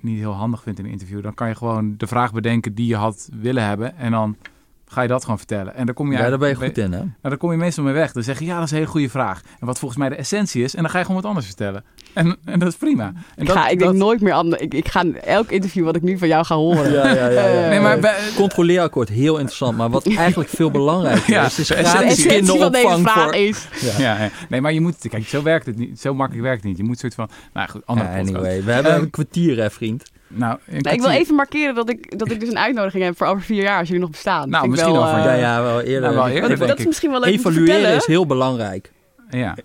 niet 0.00 0.18
heel 0.18 0.32
handig 0.32 0.62
vindt 0.62 0.78
in 0.78 0.84
een 0.84 0.90
interview, 0.90 1.22
dan 1.22 1.34
kan 1.34 1.48
je 1.48 1.54
gewoon 1.54 1.94
de 1.96 2.06
vraag 2.06 2.32
bedenken 2.32 2.74
die 2.74 2.86
je 2.86 2.96
had 2.96 3.28
willen 3.40 3.64
hebben. 3.66 3.96
En 3.96 4.10
dan 4.10 4.36
ga 4.92 5.02
je 5.02 5.08
dat 5.08 5.22
gewoon 5.22 5.38
vertellen. 5.38 5.74
En 5.74 5.86
dan 5.86 5.94
kom 5.94 6.12
je, 6.12 6.18
Ja, 6.18 6.28
daar 6.28 6.38
ben 6.38 6.48
je 6.48 6.54
goed 6.54 6.78
in, 6.78 6.92
hè? 6.92 6.98
nou, 6.98 7.08
daar 7.22 7.36
kom 7.36 7.50
je 7.50 7.56
meestal 7.56 7.84
mee 7.84 7.92
weg. 7.92 8.12
Dan 8.12 8.22
zeg 8.22 8.38
je, 8.38 8.44
ja, 8.44 8.54
dat 8.54 8.64
is 8.64 8.70
een 8.70 8.76
hele 8.76 8.88
goede 8.88 9.08
vraag. 9.08 9.40
En 9.60 9.66
wat 9.66 9.78
volgens 9.78 10.00
mij 10.00 10.08
de 10.08 10.14
essentie 10.14 10.62
is. 10.64 10.74
En 10.74 10.82
dan 10.82 10.90
ga 10.90 10.98
je 10.98 11.04
gewoon 11.04 11.20
wat 11.20 11.28
anders 11.30 11.46
vertellen. 11.46 11.84
En, 12.12 12.36
en 12.44 12.58
dat 12.58 12.68
is 12.68 12.76
prima. 12.76 13.04
En 13.06 13.14
Ik, 13.36 13.46
dat, 13.46 13.56
ga, 13.56 13.68
ik 13.68 13.78
dat- 13.78 13.88
denk 13.88 14.00
nooit 14.00 14.20
meer 14.20 14.32
aan... 14.32 14.56
Ik, 14.58 14.74
ik 14.74 14.88
ga 14.88 15.04
elk 15.24 15.50
interview 15.50 15.84
wat 15.84 15.96
ik 15.96 16.02
nu 16.02 16.18
van 16.18 16.28
jou 16.28 16.44
ga 16.44 16.54
horen... 16.56 16.92
Ja, 16.92 17.08
ja, 17.08 17.28
ja. 17.28 17.28
ja. 17.28 17.62
Eh, 17.62 17.68
Nee, 17.68 17.80
maar 17.80 17.98
bij- 17.98 18.18
Controleerakkoord, 18.36 19.08
heel 19.08 19.36
interessant. 19.36 19.76
Maar 19.76 19.90
wat 19.90 20.06
eigenlijk 20.16 20.50
veel 20.50 20.70
belangrijker 20.70 21.32
Ja, 21.32 21.44
is, 21.44 21.58
is 21.58 21.66
de 21.66 21.74
essentie 21.74 22.58
van 22.58 22.72
deze 22.72 22.98
vraag 23.02 23.22
voor... 23.22 23.34
is... 23.34 23.68
ja, 23.98 23.98
ja. 24.18 24.30
Nee, 24.48 24.60
maar 24.60 24.72
je 24.72 24.80
moet... 24.80 24.96
Kijk, 25.08 25.26
zo 25.26 25.42
werkt 25.42 25.66
het 25.66 25.76
niet. 25.76 26.00
Zo 26.00 26.14
makkelijk 26.14 26.44
werkt 26.46 26.60
het 26.60 26.68
niet. 26.70 26.78
Je 26.80 26.84
moet 26.84 26.98
soort 26.98 27.14
van... 27.14 27.28
Nou 27.52 27.68
goed, 27.68 27.82
andere 27.86 28.08
podcast. 28.08 28.28
anyway, 28.34 28.64
we 28.64 28.72
hebben 28.72 28.92
Ehm, 28.92 29.02
een 29.02 29.10
kwartier, 29.10 29.56
hè, 29.56 29.70
vriend. 29.70 30.10
Nou, 30.32 30.58
Nou, 30.66 30.94
ik 30.94 31.00
wil 31.00 31.10
even 31.10 31.34
markeren 31.34 31.74
dat 31.74 31.88
ik, 31.90 32.18
dat 32.18 32.30
ik 32.30 32.40
dus 32.40 32.48
een 32.48 32.58
uitnodiging 32.58 33.04
heb 33.04 33.16
voor 33.16 33.26
over 33.26 33.42
vier 33.42 33.62
jaar, 33.62 33.78
als 33.78 33.86
jullie 33.88 34.02
nog 34.02 34.10
bestaan. 34.10 34.50
Nou, 34.50 34.64
ik 34.64 34.70
misschien 34.70 34.92
wel, 34.92 35.02
over- 35.06 35.18
eh, 35.18 35.24
ja, 35.24 35.34
ja, 35.34 35.62
wel 35.62 35.80
eerder. 35.80 36.00
nou, 36.00 36.14
wel 36.14 36.26
eerder, 36.28 36.40
want 36.48 36.56
denk 36.58 36.70
dat 36.70 36.78
is 36.78 36.86
misschien 36.86 37.10
wel 37.10 37.20
leuk 37.20 37.32
Evalueren 37.34 37.66
vertellen. 37.74 37.96
is 37.96 38.06
heel 38.06 38.26
belangrijk. 38.26 38.92
Ja. 39.30 39.56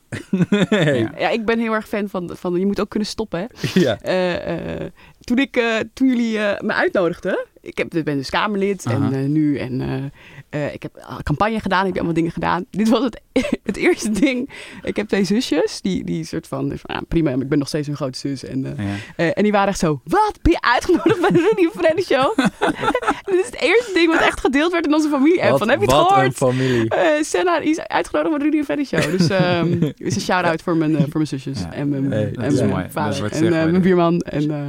ja. 0.70 1.12
Ja, 1.18 1.30
ik 1.30 1.46
ben 1.46 1.60
heel 1.60 1.74
erg 1.74 1.88
fan 1.88 2.10
van, 2.10 2.30
van 2.34 2.60
je 2.60 2.66
moet 2.66 2.80
ook 2.80 2.90
kunnen 2.90 3.08
stoppen. 3.08 3.40
Hè? 3.40 3.46
ja. 3.82 3.98
Eh, 4.02 4.82
eh, 4.82 4.92
toen, 5.20 5.38
ik, 5.38 5.56
eh, 5.58 5.66
toen 5.94 6.08
jullie 6.08 6.40
eh, 6.40 6.60
me 6.62 6.74
uitnodigden, 6.74 7.46
ik 7.62 7.78
heb, 7.78 7.94
ik 7.96 8.04
ben 8.06 8.18
dus 8.18 8.30
Kamerlid 8.30 8.86
en 8.86 9.14
eh, 9.14 9.20
nu 9.20 9.58
en 9.58 10.12
eh, 10.56 10.66
eh, 10.66 10.74
ik 10.74 10.84
heb 10.84 10.96
een 10.96 11.24
campagne 11.24 11.60
gedaan, 11.60 11.80
heb 11.80 11.94
je 11.94 12.00
allemaal 12.00 12.14
dingen 12.14 12.32
gedaan. 12.32 12.66
Dit 12.72 12.90
was 12.90 13.04
het, 13.04 13.22
het 13.64 13.78
eerste 13.78 14.12
ding. 14.12 14.50
Ik 14.84 14.96
heb 14.96 15.08
twee 15.08 15.24
zusjes, 15.24 15.82
die, 15.82 16.04
die 16.04 16.24
soort 16.24 16.48
van, 16.48 16.68
van 16.68 16.96
ja, 16.96 17.02
prima, 17.08 17.32
ik 17.32 17.50
ben 17.50 17.60
nog 17.60 17.68
steeds 17.68 17.88
hun 17.88 17.96
grote 17.96 18.18
zus. 18.18 18.44
En, 18.44 18.66
eh, 18.66 18.86
ja. 18.86 18.94
eh, 19.16 19.32
en 19.34 19.44
die 19.44 19.52
waren 19.52 19.68
echt 19.68 19.80
zo, 19.80 20.02
wat, 20.04 20.40
ben 20.42 20.52
je 20.52 20.62
uitgenodigd 20.62 21.22
bij 21.22 21.32
de 21.32 21.40
Rudy 21.40 21.78
Freddy 21.78 22.02
Show? 22.02 22.38
Dit 23.30 23.40
is 23.40 23.46
het 23.46 23.60
eerste 23.60 23.94
ding 23.94 24.08
wat 24.12 24.22
echt 24.22 24.40
gedeeld 24.40 24.72
werd 24.72 24.86
in 24.86 24.94
onze 24.94 25.10
familie. 25.10 25.42
En 25.42 25.58
van, 25.58 25.70
heb 25.70 25.80
je 25.80 25.86
het 25.86 25.96
wat 25.96 26.10
een 26.10 26.16
gehoord? 26.16 26.34
familie. 26.34 26.90
Eh 26.90 27.24
Senna 27.24 27.60
is 27.60 27.80
uitgenodigd 27.80 28.38
bij 28.38 28.40
de 28.40 28.56
Rudy 28.56 28.64
Freddy 28.64 28.84
Show. 28.84 29.18
Dus 29.18 29.30
ehm 29.30 29.92
is 29.98 30.16
een 30.16 30.22
shout-out 30.22 30.62
voor 30.62 30.78
mijn, 30.78 30.96
eh, 30.96 31.02
voor 31.02 31.10
mijn 31.14 31.28
zusjes. 31.28 31.60
Ja. 31.60 31.74
En 31.74 31.90
mijn, 31.90 32.12
Hey, 32.12 32.34
en 32.34 32.56
mijn 32.56 32.70
mooi. 32.70 32.86
Vader. 32.90 33.32
en 33.32 33.44
eh, 33.44 33.50
mijn 33.50 33.82
buurman. 33.82 34.20
En, 34.20 34.52
eh, 34.52 34.68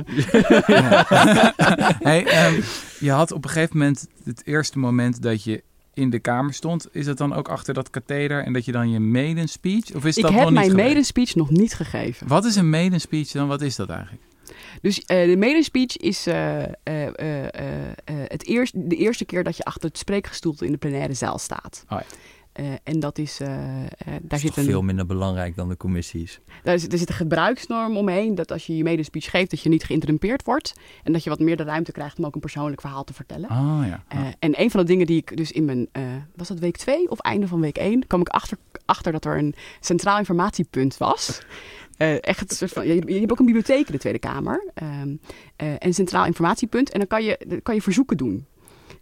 hey, 2.08 2.26
ehm, 2.26 2.60
je 2.98 3.10
had 3.10 3.32
op 3.32 3.44
een 3.44 3.50
gegeven 3.50 3.78
moment 3.78 4.06
het 4.24 4.42
eerste 4.44 4.78
moment 4.78 5.22
dat 5.22 5.44
je 5.44 5.62
in 5.96 6.10
de 6.10 6.18
kamer 6.18 6.54
stond. 6.54 6.86
Is 6.92 7.04
dat 7.04 7.18
dan 7.18 7.34
ook 7.34 7.48
achter 7.48 7.74
dat 7.74 7.90
katheder 7.90 8.44
en 8.44 8.52
dat 8.52 8.64
je 8.64 8.72
dan 8.72 8.90
je 8.90 9.00
maiden 9.00 9.48
speech? 9.48 9.94
Of 9.94 10.04
is 10.04 10.16
ik 10.16 10.22
dat 10.22 10.32
heb 10.32 10.40
nog 10.40 10.50
niet 10.50 10.58
mijn 10.58 10.76
maiden 10.76 11.04
speech 11.04 11.34
nog 11.34 11.50
niet 11.50 11.74
gegeven. 11.74 12.28
Wat 12.28 12.44
is 12.44 12.56
een 12.56 12.70
maiden 12.70 13.00
speech 13.00 13.30
dan? 13.30 13.48
Wat 13.48 13.62
is 13.62 13.76
dat 13.76 13.88
eigenlijk? 13.88 14.22
Dus 14.80 15.04
eh, 15.04 15.26
de 15.26 15.36
maiden 15.36 15.62
speech 15.62 15.96
is 15.96 16.26
eh, 16.26 16.62
eh, 16.62 16.70
het 18.06 18.46
eerst, 18.46 18.90
de 18.90 18.96
eerste 18.96 19.24
keer 19.24 19.44
dat 19.44 19.56
je 19.56 19.64
achter 19.64 19.88
het 19.88 19.98
spreekgestoelte 19.98 20.66
in 20.66 20.72
de 20.72 20.78
plenaire 20.78 21.14
zaal 21.14 21.38
staat. 21.38 21.84
Oh 21.88 21.98
ja. 21.98 22.06
Eh, 22.56 22.64
en 22.82 23.00
dat 23.00 23.18
is, 23.18 23.40
eh, 23.40 23.48
eh, 23.48 23.86
daar, 23.96 24.20
Dat 24.22 24.32
is 24.32 24.40
zit 24.40 24.56
een, 24.56 24.64
veel 24.64 24.82
minder 24.82 25.06
belangrijk 25.06 25.56
dan 25.56 25.68
de 25.68 25.76
commissies. 25.76 26.40
daar, 26.62 26.78
zit, 26.78 26.92
er 26.92 26.98
zit 26.98 27.08
een 27.08 27.14
gebruiksnorm 27.14 27.96
omheen. 27.96 28.34
Dat 28.34 28.52
als 28.52 28.66
je 28.66 28.76
je 28.76 28.84
maiden 28.84 29.04
speech 29.04 29.30
geeft, 29.30 29.50
dat 29.50 29.60
je 29.60 29.68
niet 29.68 29.84
geïnterrumpeerd 29.84 30.44
wordt. 30.44 30.74
En 31.02 31.12
dat 31.12 31.24
je 31.24 31.30
wat 31.30 31.38
meer 31.38 31.56
de 31.56 31.62
ruimte 31.62 31.92
krijgt 31.92 32.18
om 32.18 32.26
ook 32.26 32.34
een 32.34 32.40
persoonlijk 32.40 32.80
verhaal 32.80 33.04
te 33.04 33.14
vertellen. 33.14 33.50
Oh 33.50 33.82
ja. 33.86 34.04
En 34.38 34.60
een 34.60 34.70
van 34.70 34.80
de 34.80 34.86
dingen 34.86 35.06
die 35.06 35.16
ik 35.16 35.36
dus 35.36 35.52
in 35.52 35.64
mijn, 35.64 35.88
was 36.34 36.48
dat 36.48 36.58
week 36.58 36.76
2 36.76 37.10
of 37.10 37.18
einde 37.18 37.48
van 37.48 37.60
week 37.60 37.78
1, 37.78 38.06
kwam 38.06 38.20
ik 38.20 38.28
achter, 38.28 38.58
achter 38.84 39.12
dat 39.12 39.24
er 39.24 39.38
een 39.38 39.54
centraal 39.80 40.18
informatiepunt 40.18 40.96
was. 40.96 41.38
Eh, 41.96 42.16
echt 42.20 42.54
soort 42.54 42.72
van, 42.72 42.86
je, 42.86 43.02
je 43.06 43.18
hebt 43.18 43.30
ook 43.30 43.38
een 43.38 43.44
bibliotheek 43.44 43.86
in 43.86 43.92
de 43.92 43.98
Tweede 43.98 44.18
Kamer. 44.18 44.70
ehm, 44.74 45.14
eh, 45.56 45.68
en 45.68 45.86
een 45.86 45.94
centraal 45.94 46.26
informatiepunt. 46.26 46.90
En 46.90 46.98
dan 46.98 47.08
kan 47.08 47.24
je, 47.24 47.38
dan 47.46 47.62
kan 47.62 47.74
je 47.74 47.82
verzoeken 47.82 48.16
doen. 48.16 48.46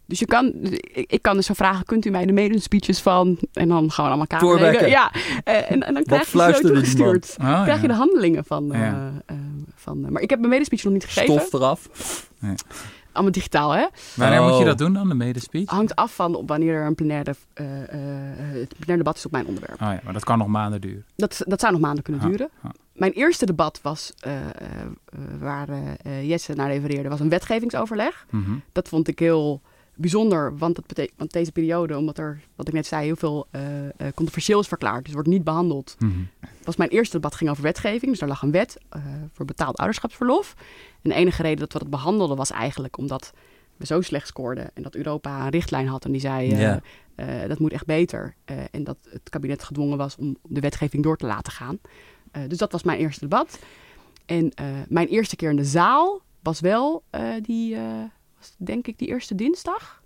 Dus 0.07 0.19
je 0.19 0.25
kan, 0.25 0.53
ik, 0.91 1.21
kan 1.21 1.35
dus 1.35 1.45
zo 1.45 1.53
vragen, 1.53 1.85
kunt 1.85 2.05
u 2.05 2.09
mij 2.09 2.25
de 2.25 2.33
maiden 2.33 2.61
speeches 2.61 2.99
van... 3.01 3.37
En 3.53 3.67
dan 3.67 3.91
gewoon 3.91 4.09
allemaal 4.09 4.27
kamerleden. 4.27 4.89
Ja, 4.89 5.11
eh, 5.43 5.71
en, 5.71 5.83
en 5.83 5.93
dan 5.93 6.03
krijg 6.03 6.31
je 6.31 6.37
ze 6.39 6.53
zo 6.53 6.67
toegestuurd. 6.67 7.35
Oh, 7.41 7.63
krijg 7.63 7.81
je 7.81 7.87
de 7.87 7.93
handelingen 7.93 8.45
van... 8.45 8.73
eh, 8.73 8.87
eh, 8.87 9.35
van 9.75 10.11
maar 10.11 10.21
ik 10.21 10.29
heb 10.29 10.39
mijn 10.39 10.51
medespeech 10.51 10.83
nog 10.83 10.93
niet 10.93 11.05
gegeven. 11.05 11.33
Stof 11.41 11.53
eraf. 11.53 11.89
Allemaal 13.11 13.31
digitaal, 13.33 13.71
hè? 13.71 13.85
Wanneer 14.15 14.39
Oh. 14.39 14.49
moet 14.49 14.57
je 14.59 14.65
dat 14.65 14.77
doen 14.77 14.93
dan, 14.93 15.07
de 15.09 15.13
maiden 15.13 15.41
speech? 15.41 15.69
hangt 15.69 15.95
af 15.95 16.15
van 16.15 16.35
op 16.35 16.47
wanneer 16.47 16.73
er 16.73 16.85
een 16.85 16.95
plenaire, 16.95 17.35
eh, 17.53 17.81
eh, 17.83 17.89
het 18.53 18.73
plenaire 18.77 18.97
debat 18.97 19.15
is 19.17 19.25
op 19.25 19.31
mijn 19.31 19.45
onderwerp. 19.45 19.73
Oh 19.81 19.87
ja, 19.87 19.99
maar 20.03 20.13
dat 20.13 20.23
kan 20.23 20.37
nog 20.37 20.47
maanden 20.47 20.81
duren. 20.81 21.05
Dat, 21.15 21.41
dat 21.47 21.59
zou 21.59 21.71
nog 21.71 21.81
maanden 21.81 22.03
kunnen 22.03 22.21
Ja, 22.21 22.27
duren. 22.29 22.49
ja. 22.63 22.71
Mijn 22.93 23.11
eerste 23.11 23.45
debat 23.45 23.79
was, 23.81 24.13
eh, 24.19 24.35
eh, 24.35 24.41
eh, 24.45 25.19
waar 25.39 25.67
Jesse 26.23 26.53
naar 26.53 26.67
refereerde, 26.71 27.09
was 27.09 27.19
een 27.19 27.29
wetgevingsoverleg. 27.29 28.25
Mhm. 28.29 28.51
Dat 28.71 28.87
vond 28.87 29.07
ik 29.07 29.19
heel 29.19 29.61
bijzonder, 29.95 30.57
want, 30.57 30.75
dat 30.75 30.87
betekent, 30.87 31.17
want 31.17 31.31
deze 31.31 31.51
periode, 31.51 31.97
omdat 31.97 32.17
er, 32.17 32.41
wat 32.55 32.67
ik 32.67 32.73
net 32.73 32.85
zei, 32.85 33.05
heel 33.05 33.15
veel 33.15 33.47
eh, 33.51 33.85
eh, 33.85 33.91
controversieel 33.97 34.59
is 34.59 34.67
verklaard, 34.67 35.05
dus 35.05 35.13
wordt 35.13 35.29
niet 35.29 35.43
behandeld. 35.43 35.95
Mhm. 35.99 36.11
Was 36.63 36.75
mijn 36.75 36.89
eerste 36.89 37.15
debat 37.15 37.35
ging 37.35 37.49
over 37.49 37.63
wetgeving, 37.63 38.11
dus 38.11 38.19
daar 38.19 38.29
lag 38.29 38.41
een 38.41 38.51
wet 38.51 38.77
eh, 38.89 39.01
voor 39.31 39.45
betaald 39.45 39.77
ouderschapsverlof. 39.77 40.55
En 41.01 41.09
de 41.09 41.15
enige 41.15 41.41
reden 41.41 41.59
dat 41.59 41.73
we 41.73 41.79
dat 41.79 41.89
behandelden 41.89 42.37
was 42.37 42.51
eigenlijk 42.51 42.97
omdat 42.97 43.33
we 43.77 43.85
zo 43.85 44.01
slecht 44.01 44.27
scoorden 44.27 44.69
en 44.73 44.83
dat 44.83 44.95
Europa 44.95 45.43
een 45.43 45.49
richtlijn 45.49 45.87
had 45.87 46.05
en 46.05 46.11
die 46.11 46.21
zei 46.21 46.79
dat 47.47 47.59
moet 47.59 47.71
echt 47.71 47.85
beter. 47.85 48.35
En 48.71 48.83
dat 48.83 48.97
het 49.09 49.29
kabinet 49.29 49.63
gedwongen 49.63 49.97
was 49.97 50.15
om 50.15 50.37
de 50.43 50.59
wetgeving 50.59 51.03
door 51.03 51.17
te 51.17 51.25
laten 51.25 51.51
gaan. 51.51 51.79
Dus 52.47 52.57
dat 52.57 52.71
was 52.71 52.83
mijn 52.83 52.99
eerste 52.99 53.19
debat. 53.19 53.59
En 54.25 54.51
mijn 54.87 55.07
eerste 55.07 55.35
keer 55.35 55.49
in 55.49 55.55
de 55.55 55.65
zaal 55.65 56.21
was 56.41 56.59
wel 56.59 57.03
die, 57.41 57.77
denk 58.57 58.87
ik 58.87 58.97
die 58.97 59.07
eerste 59.07 59.35
dinsdag. 59.35 60.03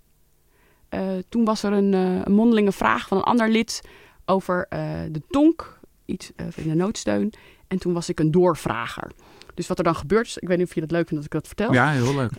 Eh, 0.90 1.02
toen 1.28 1.44
was 1.44 1.62
er 1.62 1.72
een, 1.72 1.92
een 1.92 2.32
mondelinge 2.32 2.72
vraag 2.72 3.08
van 3.08 3.16
een 3.16 3.24
ander 3.24 3.48
lid 3.48 3.80
over 4.24 4.66
eh, 4.68 5.00
de 5.10 5.22
tonk, 5.28 5.80
iets 6.04 6.32
in 6.36 6.68
de 6.68 6.74
noodsteun. 6.74 7.32
En 7.68 7.78
toen 7.78 7.92
was 7.92 8.08
ik 8.08 8.20
een 8.20 8.30
doorvrager. 8.30 9.10
Dus 9.54 9.66
wat 9.66 9.78
er 9.78 9.84
dan 9.84 9.94
gebeurt, 9.94 10.36
ik 10.40 10.48
weet 10.48 10.58
niet 10.58 10.66
of 10.66 10.74
je 10.74 10.80
dat 10.80 10.90
leuk 10.90 11.08
vindt 11.08 11.24
dat 11.24 11.34
ik 11.34 11.40
dat 11.40 11.46
vertel. 11.46 11.72
Ja, 11.72 11.90
heel 11.90 12.14
leuk. 12.14 12.30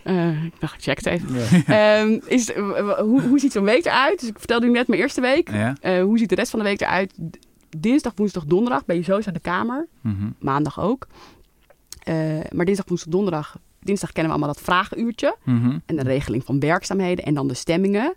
Ik 0.44 0.60
dacht, 0.60 0.74
ik 0.74 0.82
check 0.82 0.96
het 0.96 1.06
even. 1.06 1.34
Ja. 1.34 1.64
Ehm, 2.00 2.20
is, 2.26 2.52
hoe, 2.54 3.22
hoe 3.22 3.38
ziet 3.38 3.52
zo'n 3.52 3.64
week 3.64 3.84
eruit? 3.84 4.20
Dus 4.20 4.28
ik 4.28 4.38
vertelde 4.38 4.66
u 4.66 4.70
net 4.70 4.88
mijn 4.88 5.00
eerste 5.00 5.20
week. 5.20 5.50
Ja. 5.50 6.00
Hoe 6.02 6.18
ziet 6.18 6.28
de 6.28 6.34
rest 6.34 6.50
van 6.50 6.58
de 6.58 6.64
week 6.64 6.80
eruit? 6.80 7.18
Dinsdag, 7.78 8.12
woensdag, 8.16 8.44
donderdag 8.44 8.84
ben 8.84 8.96
je 8.96 9.02
sowieso 9.02 9.28
aan 9.28 9.34
de 9.34 9.40
Kamer. 9.40 9.88
Mhm. 10.00 10.30
Maandag 10.38 10.80
ook. 10.80 11.06
Maar 12.50 12.64
dinsdag, 12.64 12.86
woensdag, 12.86 13.12
donderdag. 13.12 13.56
Dinsdag 13.82 14.12
kennen 14.12 14.32
we 14.32 14.38
allemaal 14.38 14.54
dat 14.54 14.64
vragenuurtje. 14.64 15.36
Mhm. 15.44 15.78
En 15.86 15.96
de 15.96 16.02
regeling 16.02 16.44
van 16.44 16.60
werkzaamheden. 16.60 17.24
En 17.24 17.34
dan 17.34 17.48
de 17.48 17.54
stemmingen. 17.54 18.14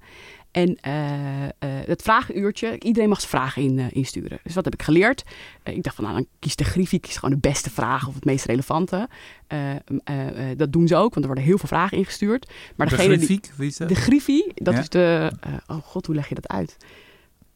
En 0.52 0.78
eh, 0.82 1.44
eh, 1.44 1.50
het 1.60 2.02
vragenuurtje. 2.02 2.80
Iedereen 2.80 3.10
mag 3.10 3.20
zijn 3.20 3.32
vragen 3.32 3.62
in, 3.62 3.80
eh, 3.80 3.86
insturen. 3.90 4.40
Dus 4.44 4.56
wat 4.56 4.64
heb 4.66 4.74
ik 4.74 4.82
geleerd? 4.82 5.24
Ik 5.64 5.84
dacht 5.84 5.96
van 5.96 6.04
nou, 6.06 6.16
dan 6.18 6.28
kies 6.40 6.56
de 6.56 6.64
griffie. 6.64 7.00
Kies 7.00 7.18
gewoon 7.18 7.40
de 7.42 7.48
beste 7.50 7.70
vraag 7.70 8.08
of 8.08 8.14
het 8.16 8.26
meest 8.26 8.46
relevante. 8.46 9.08
Eh, 9.48 9.72
eh, 9.72 9.80
eh, 10.06 10.58
dat 10.58 10.72
doen 10.72 10.88
ze 10.88 10.96
ook. 10.96 11.10
Want 11.14 11.16
er 11.26 11.26
worden 11.26 11.44
heel 11.44 11.58
veel 11.58 11.68
vragen 11.68 11.98
ingestuurd. 11.98 12.52
Maar 12.76 12.90
De 12.90 12.96
degene 12.96 13.18
wie 13.58 13.68
is 13.68 13.78
dat? 13.78 13.90
De 13.90 13.96
griffie, 13.96 14.52
dat 14.56 14.74
Ja. 14.74 14.80
is 14.80 14.90
de... 14.90 15.32
oh 15.68 15.78
god, 15.84 16.06
hoe 16.06 16.16
leg 16.16 16.30
je 16.30 16.36
dat 16.36 16.48
uit? 16.48 16.78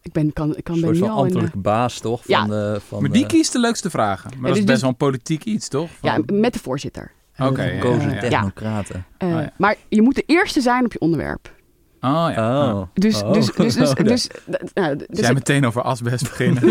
Ik 0.02 0.12
ben, 0.12 0.34
kan, 0.34 0.56
ik 0.58 0.64
kan 0.64 0.76
Een 0.76 0.82
ben 0.82 0.90
soort 0.96 1.02
niet 1.02 1.34
van 1.34 1.40
al 1.44 1.52
in... 1.54 1.62
baas, 1.62 2.00
toch? 2.00 2.28
Ja. 2.28 2.40
Van 2.40 2.50
de, 2.50 2.82
van 2.88 3.02
Maar 3.02 3.12
die 3.12 3.22
de- 3.22 3.28
kiest 3.28 3.52
de 3.52 3.60
leukste 3.60 3.90
vragen. 3.90 4.30
Maar 4.30 4.42
dat 4.42 4.50
is 4.52 4.56
dus- 4.58 4.66
best 4.66 4.82
wel 4.82 4.90
een 4.90 4.96
politiek 4.98 5.44
iets, 5.44 5.68
toch? 5.68 5.90
ja, 6.02 6.20
met 6.34 6.54
de 6.54 6.60
voorzitter. 6.60 7.12
Oké, 7.40 7.78
de 7.82 7.88
ja, 7.88 8.14
ja, 8.14 8.20
technocraten. 8.20 9.06
Eh, 9.18 9.28
Oh, 9.28 9.34
ja. 9.42 9.52
Maar 9.58 9.76
je 9.90 10.02
moet 10.02 10.16
de 10.16 10.24
eerste 10.26 10.62
zijn 10.62 10.86
op 10.86 10.94
je 10.94 11.00
onderwerp. 11.00 11.52
Oh 12.02 12.28
ja. 12.36 12.74
Oh. 12.74 12.82
Dus, 12.94 13.24
Oh. 13.24 13.34
dus, 13.34 13.46
dus, 13.54 13.76
dus, 13.76 13.92
ja. 13.98 14.04
dus, 14.04 14.28
nou, 14.74 14.96
dus- 14.96 15.20
jij 15.20 15.34
meteen 15.34 15.66
over 15.66 15.82
asbest 15.82 16.24
beginnen. 16.30 16.64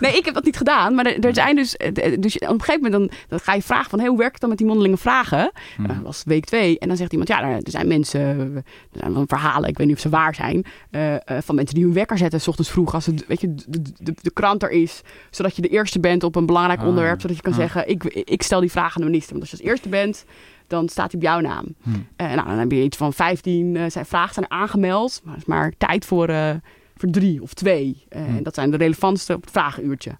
nee, 0.00 0.16
ik 0.16 0.24
heb 0.24 0.34
dat 0.34 0.44
niet 0.44 0.56
gedaan. 0.56 0.94
Maar 0.94 1.06
er, 1.06 1.24
er 1.24 1.34
zijn 1.34 1.56
dus, 1.56 1.76
eh, 1.76 1.92
dus 2.20 2.38
op 2.38 2.48
een 2.48 2.60
gegeven 2.60 2.82
moment 2.82 2.92
dan, 2.92 3.18
dan 3.28 3.40
ga 3.40 3.54
je 3.54 3.62
vragen 3.62 3.90
van, 3.90 3.98
hey, 3.98 4.08
hoe 4.08 4.18
werkt 4.18 4.32
het 4.32 4.40
dan 4.40 4.48
met 4.50 4.58
die 4.58 4.66
mondelinge 4.66 4.96
vragen? 4.96 5.52
Mhm. 5.76 5.90
Eh, 5.90 5.96
dat 5.96 6.04
was 6.04 6.22
week 6.26 6.44
twee. 6.44 6.78
En 6.78 6.88
dan 6.88 6.96
zegt 6.96 7.10
iemand, 7.12 7.28
ja, 7.28 7.42
er 7.42 7.54
er 7.54 7.70
zijn 7.70 7.86
mensen, 7.88 8.20
er 8.56 8.62
zijn 8.92 9.14
wel 9.14 9.24
verhalen, 9.26 9.68
ik 9.68 9.78
weet 9.78 9.86
niet 9.86 9.96
of 9.96 10.02
ze 10.02 10.08
waar 10.08 10.34
zijn, 10.34 10.64
eh, 10.90 11.14
eh, 11.14 11.20
van 11.42 11.54
mensen 11.54 11.74
die 11.74 11.84
hun 11.84 11.92
wekker 11.94 12.18
zetten, 12.18 12.40
s 12.40 12.48
ochtends 12.48 12.70
vroeg, 12.70 12.94
als 12.94 13.06
het, 13.06 13.26
weet 13.26 13.40
je, 13.40 13.54
de, 13.54 13.82
de, 14.02 14.14
de 14.22 14.30
krant 14.32 14.62
er 14.62 14.70
is, 14.70 15.00
zodat 15.30 15.56
je 15.56 15.62
de 15.62 15.68
eerste 15.68 16.00
bent 16.00 16.24
op 16.24 16.36
een 16.36 16.46
belangrijk 16.46 16.80
Ah, 16.80 16.86
onderwerp, 16.86 17.20
zodat 17.20 17.36
je 17.36 17.42
kan 17.42 17.52
ah. 17.52 17.58
zeggen, 17.58 17.88
ik, 17.88 18.04
ik 18.04 18.42
stel 18.42 18.60
die 18.60 18.70
vraag 18.70 18.96
aan 18.96 19.02
de 19.02 19.08
minister. 19.08 19.30
Want 19.30 19.40
als 19.40 19.50
je 19.50 19.56
als 19.56 19.66
eerste 19.66 19.88
bent, 19.88 20.24
dan 20.68 20.88
staat 20.88 21.12
hij 21.12 21.20
op 21.20 21.26
jouw 21.26 21.40
naam. 21.40 21.64
Hm. 21.82 21.90
Eh, 22.16 22.26
nou, 22.34 22.48
dan 22.48 22.58
heb 22.58 22.70
je 22.72 22.82
iets 22.82 22.96
van 22.96 23.12
15 23.12 23.76
eh, 23.76 23.90
zijn 23.90 24.06
vragen 24.06 24.34
zijn 24.34 24.50
aangemeld, 24.50 25.20
maar 25.24 25.36
is 25.36 25.44
maar 25.44 25.72
tijd 25.78 26.04
voor, 26.04 26.28
eh, 26.28 26.54
voor 26.96 27.10
drie 27.10 27.42
of 27.42 27.54
twee. 27.54 28.04
Hm. 28.08 28.16
En 28.16 28.42
dat 28.42 28.54
zijn 28.54 28.70
de 28.70 28.76
relevantste 28.76 29.34
op 29.34 29.40
het 29.40 29.50
vragenuurtje. 29.50 30.16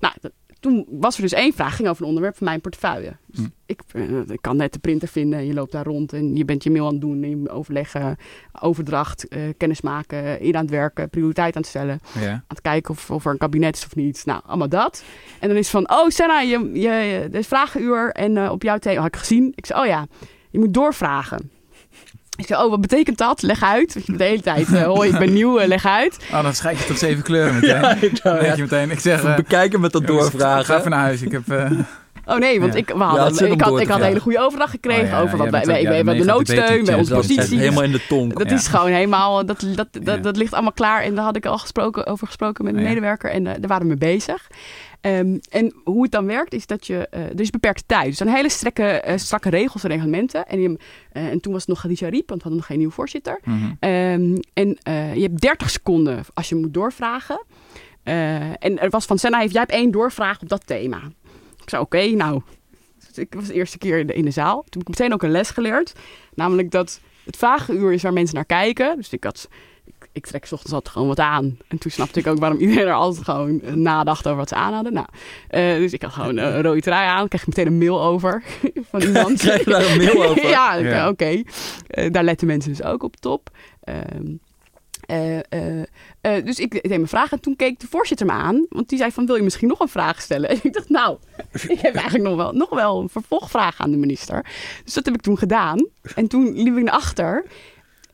Nou, 0.00 0.14
dat- 0.20 0.32
toen 0.60 0.86
was 0.90 1.16
er 1.16 1.22
dus 1.22 1.32
één 1.32 1.52
vraag, 1.52 1.76
ging 1.76 1.88
over 1.88 2.02
een 2.02 2.08
onderwerp 2.08 2.36
van 2.36 2.46
mijn 2.46 2.60
portefeuille. 2.60 3.16
Dus 3.26 3.40
Hm. 3.40 3.46
ik, 3.66 3.80
eh, 3.92 4.18
ik 4.28 4.38
kan 4.42 4.56
net 4.56 4.72
de 4.72 4.78
printer 4.78 5.08
vinden 5.08 5.38
en 5.38 5.46
je 5.46 5.54
loopt 5.54 5.72
daar 5.72 5.84
rond 5.84 6.12
en 6.12 6.36
je 6.36 6.44
bent 6.44 6.62
je 6.62 6.70
mail 6.70 6.86
aan 6.86 6.92
het 6.92 7.00
doen, 7.00 7.22
en 7.22 7.48
overleggen, 7.50 8.16
overdracht, 8.60 9.28
eh, 9.28 9.40
kennis 9.56 9.80
maken, 9.80 10.40
in 10.40 10.54
aan 10.56 10.62
het 10.62 10.70
werken, 10.70 11.10
prioriteit 11.10 11.54
aan 11.56 11.60
het 11.60 11.70
stellen, 11.70 12.00
Ja. 12.20 12.30
aan 12.32 12.44
het 12.48 12.60
kijken 12.60 12.90
of, 12.90 13.10
of 13.10 13.24
er 13.24 13.30
een 13.32 13.38
kabinet 13.38 13.76
is 13.76 13.84
of 13.84 13.94
niet. 13.94 14.22
Nou, 14.26 14.40
allemaal 14.46 14.68
dat. 14.68 15.04
En 15.40 15.48
dan 15.48 15.56
is 15.56 15.68
van, 15.70 15.90
oh 15.90 16.08
Senna, 16.08 16.40
je, 16.40 16.70
je, 16.72 16.80
je, 16.80 17.28
er 17.32 17.34
is 17.34 17.46
vragenuur 17.46 18.10
en 18.12 18.36
eh, 18.36 18.50
op 18.50 18.62
jouw 18.62 18.78
thema 18.78 18.96
had 19.00 19.06
ik 19.14 19.16
gezien. 19.16 19.52
Ik 19.54 19.66
zei, 19.66 19.80
oh 19.80 19.86
ja, 19.86 20.06
je 20.50 20.58
moet 20.58 20.74
doorvragen. 20.74 21.50
Ik 22.40 22.46
zei, 22.46 22.64
oh, 22.64 22.70
wat 22.70 22.80
betekent 22.80 23.18
dat? 23.18 23.42
Leg 23.42 23.62
uit. 23.62 23.94
Want 23.94 24.06
je 24.06 24.16
de 24.16 24.24
hele 24.24 24.42
tijd, 24.42 24.68
uh, 24.68 24.82
hoi, 24.82 25.10
ik 25.10 25.18
ben 25.18 25.32
nieuw, 25.32 25.60
uh, 25.60 25.66
leg 25.66 25.86
uit. 25.86 26.18
Oh, 26.32 26.42
dan 26.42 26.54
schrijf 26.54 26.80
je 26.80 26.86
tot 26.86 26.98
zeven 26.98 27.22
kleuren 27.22 27.54
meteen. 27.60 27.68
ja, 27.68 27.94
ik 27.94 28.18
ja. 28.22 28.54
je 28.54 28.62
meteen. 28.62 28.90
Ik 28.90 29.00
zeg, 29.00 29.24
uh, 29.24 29.36
bekijken 29.36 29.80
met 29.80 29.92
dat 29.92 30.06
doorvragen. 30.06 30.64
Ga 30.64 30.78
even 30.78 30.90
naar 30.90 31.00
huis. 31.00 31.22
Ik 31.22 31.32
heb... 31.32 31.42
Oh 32.24 32.38
nee, 32.38 32.60
want 32.60 32.72
ja. 32.72 32.78
ik, 32.78 32.88
we 32.88 33.02
hadden, 33.02 33.46
ja, 33.46 33.52
ik, 33.52 33.60
had, 33.60 33.80
ik 33.80 33.88
had 33.88 33.98
een 33.98 34.06
hele 34.06 34.20
goede 34.20 34.38
overdracht 34.38 34.70
gekregen 34.70 35.04
oh, 35.04 35.10
ja, 35.10 35.20
over 35.20 35.38
wat 35.38 35.50
wij, 35.50 35.64
wij, 35.64 35.84
wij 35.84 35.96
hebben 35.96 36.16
de 36.16 36.24
noodsteun, 36.24 36.84
bij 36.84 36.94
onze 36.94 37.14
positie. 37.14 37.58
Helemaal 37.58 37.82
in 37.82 37.92
de 37.92 38.06
tong. 38.08 38.38
Dat 38.38 38.50
is 38.50 38.66
gewoon 38.66 38.90
helemaal, 38.90 39.46
dat, 39.46 39.66
dat, 39.74 39.88
dat, 40.02 40.22
dat, 40.22 40.36
ligt 40.36 40.52
allemaal 40.52 40.72
klaar. 40.72 41.02
En 41.02 41.14
daar 41.14 41.24
had 41.24 41.36
ik 41.36 41.46
al 41.46 41.58
gesproken, 41.58 42.06
over 42.06 42.26
gesproken 42.26 42.64
met 42.64 42.74
een 42.74 42.82
medewerker 42.82 43.30
en 43.30 43.44
uh, 43.44 43.52
daar 43.58 43.68
waren 43.68 43.82
we 43.82 43.88
mee 43.88 44.14
bezig. 44.14 44.46
Um, 45.02 45.40
en 45.50 45.74
hoe 45.84 46.02
het 46.02 46.12
dan 46.12 46.26
werkt 46.26 46.54
is 46.54 46.66
dat 46.66 46.86
je, 46.86 47.08
uh, 47.14 47.20
er 47.20 47.40
is 47.40 47.50
beperkte 47.50 47.82
tijd. 47.86 48.04
Dus 48.04 48.20
er 48.20 48.24
zijn 48.24 48.36
hele 48.36 48.48
strakke, 48.48 49.04
uh, 49.06 49.16
strakke 49.16 49.50
regels 49.50 49.82
en 49.82 49.90
reglementen. 49.90 50.46
En, 50.46 50.60
je, 50.60 50.68
uh, 50.68 51.26
en 51.26 51.40
toen 51.40 51.52
was 51.52 51.60
het 51.60 51.70
nog 51.70 51.80
Khadija 51.80 52.08
Riep, 52.08 52.28
want 52.28 52.42
we 52.42 52.48
hadden 52.48 52.56
nog 52.56 52.66
geen 52.66 52.78
nieuwe 52.78 52.92
voorzitter. 52.92 53.40
Mm 53.44 53.58
-hmm. 53.58 53.90
um, 53.90 54.40
en 54.52 54.78
je 55.14 55.22
hebt 55.22 55.40
30 55.40 55.70
seconden 55.70 56.24
als 56.34 56.48
je 56.48 56.54
moet 56.54 56.74
doorvragen. 56.74 57.44
en 58.02 58.78
er 58.78 58.90
was 58.90 59.06
van 59.06 59.18
Senna, 59.18 59.38
heeft, 59.38 59.52
jij 59.52 59.60
hebt 59.60 59.72
één 59.72 59.90
doorvraag 59.90 60.40
op 60.40 60.48
dat 60.48 60.66
thema. 60.66 61.00
Ik 61.62 61.68
zei, 61.68 61.82
oké, 61.82 61.96
okay, 61.96 62.12
nou, 62.12 62.42
ik 63.14 63.34
was 63.34 63.46
de 63.46 63.54
eerste 63.54 63.78
keer 63.78 63.98
in 63.98 64.06
de, 64.06 64.14
in 64.14 64.24
de 64.24 64.30
zaal. 64.30 64.54
Toen 64.54 64.80
heb 64.80 64.82
ik 64.82 64.98
meteen 64.98 65.12
ook 65.12 65.22
een 65.22 65.30
les 65.30 65.50
geleerd. 65.50 65.92
Namelijk 66.34 66.70
dat 66.70 67.00
het 67.24 67.36
vragenuur 67.36 67.92
is 67.92 68.02
waar 68.02 68.12
mensen 68.12 68.34
naar 68.34 68.44
kijken. 68.44 68.96
Dus 68.96 69.12
ik 69.12 69.24
had 69.24 69.48
ik 70.12 70.26
trek 70.26 70.44
s 70.44 70.52
ochtends 70.52 70.72
altijd 70.72 70.92
gewoon 70.92 71.08
wat 71.08 71.18
aan. 71.18 71.58
En 71.68 71.78
toen 71.78 71.90
snapte 71.90 72.18
ik 72.18 72.26
ook 72.26 72.38
waarom 72.38 72.58
iedereen 72.58 72.86
er 72.86 72.92
altijd 72.92 73.24
gewoon 73.24 73.60
nadacht 73.82 74.26
over 74.26 74.38
wat 74.38 74.48
ze 74.48 74.54
aan 74.54 74.72
hadden. 74.72 74.92
Nou, 74.92 75.06
uh, 75.50 75.74
dus 75.74 75.92
ik 75.92 76.02
had 76.02 76.12
gewoon 76.12 76.36
een 76.36 76.62
rode 76.62 76.80
trui 76.80 77.08
aan. 77.08 77.28
kreeg 77.28 77.40
ik 77.40 77.46
meteen 77.46 77.66
een 77.66 77.78
mail 77.78 78.02
over 78.02 78.42
van 78.90 79.00
iemand. 79.10 79.38
kreeg 79.38 79.64
je 79.64 79.70
daar 79.70 79.90
een 79.90 79.96
mail 79.96 80.24
over? 80.24 80.48
ja, 80.48 80.74
ja. 80.76 81.08
oké. 81.08 81.08
Okay. 81.08 81.46
Uh, 81.94 82.12
daar 82.12 82.24
letten 82.24 82.46
mensen 82.46 82.70
dus 82.70 82.82
ook 82.82 83.02
op 83.02 83.16
top. 83.16 83.50
Um, 84.14 84.40
uh, 85.10 85.36
uh, 85.36 86.44
dus 86.44 86.58
ik 86.58 86.70
deed 86.70 86.88
mijn 86.88 87.08
vraag 87.08 87.32
en 87.32 87.40
toen 87.40 87.56
keek 87.56 87.80
de 87.80 87.86
voorzitter 87.90 88.26
me 88.26 88.32
aan. 88.32 88.66
Want 88.68 88.88
die 88.88 88.98
zei 88.98 89.10
van, 89.12 89.26
wil 89.26 89.36
je 89.36 89.42
misschien 89.42 89.68
nog 89.68 89.80
een 89.80 89.88
vraag 89.88 90.20
stellen? 90.20 90.48
En 90.50 90.58
ik 90.62 90.72
dacht, 90.72 90.88
nou, 90.88 91.18
ik 91.68 91.80
heb 91.80 91.94
eigenlijk 91.94 92.24
nog 92.24 92.36
wel, 92.36 92.52
nog 92.52 92.70
wel 92.70 93.00
een 93.00 93.08
vervolgvraag 93.08 93.80
aan 93.80 93.90
de 93.90 93.96
minister. 93.96 94.46
Dus 94.84 94.94
dat 94.94 95.04
heb 95.04 95.14
ik 95.14 95.20
toen 95.20 95.38
gedaan. 95.38 95.88
En 96.14 96.28
toen 96.28 96.62
liep 96.62 96.76
ik 96.76 96.84
naar 96.84 96.94
achter. 96.94 97.44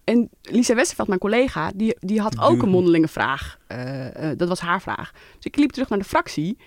En 0.06 0.30
Lisa 0.42 0.74
Westerveld, 0.74 1.08
mijn 1.08 1.20
collega, 1.20 1.70
die, 1.74 1.96
die 2.00 2.20
had 2.20 2.40
ook 2.40 2.62
een 2.62 2.68
mondelinge 2.68 3.08
vraag. 3.08 3.58
Uh, 3.68 4.30
dat 4.36 4.48
was 4.48 4.60
haar 4.60 4.82
vraag. 4.82 5.10
Dus 5.12 5.44
ik 5.44 5.56
liep 5.56 5.70
terug 5.70 5.88
naar 5.88 5.98
de 5.98 6.04
fractie. 6.04 6.58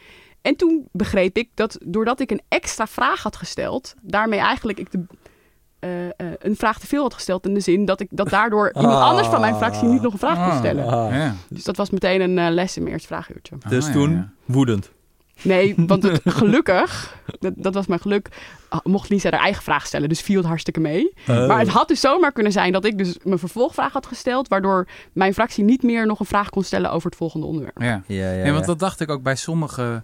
En 0.41 0.55
toen 0.55 0.87
begreep 0.91 1.37
ik 1.37 1.49
dat 1.53 1.77
doordat 1.85 2.19
ik 2.19 2.31
een 2.31 2.41
extra 2.47 2.87
vraag 2.87 3.23
had 3.23 3.35
gesteld, 3.35 3.95
daarmee 4.01 4.39
eigenlijk 4.39 4.79
ik 4.79 4.91
de, 4.91 5.05
uh, 5.79 6.05
uh, 6.05 6.33
een 6.39 6.55
vraag 6.55 6.79
te 6.79 6.87
veel 6.87 7.01
had 7.01 7.13
gesteld. 7.13 7.45
In 7.45 7.53
de 7.53 7.59
zin 7.59 7.85
dat 7.85 7.99
ik 7.99 8.07
dat 8.11 8.29
daardoor 8.29 8.71
iemand 8.79 8.97
ah. 8.97 9.09
anders 9.09 9.27
van 9.27 9.41
mijn 9.41 9.55
fractie 9.55 9.87
niet 9.87 10.01
nog 10.01 10.13
een 10.13 10.19
vraag 10.19 10.49
kon 10.49 10.57
stellen. 10.57 10.87
Ah. 10.87 11.15
Ja. 11.15 11.35
Dus 11.49 11.63
dat 11.63 11.77
was 11.77 11.89
meteen 11.89 12.21
een 12.21 12.37
uh, 12.37 12.53
les 12.53 12.75
in 12.75 12.81
mijn 12.81 12.93
eerste 12.93 13.07
vraaguurtje. 13.07 13.55
Dus 13.69 13.85
ah, 13.85 13.93
toen 13.93 14.09
ja, 14.09 14.15
ja. 14.15 14.31
woedend. 14.45 14.91
Nee, 15.41 15.73
want 15.77 16.03
het, 16.03 16.21
gelukkig, 16.41 17.17
dat, 17.39 17.53
dat, 17.55 17.73
was 17.73 17.87
mijn 17.87 17.99
geluk, 17.99 18.29
mocht 18.83 19.09
Lisa 19.09 19.29
haar 19.29 19.39
eigen 19.39 19.63
vraag 19.63 19.85
stellen. 19.85 20.09
Dus 20.09 20.21
viel 20.21 20.37
het 20.37 20.45
hartstikke 20.45 20.79
mee. 20.79 21.13
Oh. 21.27 21.47
Maar 21.47 21.59
het 21.59 21.67
had 21.67 21.87
dus 21.87 21.99
zomaar 21.99 22.31
kunnen 22.31 22.51
zijn 22.51 22.71
dat 22.71 22.85
ik 22.85 22.97
dus 22.97 23.17
mijn 23.23 23.39
vervolgvraag 23.39 23.93
had 23.93 24.05
gesteld. 24.05 24.47
Waardoor 24.47 24.87
mijn 25.13 25.33
fractie 25.33 25.63
niet 25.63 25.83
meer 25.83 26.05
nog 26.05 26.19
een 26.19 26.25
vraag 26.25 26.49
kon 26.49 26.63
stellen 26.63 26.91
over 26.91 27.09
het 27.09 27.17
volgende 27.17 27.45
onderwerp. 27.45 27.81
Ja, 27.81 28.03
ja, 28.07 28.31
ja, 28.31 28.45
ja 28.45 28.53
want 28.53 28.65
dat 28.65 28.79
dacht 28.79 28.99
ik 28.99 29.09
ook 29.09 29.23
bij 29.23 29.35
sommige 29.35 30.03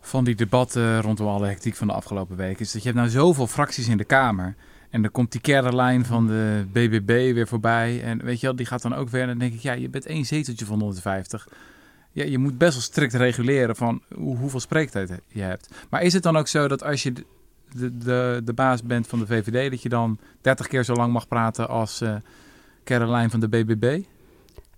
van 0.00 0.24
die 0.24 0.34
debatten 0.34 1.02
rondom 1.02 1.26
alle 1.26 1.46
hectiek 1.46 1.76
van 1.76 1.86
de 1.86 1.92
afgelopen 1.92 2.36
weken. 2.36 2.60
Is 2.60 2.72
dat 2.72 2.82
je 2.82 2.88
hebt 2.88 3.00
nou 3.00 3.10
zoveel 3.10 3.46
fracties 3.46 3.88
in 3.88 3.96
de 3.96 4.04
Kamer. 4.04 4.54
En 4.90 5.02
dan 5.02 5.10
komt 5.10 5.32
die 5.32 5.40
Caroline 5.40 6.04
van 6.04 6.26
de 6.26 6.66
BBB 6.72 7.34
weer 7.34 7.48
voorbij. 7.48 8.02
En 8.02 8.24
weet 8.24 8.40
je 8.40 8.46
wel, 8.46 8.56
die 8.56 8.66
gaat 8.66 8.82
dan 8.82 8.94
ook 8.94 9.08
weer. 9.08 9.22
En 9.22 9.28
dan 9.28 9.38
denk 9.38 9.52
ik, 9.52 9.60
ja, 9.60 9.72
je 9.72 9.88
bent 9.88 10.06
één 10.06 10.24
zeteltje 10.24 10.64
van 10.64 10.78
150 10.80 11.48
ja, 12.12 12.24
je 12.24 12.38
moet 12.38 12.58
best 12.58 12.72
wel 12.72 12.82
strikt 12.82 13.14
reguleren 13.14 13.76
van 13.76 14.02
hoe, 14.14 14.36
hoeveel 14.36 14.60
spreektijd 14.60 15.20
je 15.28 15.42
hebt. 15.42 15.68
Maar 15.90 16.02
is 16.02 16.12
het 16.12 16.22
dan 16.22 16.36
ook 16.36 16.48
zo 16.48 16.68
dat 16.68 16.82
als 16.82 17.02
je 17.02 17.12
de, 17.12 17.98
de, 17.98 18.40
de 18.44 18.52
baas 18.52 18.82
bent 18.82 19.06
van 19.06 19.18
de 19.18 19.26
VVD, 19.26 19.70
dat 19.70 19.82
je 19.82 19.88
dan 19.88 20.18
30 20.40 20.66
keer 20.66 20.84
zo 20.84 20.94
lang 20.94 21.12
mag 21.12 21.28
praten 21.28 21.68
als 21.68 22.02
uh, 22.02 22.14
Caroline 22.84 23.30
van 23.30 23.40
de 23.40 23.48
BBB? 23.48 24.02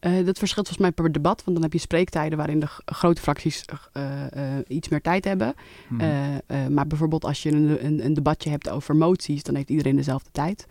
Uh, 0.00 0.24
dat 0.26 0.38
verschilt 0.38 0.66
volgens 0.68 0.78
mij 0.78 0.92
per 0.92 1.12
debat, 1.12 1.44
want 1.44 1.56
dan 1.56 1.62
heb 1.62 1.72
je 1.72 1.78
spreektijden 1.78 2.38
waarin 2.38 2.60
de 2.60 2.68
grote 2.84 3.20
fracties 3.20 3.64
uh, 3.96 4.24
iets 4.66 4.88
meer 4.88 5.00
tijd 5.00 5.24
hebben. 5.24 5.54
Hmm. 5.88 6.40
maar 6.70 6.86
bijvoorbeeld 6.86 7.24
als 7.24 7.42
je 7.42 7.50
een, 7.50 7.84
een, 7.84 8.04
een, 8.04 8.14
debatje 8.14 8.50
hebt 8.50 8.68
over 8.68 8.96
moties, 8.96 9.42
dan 9.42 9.54
heeft 9.54 9.70
iedereen 9.70 9.96
dezelfde 9.96 10.30
tijd. 10.32 10.66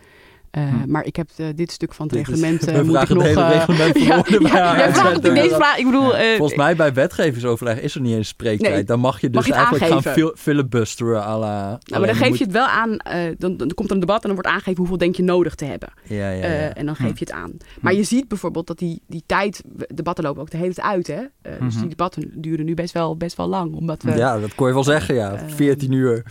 Uh, 0.57 0.69
hm. 0.69 0.91
Maar 0.91 1.05
ik 1.05 1.15
heb 1.15 1.29
uh, 1.37 1.47
dit 1.55 1.71
stuk 1.71 1.93
van 1.93 2.07
het 2.07 2.15
dit 2.15 2.27
reglement. 2.27 2.67
Uh, 2.71 2.81
moet 2.81 3.01
ik 3.01 3.09
nog. 3.09 3.23
Hele 3.23 3.47
reglement 3.47 3.99
ja, 4.03 4.23
ja, 4.39 4.77
ja, 4.77 4.93
vraagt 4.93 5.25
in 5.25 5.33
deze 5.33 5.55
vraag. 5.55 5.77
Ik 5.77 5.85
bedoel. 5.85 6.11
Volgens 6.37 6.55
mij 6.55 6.75
bij 6.75 6.93
wetgevingsoverleg 6.93 7.79
is 7.79 7.95
er 7.95 8.01
niet 8.01 8.15
eens 8.15 8.27
spreektijd. 8.27 8.73
Nee, 8.73 8.83
dan 8.83 8.99
mag 8.99 9.21
je 9.21 9.29
dus 9.29 9.35
mag 9.35 9.45
je 9.45 9.53
eigenlijk 9.53 9.83
aangeven. 9.83 10.23
gaan 10.23 10.31
filibusteren. 10.35 11.23
À 11.23 11.37
la, 11.37 11.67
nou, 11.67 11.79
maar 11.89 12.05
dan 12.05 12.15
geef 12.15 12.29
moet... 12.29 12.37
je 12.37 12.43
het 12.43 12.53
wel 12.53 12.65
aan. 12.65 12.97
Dan, 13.37 13.57
dan, 13.57 13.73
komt 13.73 13.89
er 13.89 13.95
een 13.95 13.99
debat 13.99 14.21
en 14.21 14.25
dan 14.25 14.33
wordt 14.33 14.47
aangegeven 14.47 14.77
hoeveel 14.77 14.97
denk 14.97 15.15
je 15.15 15.23
nodig 15.23 15.55
te 15.55 15.65
hebben. 15.65 15.89
Ja, 16.03 16.29
ja, 16.29 16.45
ja. 16.45 16.73
en 16.73 16.85
dan 16.85 16.95
geef 16.95 17.11
hm. 17.11 17.13
je 17.17 17.25
het 17.25 17.31
aan. 17.31 17.51
Maar 17.81 17.91
hm. 17.91 17.97
je 17.97 18.03
ziet 18.03 18.27
bijvoorbeeld 18.27 18.67
dat 18.67 18.77
die, 18.77 19.01
die 19.07 19.23
tijd. 19.25 19.63
Debatten 19.93 20.23
lopen 20.23 20.41
ook 20.41 20.51
de 20.51 20.57
hele 20.57 20.73
tijd 20.73 20.87
uit. 20.87 21.07
Hè? 21.07 21.21
Dus 21.41 21.57
-hmm. 21.57 21.79
die 21.79 21.89
debatten 21.89 22.31
duren 22.35 22.65
nu 22.65 22.73
best 22.73 22.93
wel, 22.93 23.17
best 23.17 23.37
wel 23.37 23.47
lang. 23.47 23.75
Omdat 23.75 24.03
we, 24.03 24.15
ja, 24.15 24.39
dat 24.39 24.55
kon 24.55 24.67
je 24.67 24.73
wel 24.73 24.83
zeggen. 24.83 25.15
Ja, 25.15 25.39
14 25.47 25.91
uur. 25.91 26.23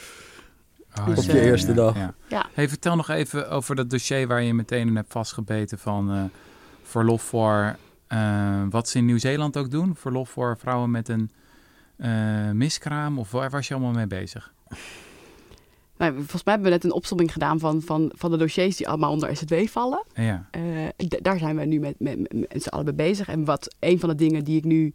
Oh, 1.08 1.18
op 1.18 1.24
je 1.24 1.40
eerste 1.40 1.72
dag. 1.72 1.96
Ja. 1.96 2.14
ja. 2.28 2.46
Hey, 2.52 2.68
vertel 2.68 2.96
nog 2.96 3.08
even 3.08 3.50
over 3.50 3.76
dat 3.76 3.90
dossier 3.90 4.26
waar 4.26 4.42
je 4.42 4.54
meteen 4.54 4.88
in 4.88 4.96
hebt 4.96 5.12
vastgebeten 5.12 5.78
van 5.78 6.14
uh, 6.14 6.22
verlof 6.82 7.22
voor 7.22 7.76
uh, 8.08 8.62
wat 8.70 8.88
ze 8.88 8.98
in 8.98 9.04
Nieuw-Zeeland 9.04 9.56
ook 9.56 9.70
doen. 9.70 9.96
Verlof 9.96 10.30
voor 10.30 10.56
vrouwen 10.58 10.90
met 10.90 11.08
een 11.08 11.30
uh, 11.96 12.50
miskraam 12.50 13.18
of 13.18 13.30
waar 13.30 13.50
was 13.50 13.68
je 13.68 13.74
allemaal 13.74 13.92
mee 13.92 14.06
bezig? 14.06 14.52
Nou, 15.96 16.14
volgens 16.14 16.44
mij 16.44 16.54
hebben 16.54 16.70
we 16.70 16.76
net 16.76 16.84
een 16.84 16.92
opzomming 16.92 17.32
gedaan 17.32 17.58
van, 17.58 17.82
van, 17.82 18.12
van 18.14 18.30
de 18.30 18.36
dossiers 18.36 18.76
die 18.76 18.88
allemaal 18.88 19.12
onder 19.12 19.36
SZW 19.36 19.54
vallen. 19.66 20.04
Ja. 20.14 20.48
daar 21.22 21.38
zijn 21.38 21.56
we 21.56 21.64
nu 21.64 21.78
met, 21.78 21.94
met, 21.98 22.18
met, 22.18 22.52
met 22.52 22.62
z'n 22.62 22.68
allen 22.68 22.84
mee 22.84 22.94
bezig. 22.94 23.28
En 23.28 23.44
wat 23.44 23.74
een 23.78 23.98
van 23.98 24.08
de 24.08 24.14
dingen 24.14 24.44
die 24.44 24.56
ik 24.56 24.64
nu, 24.64 24.94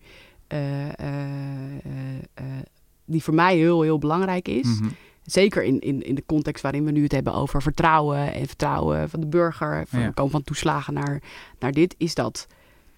die 3.05 3.23
voor 3.23 3.33
mij 3.33 3.57
heel, 3.57 3.81
heel 3.81 3.97
belangrijk 3.97 4.47
is, 4.47 4.65
mm 4.65 4.77
-hmm 4.77 4.95
Zeker 5.25 5.63
in, 5.63 5.79
in, 5.79 6.01
in 6.01 6.15
de 6.15 6.23
context 6.25 6.63
waarin 6.63 6.85
we 6.85 6.91
nu 6.91 7.03
het 7.03 7.11
hebben 7.11 7.33
over 7.33 7.61
vertrouwen 7.61 8.33
en 8.33 8.47
vertrouwen 8.47 9.09
van 9.09 9.19
de 9.19 9.27
burger, 9.27 9.87
van 9.87 9.99
ja. 9.99 10.09
komen 10.09 10.31
van 10.31 10.43
toeslagen 10.43 10.93
naar, 10.93 11.21
naar 11.59 11.71
dit, 11.71 11.95
is 11.97 12.15
dat 12.15 12.47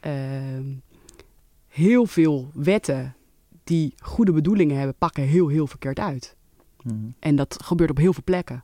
uh, 0.05 0.11
heel 1.67 2.05
veel 2.05 2.51
wetten 2.53 3.15
die 3.63 3.93
goede 3.99 4.31
bedoelingen 4.31 4.77
hebben, 4.77 4.95
pakken 4.97 5.23
heel, 5.23 5.47
heel 5.47 5.67
verkeerd 5.67 5.99
uit. 5.99 6.35
Mm. 6.83 7.13
En 7.19 7.35
dat 7.35 7.63
gebeurt 7.63 7.89
op 7.89 7.97
heel 7.97 8.13
veel 8.13 8.23
plekken. 8.23 8.63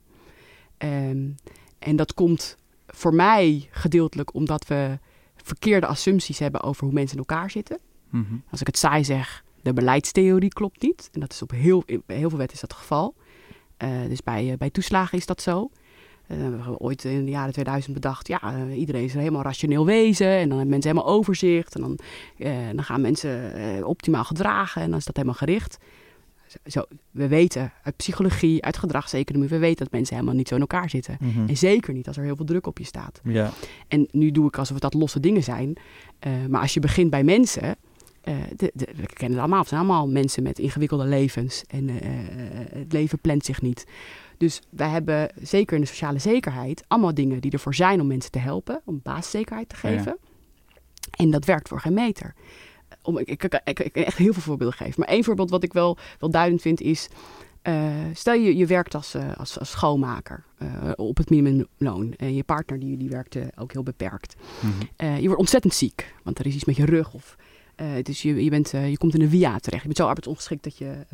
Um, 0.78 1.36
en 1.80 1.96
dat 1.96 2.14
komt 2.14 2.58
voor 2.88 3.14
mij 3.14 3.68
gedeeltelijk 3.72 4.34
omdat 4.34 4.68
we 4.68 5.00
verkeerde 5.36 5.88
assumpties 5.88 6.40
hebben 6.40 6.62
over 6.62 6.84
hoe 6.84 6.94
mensen 6.94 7.18
in 7.18 7.24
elkaar 7.28 7.52
zitten. 7.52 7.80
Mm 8.10 8.26
-hmm. 8.30 8.44
Als 8.50 8.62
ik 8.62 8.68
het 8.68 8.78
saai 8.78 9.04
zeg, 9.04 9.44
de 9.62 9.74
beleidstheorie 9.74 10.54
klopt 10.54 10.82
niet. 10.82 11.10
En 11.12 11.20
dat 11.20 11.32
is 11.32 11.42
op 11.42 11.52
heel, 11.52 11.84
heel 12.06 12.30
veel 12.30 12.38
wetten 12.38 12.56
is 12.56 12.62
dat 12.62 12.72
het 12.72 12.80
geval. 12.80 13.16
Uh, 13.84 14.10
dus 14.10 14.24
bij, 14.24 14.46
uh, 14.46 14.54
bij 14.58 14.70
toeslagen 14.70 15.18
is 15.18 15.26
dat 15.26 15.42
zo. 15.42 15.70
Uh, 16.28 16.38
we 16.38 16.44
hebben 16.44 16.80
ooit 16.80 17.04
in 17.04 17.26
de 17.26 17.32
jaren 17.32 17.54
2000 17.54 17.94
bedacht, 17.94 18.28
ja, 18.28 18.68
iedereen 18.76 19.04
is 19.04 19.14
helemaal 19.14 19.42
rationeel 19.42 19.86
wezen. 19.86 20.28
En 20.28 20.50
dan 20.50 20.58
hebben 20.58 20.70
mensen 20.70 20.92
helemaal 20.92 21.14
overzicht. 21.14 21.76
En 21.76 21.82
dan, 21.82 22.00
dan 22.76 22.84
gaan 22.84 23.02
mensen 23.02 23.88
optimaal 23.88 24.24
gedragen. 24.24 24.82
En 24.82 24.90
dan 24.90 25.00
is 25.00 25.06
dat 25.06 25.16
helemaal 25.16 25.38
gericht. 25.38 25.78
Zo, 26.66 26.84
we 27.12 27.28
weten 27.28 27.72
uit 27.84 27.96
psychologie, 27.96 28.64
uit 28.64 28.78
gedragseconomie, 28.78 29.50
we 29.50 29.58
weten 29.58 29.84
dat 29.84 29.92
mensen 29.92 30.16
helemaal 30.16 30.36
niet 30.36 30.48
zo 30.48 30.56
in 30.56 30.62
elkaar 30.62 30.90
zitten. 30.90 31.18
Mm 31.20 31.32
-hmm. 31.32 31.48
En 31.48 31.58
zeker 31.58 31.94
niet 31.94 32.08
als 32.08 32.18
er 32.18 32.24
heel 32.24 32.36
veel 32.36 32.46
druk 32.46 32.68
op 32.68 32.78
je 32.78 32.86
staat. 32.86 33.22
Ja. 33.24 33.52
En 33.88 34.08
nu 34.12 34.32
doe 34.32 34.48
ik 34.48 34.58
alsof 34.58 34.74
het 34.74 34.92
dat 34.92 34.94
losse 34.94 35.20
dingen 35.20 35.44
zijn. 35.44 35.78
maar 36.50 36.62
als 36.62 36.74
je 36.74 36.80
begint 36.80 37.10
bij 37.10 37.24
mensen, 37.24 37.76
uh, 38.24 38.36
de, 38.56 38.72
de, 38.74 38.88
we 38.96 39.06
kennen 39.06 39.32
het 39.32 39.40
allemaal. 39.40 39.60
Het 39.60 39.68
zijn 39.68 39.80
allemaal 39.80 40.08
mensen 40.08 40.44
met 40.44 40.60
ingewikkelde 40.60 41.06
levens. 41.06 41.64
En 41.68 41.90
uh, 41.90 41.98
het 42.70 42.94
leven 42.94 43.20
plant 43.20 43.46
zich 43.46 43.62
niet. 43.62 43.86
Dus 44.38 44.62
wij 44.70 44.90
hebben 44.90 45.30
zeker 45.42 45.76
in 45.76 45.82
de 45.82 45.88
sociale 45.88 46.20
zekerheid 46.20 46.84
allemaal 46.88 47.14
dingen 47.14 47.42
die 47.42 47.52
ervoor 47.52 47.76
zijn 47.76 48.02
om 48.02 48.08
mensen 48.08 48.32
te 48.32 48.40
helpen. 48.40 48.82
Om 48.86 49.00
basiszekerheid 49.04 49.70
te 49.70 49.76
geven. 49.76 50.18
Ja. 50.20 50.76
En 51.16 51.32
dat 51.32 51.46
werkt 51.46 51.68
voor 51.68 51.80
geen 51.80 51.94
meter. 51.94 52.34
Om, 53.02 53.18
ik, 53.18 53.28
ik, 53.28 53.62
ik, 53.64 53.80
ik, 53.80 53.94
kan 53.94 54.04
echt 54.04 54.18
heel 54.18 54.34
veel 54.34 54.42
voorbeelden 54.42 54.78
geven. 54.78 55.00
Maar 55.00 55.10
één 55.10 55.24
voorbeeld 55.24 55.50
wat 55.50 55.64
ik 55.64 55.74
wel, 55.74 55.98
wel 56.20 56.30
duidend 56.30 56.62
vind 56.62 56.82
is... 56.82 57.08
Uh, 57.68 57.94
stel 58.14 58.34
je, 58.34 58.58
je 58.58 58.66
werkt 58.66 58.96
als, 58.96 59.16
uh, 59.16 59.36
als, 59.38 59.60
als 59.60 59.70
schoonmaker 59.70 60.44
uh, 60.62 60.92
op 60.96 61.18
het 61.18 61.30
minimumloon. 61.30 62.14
En 62.18 62.36
je 62.36 62.44
partner 62.44 62.80
die, 62.80 62.98
die 62.98 63.10
werkt 63.10 63.38
ook 63.58 63.72
heel 63.72 63.84
beperkt. 63.84 64.36
Mm 64.60 64.74
-hmm. 64.98 65.16
je 65.16 65.26
wordt 65.26 65.40
ontzettend 65.40 65.74
ziek, 65.74 66.14
want 66.24 66.40
er 66.40 66.46
is 66.46 66.54
iets 66.54 66.66
met 66.66 66.76
je 66.76 66.86
rug 66.86 67.14
of 67.14 67.36
uh, 67.82 67.88
dus 68.04 68.22
je, 68.22 68.44
je, 68.44 68.50
bent, 68.50 68.74
uh, 68.74 68.90
je 68.90 68.98
komt 68.98 69.14
in 69.14 69.22
een 69.22 69.30
via 69.30 69.60
terecht. 69.60 69.82
Je 69.82 69.88
bent 69.88 69.98
zo 69.98 70.08
arbeidsongeschikt 70.08 70.64
dat 70.64 70.78
je, 70.78 71.06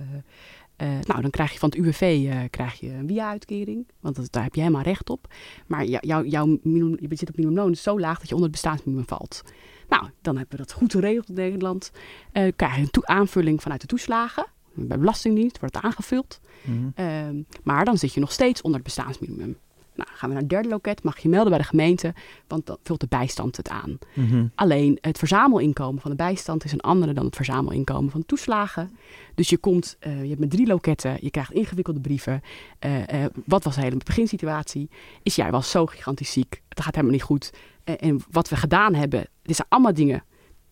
Eh, 0.79 0.87
nou, 0.87 1.21
dan 1.21 1.29
krijg 1.29 1.51
je 1.51 1.59
van 1.59 1.69
het 1.69 1.77
UWV 1.77 2.01
eh, 2.29 2.39
krijg 2.49 2.79
je 2.79 2.89
een 2.89 3.07
WIA-uitkering, 3.07 3.87
want 3.99 4.15
dat, 4.15 4.31
daar 4.31 4.43
heb 4.43 4.55
je 4.55 4.61
helemaal 4.61 4.81
recht 4.81 5.09
op. 5.09 5.33
Maar 5.67 5.85
jou, 5.85 6.07
jou, 6.07 6.27
jouw 6.27 6.45
minimum, 6.63 6.97
je 6.99 7.07
zit 7.09 7.29
op 7.29 7.35
minimumloon 7.35 7.71
is 7.71 7.83
zo 7.83 7.99
laag 7.99 8.19
dat 8.19 8.27
je 8.27 8.35
onder 8.35 8.49
het 8.49 8.61
bestaansminimum 8.61 9.07
valt. 9.07 9.43
Nou, 9.89 10.09
dan 10.21 10.37
hebben 10.37 10.57
we 10.57 10.63
dat 10.63 10.73
goed 10.73 10.91
geregeld 10.91 11.29
in 11.29 11.35
Nederland. 11.35 11.91
Eh 12.31 12.51
krijg 12.55 12.75
je 12.75 12.81
een 12.81 13.07
aanvulling 13.07 13.61
vanuit 13.61 13.81
de 13.81 13.87
toeslagen. 13.87 14.45
Bij 14.73 14.97
Belastingdienst 14.97 15.59
wordt 15.59 15.75
het 15.75 15.83
aangevuld. 15.83 16.39
Mhm. 16.61 16.89
Ehm, 16.95 17.41
maar 17.63 17.85
dan 17.85 17.97
zit 17.97 18.13
je 18.13 18.19
nog 18.19 18.31
steeds 18.31 18.61
onder 18.61 18.79
het 18.79 18.93
bestaansminimum. 18.93 19.57
Nou, 19.99 20.11
gaan 20.13 20.29
we 20.29 20.33
naar 20.33 20.43
het 20.43 20.49
derde 20.51 20.69
loket, 20.69 21.03
mag 21.03 21.17
je 21.17 21.29
melden 21.29 21.49
bij 21.49 21.59
de 21.59 21.67
gemeente, 21.67 22.13
want 22.47 22.65
dan 22.65 22.77
vult 22.83 22.99
de 22.99 23.07
bijstand 23.09 23.57
het 23.57 23.69
aan. 23.69 23.97
Mhm. 24.13 24.45
Alleen 24.55 24.97
het 25.01 25.17
verzamelinkomen 25.17 26.01
van 26.01 26.11
de 26.11 26.17
bijstand 26.17 26.63
is 26.63 26.71
een 26.71 26.81
andere 26.81 27.13
dan 27.13 27.25
het 27.25 27.35
verzamelinkomen 27.35 28.11
van 28.11 28.25
toeslagen. 28.25 28.97
Dus 29.35 29.49
je 29.49 29.57
komt, 29.57 29.97
eh, 29.99 30.21
je 30.21 30.27
hebt 30.27 30.39
met 30.39 30.49
drie 30.49 30.67
loketten, 30.67 31.17
je 31.21 31.29
krijgt 31.29 31.51
ingewikkelde 31.51 31.99
brieven. 31.99 32.41
Eh, 32.79 33.23
eh, 33.23 33.31
wat 33.45 33.63
was 33.63 33.75
de 33.75 33.81
hele 33.81 33.97
beginsituatie? 34.05 34.89
Is 35.23 35.35
jij 35.35 35.51
was 35.51 35.71
zo 35.71 35.85
gigantisch 35.85 36.31
ziek, 36.31 36.61
het 36.69 36.81
gaat 36.81 36.95
helemaal 36.95 37.15
niet 37.15 37.23
goed. 37.23 37.53
En 37.83 38.21
wat 38.31 38.49
we 38.49 38.55
gedaan 38.55 38.93
hebben, 38.93 39.27
dit 39.41 39.55
zijn 39.55 39.67
allemaal 39.69 39.93
dingen 39.93 40.23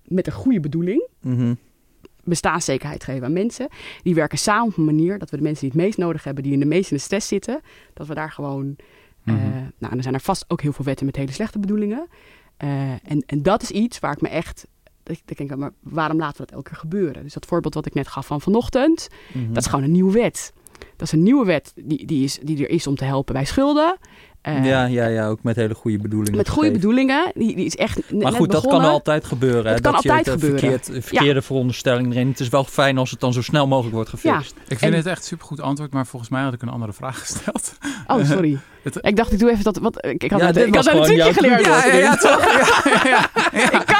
met 0.04 0.28
een 0.28 0.34
goede 0.34 0.60
bedoeling. 0.60 1.08
Mhm. 1.22 1.54
Bestaanszekerheid 2.24 3.04
geven 3.04 3.24
aan 3.24 3.34
mensen. 3.34 3.68
Die 4.04 4.16
werken 4.16 4.38
samen 4.38 4.68
op 4.68 4.78
een 4.78 4.86
manier 4.86 5.20
dat 5.20 5.30
we 5.30 5.38
de 5.38 5.44
mensen 5.44 5.62
die 5.62 5.72
het 5.72 5.86
meest 5.86 5.98
nodig 5.98 6.24
hebben, 6.24 6.44
die 6.44 6.54
in 6.54 6.60
de 6.60 6.66
meest 6.66 6.92
in 6.92 6.98
de 6.98 7.04
stress 7.04 7.28
zitten, 7.28 7.62
dat 7.94 8.08
we 8.08 8.14
daar 8.14 8.32
gewoon 8.32 8.76
eh, 9.28 9.34
Mhm. 9.34 9.44
nou, 9.78 9.92
en 9.92 9.98
er 9.98 10.04
zijn 10.04 10.14
er 10.16 10.20
vast 10.22 10.46
ook 10.48 10.62
heel 10.62 10.74
veel 10.74 10.86
wetten 10.86 11.06
met 11.06 11.16
hele 11.16 11.32
slechte 11.32 11.60
bedoelingen. 11.60 12.08
Eh, 12.58 12.92
en, 12.92 13.24
en 13.26 13.42
dat 13.44 13.62
is 13.62 13.72
iets 13.72 14.00
waar 14.00 14.12
ik 14.14 14.22
me 14.22 14.28
echt. 14.30 14.68
ik 15.26 15.38
denk, 15.38 15.56
maar 15.56 15.72
waarom 15.80 16.18
laten 16.18 16.38
we 16.38 16.46
dat 16.46 16.52
elke 16.56 16.70
keer 16.70 16.80
gebeuren? 16.80 17.24
Dus 17.24 17.34
dat 17.34 17.46
voorbeeld 17.46 17.74
wat 17.74 17.86
ik 17.86 17.94
net 17.94 18.08
gaf 18.08 18.26
van 18.26 18.42
vanochtend, 18.42 19.08
Mhm. 19.34 19.48
dat 19.48 19.58
is 19.58 19.66
gewoon 19.70 19.84
een 19.86 19.92
nieuwe 19.92 20.12
wet. 20.12 20.54
Dat 20.96 21.08
is 21.08 21.12
een 21.12 21.24
nieuwe 21.24 21.46
wet 21.46 21.74
die, 21.76 22.06
die, 22.06 22.24
is, 22.24 22.40
die 22.44 22.64
er 22.64 22.70
is 22.70 22.88
om 22.88 22.96
te 22.96 23.06
helpen 23.06 23.34
bij 23.34 23.46
schulden. 23.46 23.98
Eh, 24.42 24.66
ja, 24.66 24.86
ja, 24.86 25.06
ja, 25.08 25.28
ook 25.28 25.44
met 25.44 25.56
hele 25.56 25.74
goede 25.74 25.98
bedoelingen. 25.98 26.38
Met 26.38 26.50
goede 26.50 26.72
bedoelingen. 26.72 27.32
Die, 27.34 27.56
die 27.56 27.66
is 27.66 27.76
echt 27.76 28.12
Maar 28.14 28.32
goed, 28.32 28.52
dat 28.52 28.68
kan 28.68 28.82
altijd 28.82 29.26
gebeuren. 29.26 29.66
hè, 29.66 29.72
Het 29.72 29.82
kan 29.82 29.92
dat 29.94 30.04
je 30.04 30.10
altijd 30.10 30.26
het, 30.26 30.44
eh, 30.44 30.50
gebeuren. 30.50 30.80
Verkeerd, 30.80 31.06
verkeerde 31.06 31.42
veronderstelling 31.42 32.12
erin. 32.12 32.28
Het 32.28 32.40
is 32.40 32.50
wel 32.50 32.64
fijn 32.64 32.98
als 32.98 33.12
het 33.12 33.20
dan 33.20 33.34
zo 33.34 33.42
snel 33.42 33.68
mogelijk 33.68 33.96
wordt 33.96 34.10
gefixt. 34.10 34.54
Ik 34.68 34.80
vind 34.80 34.92
En- 34.92 34.98
het 34.98 35.06
echt 35.08 35.18
een 35.18 35.24
supergoed 35.24 35.62
antwoord, 35.62 35.94
maar 35.94 36.06
volgens 36.08 36.32
mij 36.32 36.42
had 36.42 36.54
ik 36.54 36.62
een 36.62 36.70
andere 36.70 36.94
vraag 36.94 37.20
gesteld. 37.28 37.74
Oh, 38.08 38.26
sorry. 38.26 38.58
Het- 38.84 38.98
ik 39.02 39.16
dacht, 39.16 39.32
ik 39.32 39.40
doe 39.40 39.52
even 39.52 39.64
dat. 39.64 39.78
Wat, 39.78 40.06
ik, 40.06 40.32
had, 40.32 40.40
Ja, 40.40 40.48
ik 40.48 40.76
had 40.76 40.88
een 40.88 41.04
trucje 41.04 41.34
geleerd. 41.34 41.66
Ja, 41.66 41.86
ja, 41.86 42.16
toch? 42.16 42.46
Ja, 42.46 43.02
ja, 43.04 43.30
ja. 43.54 43.70
Ik. 43.80 43.97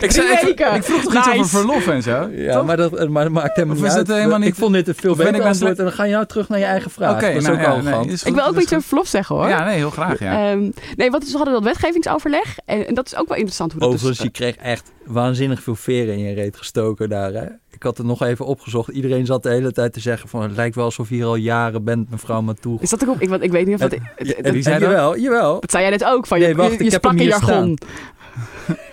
Ik, 0.00 0.10
zei, 0.10 0.28
ik, 0.32 0.40
weken. 0.42 0.74
ik 0.74 0.82
vroeg 0.82 1.02
toch 1.02 1.14
iets 1.14 1.28
over 1.28 1.46
verlof 1.48 1.86
en 1.86 2.02
zo? 2.02 2.28
Ja, 2.32 2.52
Toch? 2.54 2.66
maar 2.66 2.76
dat, 2.76 3.08
maar 3.08 3.24
dat 3.24 3.32
maakt 3.32 3.56
helemaal 3.56 3.76
niet 3.76 3.84
uit. 3.84 3.96
het 3.96 4.16
helemaal 4.16 4.38
niet- 4.38 4.48
Ik 4.48 4.54
vond 4.54 4.72
dit 4.72 4.88
een 4.88 4.94
veel 4.94 5.10
ik 5.10 5.16
beter 5.16 5.42
antwoord. 5.42 5.78
En 5.78 5.84
dan 5.84 5.92
ga 5.92 6.04
je 6.04 6.12
nou 6.12 6.26
terug 6.26 6.48
naar 6.48 6.58
je 6.58 6.64
eigen 6.64 6.90
vraag. 6.90 7.12
Oké, 7.14 7.26
dat 7.26 7.36
is 7.36 7.42
nou 7.42 7.54
ook 7.56 7.62
ja, 7.62 7.70
al 7.70 8.04
nee, 8.04 8.16
Ik 8.24 8.34
wil 8.34 8.44
ook 8.46 8.60
iets 8.60 8.72
over 8.74 8.88
verlof 8.88 9.06
zeggen 9.06 9.36
hoor. 9.36 9.48
Ja, 9.48 9.64
nee, 9.64 9.76
heel 9.76 9.90
graag, 9.90 10.18
ja. 10.18 10.50
Ehm, 10.50 10.70
nee, 10.96 11.10
wat 11.10 11.22
is, 11.22 11.30
we 11.30 11.36
hadden 11.36 11.54
dat 11.54 11.64
wetgevingsoverleg. 11.64 12.58
En, 12.64 12.86
en 12.86 12.94
dat 12.94 13.06
is 13.06 13.16
ook 13.16 13.28
wel 13.28 13.36
interessant 13.36 13.72
hoe 13.72 13.80
dat 13.80 13.88
Overigens, 13.88 14.18
dus... 14.18 14.26
je 14.26 14.32
kreeg 14.32 14.56
echt 14.56 14.92
waanzinnig 15.04 15.62
veel 15.62 15.74
veren 15.74 16.14
in 16.14 16.20
je 16.20 16.34
reet 16.34 16.56
gestoken 16.56 17.08
daar. 17.08 17.32
Hè? 17.32 17.44
Ik 17.70 17.82
had 17.82 17.96
het 17.98 18.06
nog 18.06 18.22
even 18.22 18.46
opgezocht. 18.46 18.88
Iedereen 18.88 19.26
zat 19.26 19.42
de 19.42 19.48
hele 19.48 19.72
tijd 19.72 19.92
te 19.92 20.00
zeggen 20.00 20.28
van... 20.28 20.42
het 20.42 20.56
lijkt 20.56 20.74
wel 20.74 20.84
alsof 20.84 21.08
je 21.08 21.14
hier 21.14 21.24
al 21.24 21.34
jaren 21.34 21.84
bent, 21.84 22.10
mevrouw 22.10 22.40
Matoeg. 22.40 22.80
Is 22.80 22.90
dat 22.90 23.02
ook 23.02 23.14
op? 23.14 23.20
Ik, 23.20 23.28
want 23.28 23.42
ik 23.42 23.50
weet 23.50 23.66
niet 23.66 23.74
of 23.74 23.80
dat... 23.80 23.90
Het- 24.14 24.50
wie 24.50 24.62
zei 24.62 24.78
dat? 24.78 24.88
Jawel, 24.88 25.18
jawel. 25.18 25.60
dat 25.60 25.70
zei 25.70 25.82
jij 25.82 25.92
net 25.92 26.04
ook. 26.04 26.26
Van, 26.26 26.38
je, 26.40 26.44
Nee, 26.44 26.56
wacht, 26.56 26.68
je, 26.70 26.76
ik 26.78 26.84
je 26.84 26.90
heb 26.90 27.04
hem 27.04 27.18
in 27.18 27.24
jargon. 27.26 27.78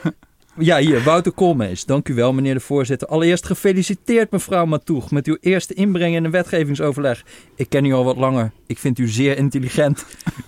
Ja, 0.60 0.78
hier, 0.78 1.04
Wouter 1.04 1.32
Koolmees. 1.32 1.86
Dank 1.86 2.08
u 2.10 2.14
wel, 2.14 2.34
meneer 2.34 2.54
de 2.54 2.60
voorzitter. 2.60 3.08
Allereerst 3.08 3.46
gefeliciteerd, 3.46 4.32
mevrouw 4.32 4.66
Matoeg, 4.66 5.12
met 5.12 5.28
uw 5.28 5.38
eerste 5.42 5.74
inbreng 5.74 6.16
in 6.16 6.24
een 6.24 6.32
wetgevingsoverleg. 6.32 7.24
Ik 7.56 7.70
ken 7.70 7.86
u 7.86 7.94
al 7.94 8.04
wat 8.04 8.18
langer. 8.18 8.52
Ik 8.68 8.78
vind 8.78 9.00
u 9.00 9.08
zeer 9.08 9.38
intelligent. 9.38 10.06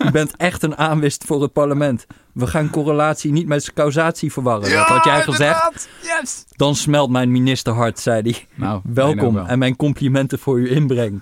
U 0.08 0.12
bent 0.12 0.34
echt 0.38 0.64
een 0.64 0.78
aanwist 0.78 1.24
voor 1.24 1.42
het 1.42 1.54
parlement. 1.54 2.06
We 2.34 2.48
gaan 2.48 2.70
correlatie 2.70 3.32
niet 3.32 3.48
met 3.48 3.74
causatie 3.74 4.32
verwarren. 4.32 4.70
dat 4.72 4.86
had 4.86 5.04
jij 5.04 5.22
gezegd. 5.22 5.90
Yes! 6.02 6.46
Dan 6.56 6.76
smelt 6.76 7.10
mijn 7.10 7.32
ministerhart, 7.32 8.00
zei 8.00 8.22
hij. 8.22 8.46
Nou, 8.56 8.82
Welkom 8.84 9.34
wel. 9.34 9.48
en 9.48 9.60
mijn 9.60 9.76
complimenten 9.76 10.40
voor 10.40 10.58
uw 10.58 10.68
inbreng. 10.68 11.22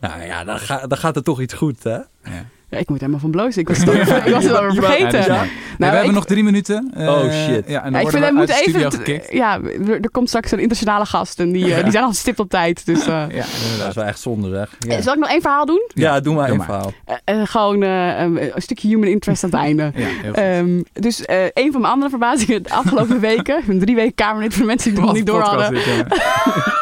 Nou 0.00 0.22
ja, 0.22 0.44
dan, 0.44 0.58
ga, 0.58 0.86
dan 0.86 0.98
gaat 0.98 1.16
er 1.16 1.22
toch 1.22 1.40
iets 1.40 1.54
goed, 1.54 1.82
hè? 1.82 1.94
Ja. 1.94 2.46
Ja, 2.70 2.78
ik 2.78 2.88
moet 2.88 3.00
helemaal 3.00 3.20
van 3.20 3.30
blozen. 3.30 3.60
Ik 3.60 3.68
was 3.68 3.78
het, 3.78 3.88
ik 4.26 4.32
was 4.32 4.44
het 4.44 4.52
alweer 4.54 4.74
vergeten. 4.74 5.20
Ja, 5.20 5.26
Nou, 5.26 5.46
we 5.78 5.84
hebben 5.96 6.14
nog 6.14 6.24
drie 6.26 6.44
minuten. 6.44 6.90
Eh, 6.94 7.08
Oh, 7.08 7.20
shit. 7.32 7.64
Ja, 7.68 7.82
en 7.82 7.92
dan 7.92 8.00
Ja, 8.00 8.06
ik 8.06 8.10
worden 8.10 8.36
vind, 8.36 8.48
we 8.48 8.54
studio 8.54 8.88
even... 9.04 9.36
Ja, 9.36 9.60
er, 9.88 10.00
er 10.00 10.10
komt 10.10 10.28
straks 10.28 10.50
een 10.50 10.58
internationale 10.58 11.04
gast. 11.06 11.40
En 11.40 11.52
die, 11.52 11.74
eh, 11.74 11.82
die 11.82 11.90
zijn 11.90 12.02
altijd 12.02 12.20
stipt 12.20 12.38
op 12.38 12.50
tijd. 12.50 12.86
Dus, 12.86 13.06
eh, 13.06 13.24
Ja, 13.28 13.44
Dat 13.78 13.88
is 13.88 13.94
wel 13.94 14.04
echt 14.04 14.20
zonde, 14.20 14.50
zeg. 14.50 14.70
Ja, 14.78 15.00
Zal 15.00 15.12
ik 15.12 15.18
nog 15.18 15.28
één 15.28 15.40
verhaal 15.40 15.66
doen? 15.66 15.90
ja 15.94 16.20
doe 16.20 16.34
maar 16.34 16.56
maar. 16.56 16.66
verhaal. 16.66 16.92
Eh, 17.04 17.40
eh, 17.40 17.46
gewoon 17.46 17.82
eh, 17.82 18.18
een, 18.20 18.42
een 18.56 18.62
stukje 18.62 18.88
human 18.88 19.08
interest 19.08 19.44
aan 19.44 19.50
het 19.50 19.58
einde. 19.58 19.82
Ja, 19.94 20.06
heel 20.06 20.28
goed. 20.32 20.36
Ehm, 20.36 20.82
dus 20.92 21.24
eh, 21.24 21.44
een 21.54 21.72
van 21.72 21.80
mijn 21.80 21.92
andere 21.92 22.10
verbazingen 22.10 22.62
de 22.62 22.70
afgelopen 22.70 23.20
weken. 23.30 23.78
Drie 23.78 23.94
weken 23.94 24.14
Kamerlid 24.14 24.52
voor 24.52 24.60
de 24.62 24.68
mensen 24.68 24.90
die 24.90 24.98
het 24.98 25.06
nog 25.08 25.16
niet 25.16 25.26
door 25.26 25.40
hadden. 25.40 25.70
dit. 25.72 25.84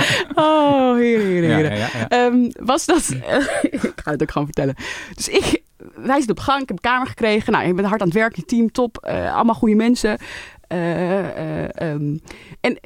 Oh, 0.34 0.96
heren, 0.96 1.26
heren, 1.26 1.48
Ja, 1.48 1.56
heren. 1.56 1.76
ja, 1.76 1.88
ja, 1.92 1.98
ja. 1.98 2.08
Ehm, 2.08 2.50
was 2.66 2.86
dat... 2.86 3.10
ik 3.70 3.92
ga 4.04 4.10
het 4.10 4.22
ook 4.22 4.30
gewoon 4.30 4.46
vertellen. 4.46 4.74
Dus 5.14 5.28
ik, 5.28 5.62
wij 5.94 6.16
zitten 6.16 6.36
op 6.36 6.42
gang, 6.42 6.62
ik 6.62 6.68
heb 6.68 6.76
een 6.76 6.90
kamer 6.90 7.06
gekregen. 7.06 7.52
Nou, 7.52 7.66
je 7.66 7.74
bent 7.74 7.88
hard 7.88 8.00
aan 8.00 8.06
het 8.06 8.16
werk, 8.16 8.36
je 8.36 8.44
team 8.44 8.72
top, 8.72 8.96
eh, 8.96 9.34
allemaal 9.34 9.54
goede 9.54 9.74
mensen. 9.74 10.18
Eh, 10.68 11.18
eh, 11.18 11.68
ehm, 11.74 12.16
en 12.60 12.78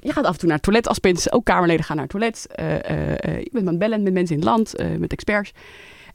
je 0.00 0.12
gaat 0.12 0.24
af 0.24 0.32
en 0.32 0.38
toe 0.38 0.48
naar 0.48 0.56
het 0.56 0.62
toilet 0.62 0.88
als 0.88 1.00
mensen, 1.00 1.32
ook 1.32 1.44
Kamerleden 1.44 1.84
gaan 1.84 1.96
naar 1.96 2.04
het 2.04 2.14
toilet. 2.14 2.46
Eh, 2.50 2.74
eh, 2.74 3.12
eh, 3.12 3.38
je 3.38 3.48
bent 3.52 3.64
aan 3.64 3.70
het 3.70 3.78
bellen 3.78 4.02
met 4.02 4.12
mensen 4.12 4.34
in 4.34 4.40
het 4.40 4.50
land, 4.50 4.74
eh, 4.74 4.86
met 4.98 5.12
experts. 5.12 5.52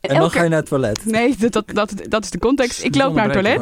En 0.01 0.09
dan 0.09 0.17
elke 0.17 0.37
ga 0.37 0.43
je 0.43 0.49
naar 0.49 0.59
het 0.59 0.67
toilet. 0.67 1.05
Nee, 1.05 1.35
dat, 1.37 1.53
dat, 1.53 1.65
dat, 1.67 1.93
dat 2.09 2.23
is 2.23 2.29
de 2.29 2.39
context. 2.39 2.83
Ik 2.83 2.95
loop 2.95 3.13
naar 3.13 3.23
het 3.23 3.33
toilet. 3.33 3.61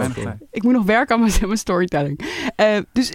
Ik 0.51 0.63
moet 0.63 0.73
nog 0.73 0.85
werken 0.85 1.15
aan 1.15 1.21
mijn, 1.21 1.33
mijn 1.41 1.57
storytelling. 1.57 2.19
Eh, 2.55 2.77
dus 2.93 3.13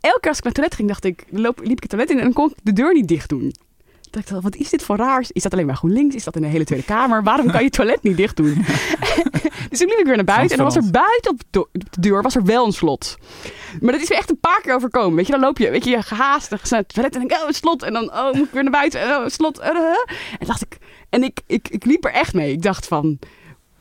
elke 0.00 0.20
keer 0.20 0.28
als 0.28 0.38
ik 0.38 0.44
naar 0.44 0.52
het 0.52 0.54
toilet 0.54 0.74
ging, 0.74 0.88
dacht 0.88 1.04
ik, 1.04 1.24
loop, 1.30 1.58
liep 1.58 1.76
ik 1.76 1.82
het 1.82 1.90
toilet 1.90 2.10
in 2.10 2.16
en 2.16 2.22
dan 2.22 2.32
kon 2.32 2.50
ik 2.50 2.56
de 2.62 2.72
deur 2.72 2.92
niet 2.92 3.08
dicht 3.08 3.28
doen. 3.28 3.52
Toen 4.10 4.22
dacht 4.22 4.30
ik, 4.30 4.42
wat 4.42 4.56
is 4.56 4.70
dit 4.70 4.82
voor 4.82 4.96
raars? 4.96 5.30
Is 5.30 5.42
dat 5.42 5.52
alleen 5.52 5.66
maar 5.66 5.76
GroenLinks? 5.76 6.14
Is 6.14 6.24
dat 6.24 6.36
in 6.36 6.42
de 6.42 6.48
hele 6.48 6.64
Tweede 6.64 6.84
Kamer? 6.84 7.22
Waarom 7.22 7.46
kan 7.46 7.58
je 7.58 7.64
het 7.64 7.72
toilet 7.72 8.02
niet 8.02 8.16
dicht 8.16 8.36
doen? 8.36 8.54
dus 9.70 9.78
toen 9.78 9.88
liep 9.88 9.98
ik 9.98 10.06
weer 10.06 10.16
naar 10.16 10.24
buiten 10.24 10.50
en 10.50 10.64
dan 10.64 10.74
was 10.74 10.84
er 10.84 10.90
buiten 10.90 11.30
op 11.30 11.40
de, 11.50 11.66
deur 12.00 12.22
was 12.22 12.34
er 12.34 12.44
wel 12.44 12.66
een 12.66 12.72
slot. 12.72 13.16
Maar 13.80 13.92
dat 13.92 14.00
is 14.00 14.08
me 14.08 14.16
echt 14.16 14.30
een 14.30 14.40
paar 14.40 14.60
keer 14.60 14.74
overkomen. 14.74 15.14
Weet 15.16 15.26
je, 15.26 15.32
dan 15.32 15.40
loop 15.40 15.58
je, 15.58 15.70
weet 15.70 15.84
je, 15.84 15.90
je 15.90 16.02
gehaast 16.02 16.50
naar 16.50 16.60
het 16.62 16.88
toilet 16.88 17.14
en 17.14 17.20
denk 17.20 17.32
ik, 17.32 17.40
oh, 17.40 17.46
een 17.46 17.54
slot. 17.54 17.82
En 17.82 17.92
dan, 17.92 18.12
oh, 18.12 18.32
moet 18.32 18.46
ik 18.46 18.52
weer 18.52 18.62
naar 18.62 18.72
buiten. 18.72 19.00
En, 19.00 19.16
oh, 19.16 19.24
een 19.24 19.30
slot. 19.30 19.58
En, 19.58 19.76
uh, 19.76 19.82
en 20.38 20.46
dacht 20.46 20.62
ik, 20.62 20.78
en 21.08 21.22
ik, 21.22 21.40
ik, 21.46 21.68
ik 21.68 21.84
liep 21.84 22.04
er 22.04 22.12
echt 22.12 22.34
mee. 22.34 22.52
Ik 22.52 22.62
dacht 22.62 22.86
van, 22.86 23.18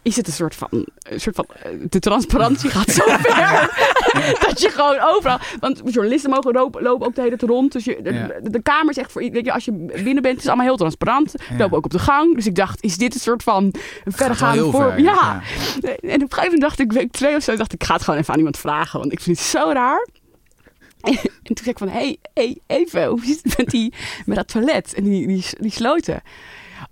is 0.10 0.16
het 0.16 0.28
een 0.28 0.34
soort 0.34 0.56
van, 0.56 0.68
een 0.72 1.20
soort 1.20 1.36
van 1.36 1.46
eh, 1.64 1.72
de 1.90 2.00
transparantie 2.00 2.70
gaat 2.70 2.90
zo 2.90 3.04
ver 3.06 3.78
dat 4.48 4.62
je 4.62 4.70
gewoon 4.70 5.00
overal, 5.00 5.38
want 5.60 5.82
journalisten 5.86 6.30
mogen 6.30 6.54
lopen, 6.54 6.82
lopen 6.82 7.08
ook 7.08 7.16
de 7.16 7.22
hele 7.22 7.38
tijd 7.38 7.52
rond, 7.52 7.72
dus 7.72 7.84
je, 7.84 8.00
de, 8.04 8.14
Ja. 8.14 8.50
de, 8.50 8.62
kamer 8.62 8.90
is 8.90 8.98
echt 8.98 9.12
voor, 9.12 9.22
weet 9.22 9.46
je, 9.46 9.54
als 9.54 9.66
je 9.66 9.72
binnen 9.72 10.22
bent, 10.22 10.26
het 10.36 10.44
is 10.44 10.48
allemaal 10.48 10.66
heel 10.66 10.78
transparant. 10.78 11.34
Ja. 11.50 11.58
Lopen 11.58 11.78
ook 11.78 11.86
op 11.86 11.92
de 11.92 12.00
gang, 12.00 12.36
dus 12.36 12.46
ik 12.46 12.56
dacht, 12.56 12.84
is 12.84 12.98
dit 12.98 13.14
een 13.14 13.20
soort 13.20 13.44
van 13.44 13.74
verregaande 14.06 14.72
ver, 14.72 15.00
ja. 15.00 15.42
En 15.82 15.92
op 15.92 16.04
een 16.04 16.20
gegeven 16.20 16.44
moment 16.44 16.62
dacht 16.62 16.80
ik, 16.80 16.92
week 16.92 17.12
twee 17.12 17.36
of 17.36 17.44
zo, 17.44 17.56
dacht 17.56 17.74
ik, 17.74 17.82
ik 17.82 17.88
ga 17.88 17.94
het 17.94 18.04
gewoon 18.04 18.20
even 18.20 18.32
aan 18.32 18.38
iemand 18.38 18.58
vragen, 18.58 19.00
want 19.00 19.12
ik 19.12 19.20
vind 19.20 19.38
het 19.38 19.46
zo 19.46 19.72
raar. 19.72 20.08
En 21.50 21.56
toen 21.56 21.58
zei 21.58 21.70
ik 21.70 21.78
van, 21.78 21.88
hé, 21.88 22.00
hey, 22.00 22.18
hey, 22.34 22.58
even, 22.68 23.06
hoe 23.06 23.26
zit 23.26 23.40
het 23.44 23.58
met, 23.58 23.70
die, 23.70 23.94
met 24.26 24.36
dat 24.36 24.48
toilet 24.48 24.94
en 24.94 25.04
die, 25.04 25.28
die, 25.28 25.46
die 25.60 25.72
sloten? 25.72 26.22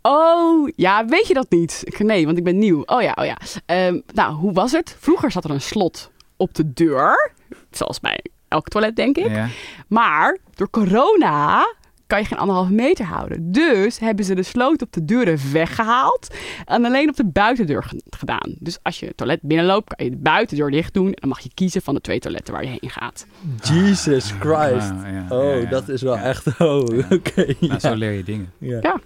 Oh, 0.07 0.69
ja, 0.75 1.05
weet 1.05 1.27
je 1.27 1.33
dat 1.33 1.49
niet? 1.49 1.81
Ik 1.85 1.99
nee, 1.99 2.25
want 2.25 2.37
ik 2.37 2.43
ben 2.43 2.57
nieuw. 2.57 2.81
Oh 2.85 3.01
ja, 3.01 3.15
oh 3.19 3.25
ja. 3.25 3.37
Ehm, 3.65 3.99
nou, 4.13 4.33
hoe 4.35 4.53
was 4.53 4.71
het? 4.71 4.95
Vroeger 4.99 5.31
zat 5.31 5.43
er 5.43 5.51
een 5.51 5.61
slot 5.61 6.11
op 6.37 6.53
de 6.53 6.73
deur, 6.73 7.31
zoals 7.71 7.99
bij 7.99 8.19
elk 8.47 8.67
toilet, 8.67 8.95
denk 8.95 9.17
ik. 9.17 9.29
Ja. 9.29 9.47
Maar 9.87 10.37
door 10.55 10.69
corona 10.69 11.65
kan 12.07 12.19
je 12.19 12.25
geen 12.25 12.37
anderhalve 12.37 12.71
meter 12.73 13.05
houden. 13.05 13.51
Dus 13.51 13.99
hebben 13.99 14.25
ze 14.25 14.35
de 14.35 14.43
sloot 14.43 14.81
op 14.81 14.91
de 14.93 15.05
deuren 15.05 15.39
weggehaald 15.51 16.27
en 16.65 16.85
alleen 16.85 17.09
op 17.09 17.15
de 17.15 17.25
buitendeur 17.25 17.83
ge- 17.83 18.01
gedaan. 18.09 18.55
Dus 18.59 18.77
als 18.81 18.99
je 18.99 19.05
het 19.05 19.17
toilet 19.17 19.39
binnenloopt, 19.41 19.95
kan 19.95 20.05
je 20.05 20.11
de 20.11 20.17
buitendeur 20.17 20.71
dicht 20.71 20.93
doen 20.93 21.05
en 21.05 21.13
dan 21.19 21.29
mag 21.29 21.39
je 21.39 21.49
kiezen 21.53 21.81
van 21.81 21.93
de 21.93 22.01
twee 22.01 22.19
toiletten 22.19 22.53
waar 22.53 22.63
je 22.63 22.69
heen 22.69 22.89
gaat. 22.89 23.25
Jesus 23.63 24.31
Christ. 24.39 24.91
Ah, 24.91 25.11
ja, 25.11 25.25
Oh, 25.29 25.43
ja, 25.43 25.53
ja. 25.55 25.69
dat 25.69 25.89
is 25.89 26.01
wel 26.01 26.15
Ja. 26.15 26.23
echt... 26.23 26.59
Oh, 26.59 26.87
Ja. 26.97 27.05
oké. 27.15 27.53
Nou, 27.59 27.79
zo 27.79 27.93
leer 27.93 28.11
je 28.11 28.23
dingen. 28.23 28.51
Ja. 28.57 28.99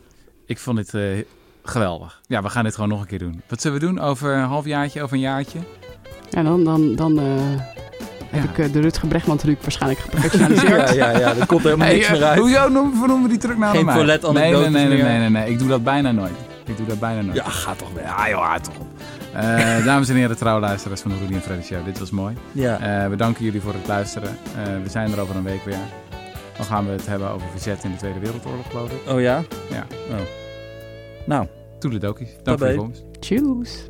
Ik 0.52 0.60
vond 0.60 0.78
dit 0.78 0.94
eh, 0.94 1.02
geweldig. 1.64 2.22
Ja, 2.28 2.42
we 2.42 2.50
gaan 2.50 2.64
dit 2.64 2.74
gewoon 2.74 2.90
nog 2.90 3.02
een 3.02 3.08
keer 3.08 3.20
doen. 3.20 3.42
Wat 3.48 3.62
zullen 3.62 3.80
we 3.80 3.86
doen? 3.86 4.00
Over 4.00 4.34
een 4.34 4.44
halfjaartje, 4.44 5.02
over 5.04 5.16
een 5.16 5.22
jaartje? 5.22 5.60
Ja, 6.30 6.44
dan, 6.44 6.64
dan, 6.64 6.96
dan 6.96 7.20
eh, 7.20 7.26
heb 8.30 8.44
Ja. 8.44 8.50
ik 8.50 8.58
eh, 8.58 8.74
de 8.74 8.80
Rutger 8.82 9.08
Bregman 9.08 9.38
truc 9.38 9.62
waarschijnlijk 9.62 10.02
geprofessionaliseerd. 10.06 10.94
Ja, 10.94 11.10
ja, 11.12 11.20
ja, 11.20 11.36
er 11.36 11.46
komt 11.46 11.64
helemaal 11.64 11.88
Hey, 11.88 11.96
niks 11.96 12.10
meer 12.10 12.24
uit. 12.24 12.40
Hoezo 12.40 12.70
noemen, 12.70 12.98
noemen 13.08 13.22
we 13.24 13.30
die 13.30 13.38
truc 13.38 13.58
nou 13.58 13.76
Geen 13.76 13.86
mij? 13.86 13.96
nee, 13.96 14.06
nee, 14.06 14.20
toiletanekdotes 14.20 14.72
nee, 14.72 14.88
nee, 14.88 14.98
meer. 14.98 15.06
nee, 15.06 15.20
nee, 15.20 15.30
nee. 15.30 15.50
Ik 15.50 15.60
doe 15.60 15.68
dat 15.68 15.84
bijna 15.84 16.12
nooit. 16.12 16.34
Ik 16.66 16.78
doe 16.78 16.86
dat 16.88 17.00
bijna 17.00 17.22
nooit. 17.22 17.36
Ja, 17.38 17.44
ga 17.44 17.74
toch 17.74 17.92
weg. 17.94 18.04
Ja, 18.04 18.30
joh, 18.30 18.56
toch 18.56 18.76
op. 18.80 18.88
Eh, 19.34 19.86
dames 19.86 20.10
en 20.10 20.16
heren, 20.16 20.38
trouwe 20.38 20.62
luisteraars 20.62 21.02
van 21.02 21.12
de 21.12 21.18
Rudy 21.18 21.34
en 21.34 21.42
Freddy 21.42 21.64
Show. 21.66 21.86
Dit 21.86 22.00
was 22.00 22.10
mooi. 22.12 22.36
Ja. 22.52 22.80
Eh, 23.04 23.10
we 23.10 23.16
danken 23.16 23.46
jullie 23.46 23.62
voor 23.62 23.74
het 23.74 23.88
luisteren. 23.88 24.30
Eh, 24.30 24.64
we 24.84 24.90
zijn 24.90 25.12
er 25.12 25.20
over 25.20 25.36
een 25.36 25.44
week 25.44 25.66
weer. 25.66 25.76
Dan 26.62 26.70
gaan 26.70 26.86
we 26.86 26.92
het 26.92 27.08
hebben 27.08 27.30
over 27.30 27.48
verzet 27.48 27.84
in 27.84 27.92
de 27.92 27.98
Tweede 27.98 28.20
Wereldoorlog, 28.20 28.70
geloof 28.70 28.92
ik. 28.92 29.12
Oh 29.12 29.22
ja? 29.22 29.44
Ja. 29.70 29.88
Oh. 30.12 30.20
Nou, 31.26 31.48
Toedeledokies. 31.80 32.30
Dank 32.44 32.60
voor 32.60 32.68
je 32.68 32.76
komst. 32.76 33.04
Tjoes. 33.20 33.90